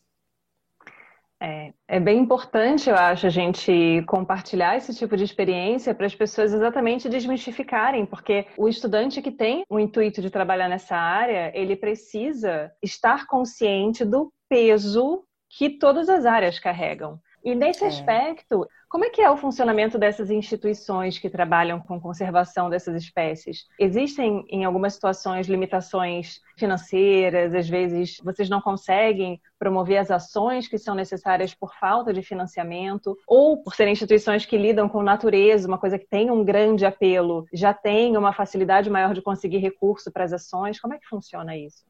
É, 1.42 1.72
é 1.88 1.98
bem 1.98 2.18
importante, 2.18 2.90
eu 2.90 2.96
acho, 2.96 3.26
a 3.26 3.31
gente 3.31 4.05
compartilhar 4.07 4.76
esse 4.76 4.94
tipo 4.94 5.16
de 5.16 5.24
experiência 5.24 5.94
para 5.94 6.05
as 6.05 6.14
pessoas 6.14 6.53
exatamente 6.53 7.09
desmistificarem, 7.09 8.05
porque 8.05 8.46
o 8.59 8.68
estudante 8.68 9.22
que 9.22 9.31
tem 9.31 9.62
o 9.70 9.81
intuito 9.81 10.20
de 10.20 10.29
trabalhar 10.29 10.68
nessa 10.68 10.94
área, 10.94 11.50
ele 11.55 11.76
precisa 11.76 12.70
estar 12.83 13.26
consciente 13.26 14.05
do 14.05 14.31
peso 14.50 15.24
que 15.48 15.70
todas 15.70 16.11
as 16.11 16.26
áreas 16.26 16.59
carregam. 16.59 17.18
E 17.44 17.55
nesse 17.55 17.85
é. 17.85 17.88
aspecto, 17.88 18.68
como 18.88 19.05
é 19.05 19.11
que 19.11 19.22
é 19.22 19.31
o 19.31 19.37
funcionamento 19.37 19.98
dessas 19.98 20.31
instituições 20.31 21.18
que 21.18 21.31
trabalham 21.31 21.81
com 21.81 22.00
conservação 22.00 22.68
dessas 22.68 23.00
espécies? 23.00 23.66
Existem, 23.79 24.44
em 24.48 24.64
algumas 24.64 24.94
situações, 24.94 25.46
limitações 25.46 26.40
financeiras? 26.59 27.55
Às 27.55 27.68
vezes, 27.68 28.18
vocês 28.22 28.50
não 28.50 28.61
conseguem 28.61 29.40
promover 29.59 29.98
as 29.98 30.11
ações 30.11 30.66
que 30.66 30.76
são 30.76 30.94
necessárias 30.94 31.55
por 31.55 31.72
falta 31.76 32.12
de 32.12 32.22
financiamento? 32.22 33.16
Ou 33.26 33.62
por 33.62 33.74
serem 33.74 33.92
instituições 33.92 34.44
que 34.44 34.59
lidam 34.59 34.88
com 34.88 35.03
natureza, 35.03 35.68
uma 35.68 35.79
coisa 35.79 35.98
que 35.98 36.07
tem 36.07 36.31
um 36.31 36.44
grande 36.44 36.85
apelo, 36.85 37.46
já 37.53 37.72
tem 37.72 38.16
uma 38.16 38.33
facilidade 38.33 38.90
maior 38.90 39.14
de 39.14 39.22
conseguir 39.22 39.59
recurso 39.59 40.11
para 40.11 40.24
as 40.24 40.33
ações? 40.33 40.81
Como 40.81 40.94
é 40.94 40.98
que 40.98 41.07
funciona 41.07 41.57
isso? 41.57 41.85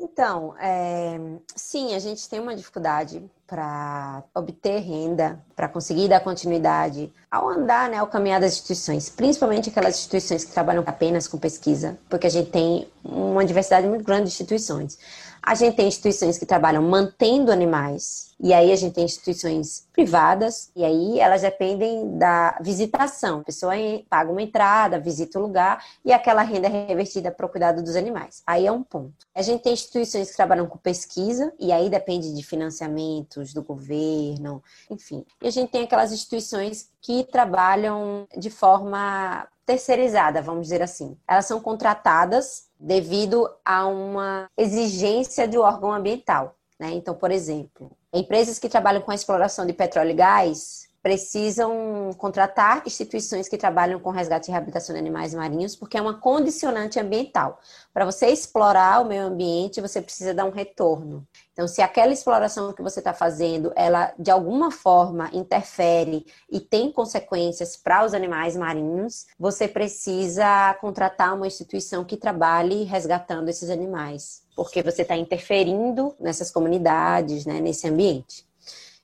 Então, 0.00 0.54
é, 0.58 1.20
sim, 1.54 1.94
a 1.94 1.98
gente 1.98 2.26
tem 2.26 2.40
uma 2.40 2.56
dificuldade 2.56 3.22
para 3.46 4.22
obter 4.34 4.78
renda, 4.80 5.38
para 5.54 5.68
conseguir 5.68 6.08
dar 6.08 6.20
continuidade 6.20 7.12
ao 7.30 7.50
andar, 7.50 7.90
né, 7.90 7.98
ao 7.98 8.06
caminhar 8.06 8.40
das 8.40 8.52
instituições, 8.52 9.10
principalmente 9.10 9.68
aquelas 9.68 9.96
instituições 9.96 10.42
que 10.42 10.52
trabalham 10.52 10.82
apenas 10.86 11.28
com 11.28 11.36
pesquisa, 11.36 11.98
porque 12.08 12.26
a 12.26 12.30
gente 12.30 12.50
tem 12.50 12.88
uma 13.04 13.44
diversidade 13.44 13.86
muito 13.86 14.04
grande 14.04 14.22
de 14.22 14.28
instituições. 14.28 14.98
A 15.42 15.54
gente 15.54 15.76
tem 15.76 15.88
instituições 15.88 16.38
que 16.38 16.46
trabalham 16.46 16.82
mantendo 16.82 17.50
animais, 17.50 18.34
e 18.38 18.52
aí 18.52 18.72
a 18.72 18.76
gente 18.76 18.94
tem 18.94 19.04
instituições 19.04 19.86
privadas, 19.92 20.70
e 20.74 20.84
aí 20.84 21.18
elas 21.18 21.42
dependem 21.42 22.16
da 22.16 22.58
visitação. 22.60 23.40
A 23.40 23.44
pessoa 23.44 23.72
paga 24.08 24.30
uma 24.30 24.42
entrada, 24.42 24.98
visita 24.98 25.38
o 25.38 25.42
lugar, 25.42 25.84
e 26.04 26.12
aquela 26.12 26.42
renda 26.42 26.66
é 26.66 26.86
revertida 26.86 27.30
para 27.30 27.46
o 27.46 27.48
cuidado 27.48 27.82
dos 27.82 27.96
animais. 27.96 28.42
Aí 28.46 28.66
é 28.66 28.72
um 28.72 28.82
ponto. 28.82 29.26
A 29.34 29.42
gente 29.42 29.62
tem 29.62 29.72
instituições 29.72 30.30
que 30.30 30.36
trabalham 30.36 30.66
com 30.66 30.78
pesquisa, 30.78 31.52
e 31.58 31.72
aí 31.72 31.88
depende 31.90 32.34
de 32.34 32.42
financiamentos 32.42 33.52
do 33.52 33.62
governo, 33.62 34.62
enfim. 34.90 35.24
E 35.42 35.48
a 35.48 35.50
gente 35.50 35.70
tem 35.70 35.84
aquelas 35.84 36.12
instituições 36.12 36.90
que 37.00 37.24
trabalham 37.24 38.26
de 38.36 38.50
forma 38.50 39.46
terceirizada, 39.64 40.42
vamos 40.42 40.62
dizer 40.62 40.82
assim. 40.82 41.16
Elas 41.28 41.46
são 41.46 41.60
contratadas 41.60 42.69
devido 42.80 43.48
a 43.64 43.86
uma 43.86 44.48
exigência 44.56 45.46
do 45.46 45.60
órgão 45.60 45.92
ambiental. 45.92 46.56
Né? 46.78 46.92
Então, 46.92 47.14
por 47.14 47.30
exemplo, 47.30 47.90
empresas 48.12 48.58
que 48.58 48.68
trabalham 48.68 49.02
com 49.02 49.10
a 49.10 49.14
exploração 49.14 49.66
de 49.66 49.74
petróleo 49.74 50.10
e 50.10 50.14
gás 50.14 50.89
precisam 51.02 52.10
contratar 52.18 52.82
instituições 52.86 53.48
que 53.48 53.56
trabalham 53.56 53.98
com 53.98 54.10
resgate 54.10 54.50
e 54.50 54.52
reabilitação 54.52 54.94
de 54.94 55.00
animais 55.00 55.34
marinhos, 55.34 55.74
porque 55.74 55.96
é 55.96 56.02
uma 56.02 56.20
condicionante 56.20 57.00
ambiental. 57.00 57.58
Para 57.92 58.04
você 58.04 58.26
explorar 58.26 59.00
o 59.00 59.06
meio 59.06 59.24
ambiente, 59.24 59.80
você 59.80 60.02
precisa 60.02 60.34
dar 60.34 60.44
um 60.44 60.50
retorno. 60.50 61.26
Então, 61.52 61.66
se 61.66 61.82
aquela 61.82 62.12
exploração 62.12 62.72
que 62.72 62.82
você 62.82 63.00
está 63.00 63.12
fazendo, 63.12 63.72
ela 63.74 64.14
de 64.18 64.30
alguma 64.30 64.70
forma 64.70 65.30
interfere 65.32 66.26
e 66.50 66.60
tem 66.60 66.92
consequências 66.92 67.76
para 67.76 68.04
os 68.04 68.14
animais 68.14 68.56
marinhos, 68.56 69.26
você 69.38 69.66
precisa 69.66 70.74
contratar 70.80 71.34
uma 71.34 71.46
instituição 71.46 72.04
que 72.04 72.16
trabalhe 72.16 72.84
resgatando 72.84 73.48
esses 73.48 73.70
animais, 73.70 74.42
porque 74.54 74.82
você 74.82 75.02
está 75.02 75.16
interferindo 75.16 76.14
nessas 76.20 76.50
comunidades, 76.50 77.46
né, 77.46 77.60
nesse 77.60 77.88
ambiente. 77.88 78.46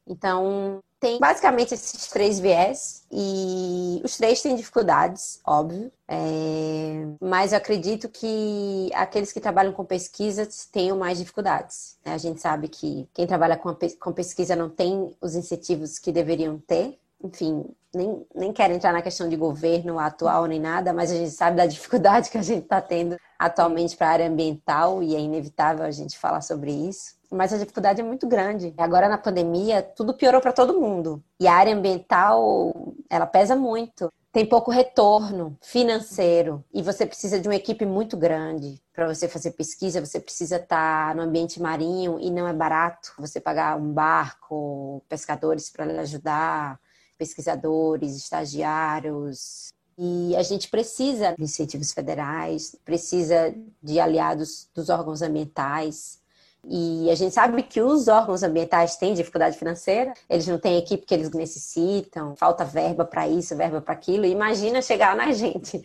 Então, 0.07 0.81
tem 0.99 1.19
basicamente 1.19 1.75
esses 1.75 2.09
três 2.09 2.39
viés 2.39 3.05
e 3.11 4.01
os 4.05 4.17
três 4.17 4.41
têm 4.41 4.57
dificuldades, 4.57 5.41
óbvio. 5.45 5.93
É... 6.09 7.07
Mas 7.21 7.53
eu 7.53 7.59
acredito 7.59 8.09
que 8.09 8.91
aqueles 8.95 9.33
que 9.33 9.41
trabalham 9.41 9.73
com 9.73 9.85
pesquisa 9.85 10.49
tenham 10.73 10.97
mais 10.97 11.19
dificuldades. 11.19 11.99
Né? 12.05 12.15
A 12.15 12.19
gente 12.19 12.41
sabe 12.41 12.69
que 12.69 13.09
quem 13.13 13.27
trabalha 13.27 13.57
com 13.59 14.13
pesquisa 14.13 14.57
não 14.57 14.71
tem 14.71 15.15
os 15.21 15.35
incentivos 15.35 15.99
que 15.99 16.11
deveriam 16.11 16.59
ter. 16.59 16.99
Enfim, 17.23 17.65
nem, 17.95 18.27
nem 18.35 18.53
quero 18.53 18.75
entrar 18.75 18.93
na 18.93 19.03
questão 19.03 19.29
de 19.29 19.37
governo 19.37 19.99
atual 19.99 20.47
nem 20.47 20.61
nada, 20.61 20.93
mas 20.93 21.11
a 21.11 21.15
gente 21.15 21.31
sabe 21.31 21.57
da 21.57 21.67
dificuldade 21.67 22.29
que 22.31 22.39
a 22.39 22.43
gente 22.43 22.65
está 22.65 22.81
tendo 22.81 23.17
atualmente 23.39 23.97
para 23.97 24.09
a 24.09 24.11
área 24.11 24.29
ambiental 24.29 25.03
e 25.03 25.15
é 25.15 25.21
inevitável 25.21 25.85
a 25.85 25.91
gente 25.91 26.19
falar 26.19 26.41
sobre 26.41 26.71
isso 26.71 27.17
mas 27.31 27.53
a 27.53 27.59
dificuldade 27.59 28.01
é 28.01 28.05
muito 28.05 28.27
grande. 28.27 28.75
Agora 28.77 29.09
na 29.09 29.19
pandemia, 29.19 29.83
tudo 29.83 30.15
piorou 30.15 30.41
para 30.41 30.53
todo 30.53 30.81
mundo. 30.81 31.23
E 31.41 31.47
a 31.47 31.55
área 31.55 31.75
ambiental, 31.75 32.73
ela 33.11 33.27
pesa 33.27 33.57
muito. 33.57 34.11
Tem 34.33 34.45
pouco 34.45 34.71
retorno 34.71 35.57
financeiro 35.63 36.63
e 36.73 36.83
você 36.83 37.07
precisa 37.07 37.41
de 37.41 37.49
uma 37.49 37.55
equipe 37.55 37.87
muito 37.87 38.19
grande 38.19 38.83
para 38.93 39.07
você 39.07 39.27
fazer 39.27 39.53
pesquisa. 39.53 40.05
Você 40.05 40.21
precisa 40.21 40.57
estar 40.57 41.09
tá 41.09 41.15
no 41.15 41.23
ambiente 41.23 41.61
marinho 41.61 42.19
e 42.21 42.31
não 42.31 42.47
é 42.47 42.53
barato 42.53 43.15
você 43.19 43.41
pagar 43.41 43.79
um 43.79 43.93
barco, 43.93 45.03
pescadores 45.09 45.71
para 45.71 45.87
lhe 45.87 45.99
ajudar, 45.99 46.79
pesquisadores, 47.17 48.17
estagiários, 48.17 49.73
e 49.99 50.37
a 50.37 50.43
gente 50.43 50.69
precisa 50.69 51.35
de 51.37 51.43
incentivos 51.43 51.93
federais, 51.93 52.77
precisa 52.85 53.55
de 53.83 53.99
aliados 53.99 54.69
dos 54.75 54.89
órgãos 54.91 55.23
ambientais, 55.23 56.21
e 56.69 57.09
a 57.11 57.15
gente 57.15 57.33
sabe 57.33 57.63
que 57.63 57.81
os 57.81 58.09
órgãos 58.09 58.43
ambientais 58.43 58.97
têm 58.97 59.15
dificuldade 59.15 59.57
financeira, 59.57 60.13
eles 60.29 60.49
não 60.49 60.59
têm 60.59 60.77
equipe 60.77 61.07
que 61.07 61.15
eles 61.15 61.31
necessitam, 61.31 62.35
falta 62.35 62.65
verba 62.65 63.05
para 63.05 63.29
isso, 63.29 63.57
verba 63.57 63.81
para 63.81 63.95
aquilo. 63.95 64.25
Imagina 64.27 64.83
chegar 64.83 65.15
na 65.15 65.31
gente. 65.33 65.81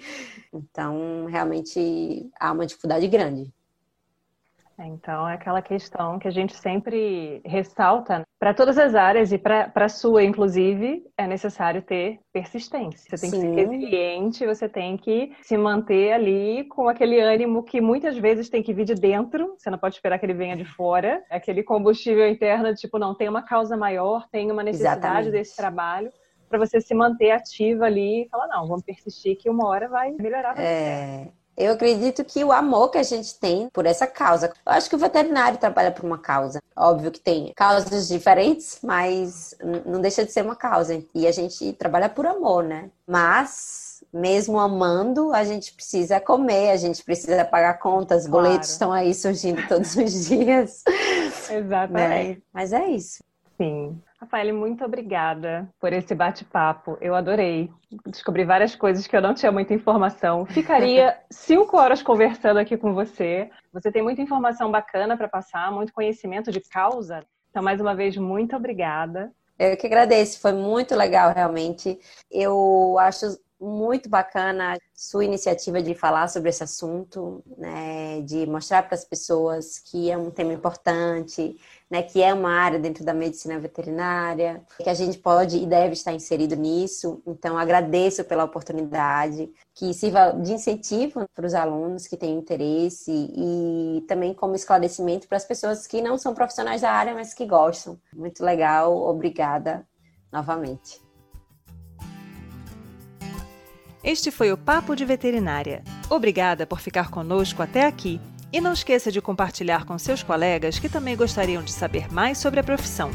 Então, 0.52 1.28
realmente 1.28 2.28
há 2.40 2.52
uma 2.52 2.66
dificuldade 2.66 3.08
grande. 3.08 3.54
Então, 4.80 5.28
é 5.28 5.36
aquela 5.36 5.62
questão 5.62 6.18
que 6.18 6.28
a 6.28 6.32
gente 6.32 6.56
sempre 6.56 7.42
ressalta 7.46 8.20
né? 8.20 8.24
para 8.40 8.54
todas 8.54 8.78
as 8.78 8.96
áreas 8.96 9.32
e 9.32 9.38
para 9.38 9.72
a 9.76 9.90
sua, 9.90 10.24
inclusive, 10.24 11.04
é 11.18 11.28
necessário 11.28 11.82
ter 11.82 12.20
persistência. 12.34 13.16
Você 13.16 13.30
tem 13.30 13.30
Sim. 13.30 13.42
que 13.42 13.56
ser 13.56 13.68
resiliente, 13.68 14.46
você 14.46 14.70
tem 14.70 14.98
que 14.98 15.36
se 15.42 15.58
manter 15.58 16.14
ali 16.14 16.64
com 16.66 16.90
aquele 16.90 17.20
ânimo 17.20 17.64
que 17.64 17.80
muitas 17.80 18.18
vezes 18.18 18.50
tem 18.50 18.64
que 18.64 18.74
vir 18.74 18.86
de 18.86 18.96
dentro, 18.96 19.56
você 19.58 19.70
não 19.70 19.78
pode 19.78 19.96
esperar 19.96 20.18
que 20.18 20.26
ele 20.26 20.34
venha 20.34 20.56
de 20.56 20.66
fora. 20.66 21.24
É 21.30 21.38
aquele 21.38 21.64
combustível 21.64 22.28
interno, 22.28 22.74
tipo, 22.74 22.98
não, 22.98 23.14
tem 23.16 23.30
uma 23.30 23.44
causa 23.44 23.78
maior, 23.78 24.28
tem 24.32 24.52
uma 24.52 24.64
necessidade 24.64 25.00
Exatamente. 25.00 25.32
desse 25.32 25.56
trabalho 25.56 26.12
para 26.50 26.60
você 26.60 26.82
se 26.82 26.94
manter 26.94 27.32
ativa 27.32 27.86
ali 27.86 28.24
e 28.24 28.30
falar, 28.30 28.48
não, 28.48 28.68
vamos 28.68 28.84
persistir 28.84 29.38
que 29.38 29.50
uma 29.50 29.66
hora 29.68 29.88
vai 29.88 30.12
melhorar. 30.12 30.54
É, 30.60 31.30
eu 31.62 31.74
acredito 31.74 32.24
que 32.24 32.44
o 32.44 32.52
amor 32.52 32.90
que 32.90 32.98
a 32.98 33.04
gente 33.04 33.36
tem 33.36 33.70
por 33.70 33.86
essa 33.86 34.08
causa. 34.08 34.52
Eu 34.66 34.72
acho 34.72 34.90
que 34.90 34.96
o 34.96 35.00
veterinário 35.00 35.58
trabalha 35.58 35.92
por 35.92 36.06
uma 36.06 36.18
causa. 36.18 36.62
Óbvio 36.76 37.12
que 37.12 37.20
tem 37.20 37.54
causas 37.56 38.08
diferentes, 38.08 38.80
mas 38.84 39.56
não 39.86 40.02
deixa 40.02 40.26
de 40.26 40.32
ser 40.32 40.44
uma 40.44 40.56
causa. 40.56 41.04
E 41.14 41.28
a 41.28 41.32
gente 41.32 41.74
trabalha 41.74 42.10
por 42.10 42.26
amor, 42.26 42.64
né? 42.64 42.90
Mas 43.08 44.04
mesmo 44.12 44.60
amando, 44.60 45.34
a 45.34 45.44
gente 45.44 45.74
precisa 45.74 46.20
comer, 46.20 46.72
a 46.72 46.78
gente 46.78 47.04
precisa 47.04 47.46
pagar 47.46 47.76
contas, 47.80 48.26
claro. 48.26 48.32
boletos 48.32 48.70
estão 48.70 48.92
aí 48.92 49.14
surgindo 49.14 49.66
todos 49.68 49.96
os 49.96 50.26
dias. 50.28 50.84
Exatamente. 51.50 52.38
Né? 52.38 52.42
Mas 52.54 52.74
é 52.74 52.88
isso. 52.88 53.24
Sim. 53.58 54.02
Rafael, 54.22 54.54
muito 54.54 54.86
obrigada 54.86 55.68
por 55.80 55.92
esse 55.92 56.14
bate-papo. 56.14 56.96
Eu 57.02 57.16
adorei. 57.16 57.72
Descobri 58.06 58.46
várias 58.46 58.76
coisas 58.76 59.08
que 59.08 59.18
eu 59.18 59.22
não 59.22 59.34
tinha 59.34 59.52
muita 59.52 59.74
informação. 59.74 60.46
Ficaria 60.46 61.18
cinco 61.32 61.76
horas 61.76 62.04
conversando 62.04 62.58
aqui 62.58 62.78
com 62.78 62.94
você. 62.94 63.50
Você 63.74 63.92
tem 63.92 64.04
muita 64.04 64.22
informação 64.22 64.70
bacana 64.70 65.18
para 65.18 65.28
passar, 65.28 65.72
muito 65.72 65.92
conhecimento 65.92 66.52
de 66.52 66.62
causa. 66.62 67.26
Então, 67.50 67.64
mais 67.64 67.82
uma 67.82 67.96
vez, 67.96 68.16
muito 68.16 68.56
obrigada. 68.56 69.32
Eu 69.58 69.76
que 69.76 69.88
agradeço, 69.88 70.40
foi 70.40 70.54
muito 70.54 70.96
legal, 70.96 71.34
realmente. 71.34 72.00
Eu 72.30 73.00
acho 73.00 73.26
muito 73.62 74.10
bacana 74.10 74.78
sua 74.94 75.24
iniciativa 75.24 75.82
de 75.82 75.94
falar 75.94 76.28
sobre 76.28 76.50
esse 76.50 76.64
assunto, 76.64 77.44
né, 77.58 78.22
de 78.22 78.46
mostrar 78.48 78.84
para 78.84 78.96
as 78.96 79.06
pessoas 79.06 79.78
que 79.78 80.10
é 80.10 80.18
um 80.18 80.32
tema 80.32 80.52
importante, 80.52 81.56
né, 81.90 82.02
que 82.02 82.24
é 82.24 82.34
uma 82.34 82.52
área 82.52 82.80
dentro 82.80 83.06
da 83.06 83.14
medicina 83.14 83.60
veterinária, 83.60 84.64
que 84.78 84.90
a 84.90 84.94
gente 84.94 85.20
pode 85.20 85.58
e 85.58 85.66
deve 85.66 85.94
estar 85.94 86.12
inserido 86.12 86.56
nisso. 86.56 87.22
Então, 87.28 87.58
agradeço 87.58 88.24
pela 88.24 88.44
oportunidade, 88.44 89.52
que 89.76 89.94
sirva 89.94 90.32
de 90.32 90.54
incentivo 90.54 91.26
para 91.36 91.46
os 91.46 91.54
alunos 91.54 92.08
que 92.08 92.18
têm 92.18 92.38
interesse 92.38 93.12
e 93.12 94.04
também 94.08 94.34
como 94.34 94.56
esclarecimento 94.56 95.28
para 95.28 95.38
as 95.38 95.46
pessoas 95.46 95.86
que 95.86 96.02
não 96.02 96.18
são 96.18 96.34
profissionais 96.34 96.82
da 96.82 96.92
área, 96.92 97.14
mas 97.14 97.34
que 97.34 97.46
gostam. 97.46 98.00
Muito 98.14 98.44
legal, 98.44 98.96
obrigada 98.96 99.86
novamente. 100.32 101.11
Este 104.04 104.32
foi 104.32 104.52
o 104.52 104.58
Papo 104.58 104.96
de 104.96 105.06
Veterinária. 105.06 105.84
Obrigada 106.10 106.66
por 106.66 106.82
ficar 106.82 107.12
conosco 107.12 107.62
até 107.62 107.86
aqui. 107.86 108.20
E 108.52 108.60
não 108.60 108.74
esqueça 108.74 109.12
de 109.12 109.22
compartilhar 109.22 109.86
com 109.86 109.98
seus 109.98 110.24
colegas 110.24 110.80
que 110.80 110.90
também 110.90 111.16
gostariam 111.16 111.64
de 111.64 111.72
saber 111.72 112.12
mais 112.12 112.38
sobre 112.38 112.60
a 112.60 112.64
profissão. 112.64 113.12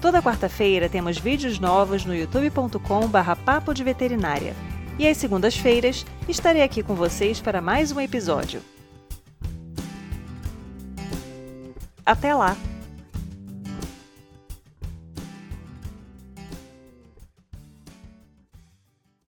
Toda 0.00 0.22
quarta-feira 0.22 0.88
temos 0.88 1.18
vídeos 1.18 1.58
novos 1.58 2.04
no 2.04 2.14
youtube.com/barra 2.14 3.34
Papo 3.34 3.74
de 3.74 3.82
Veterinária. 3.82 4.54
E 4.98 5.08
às 5.08 5.16
segundas-feiras 5.16 6.04
estarei 6.28 6.62
aqui 6.62 6.82
com 6.82 6.94
vocês 6.94 7.40
para 7.40 7.60
mais 7.60 7.90
um 7.90 8.00
episódio. 8.00 8.62
Até 12.04 12.34
lá! 12.34 12.56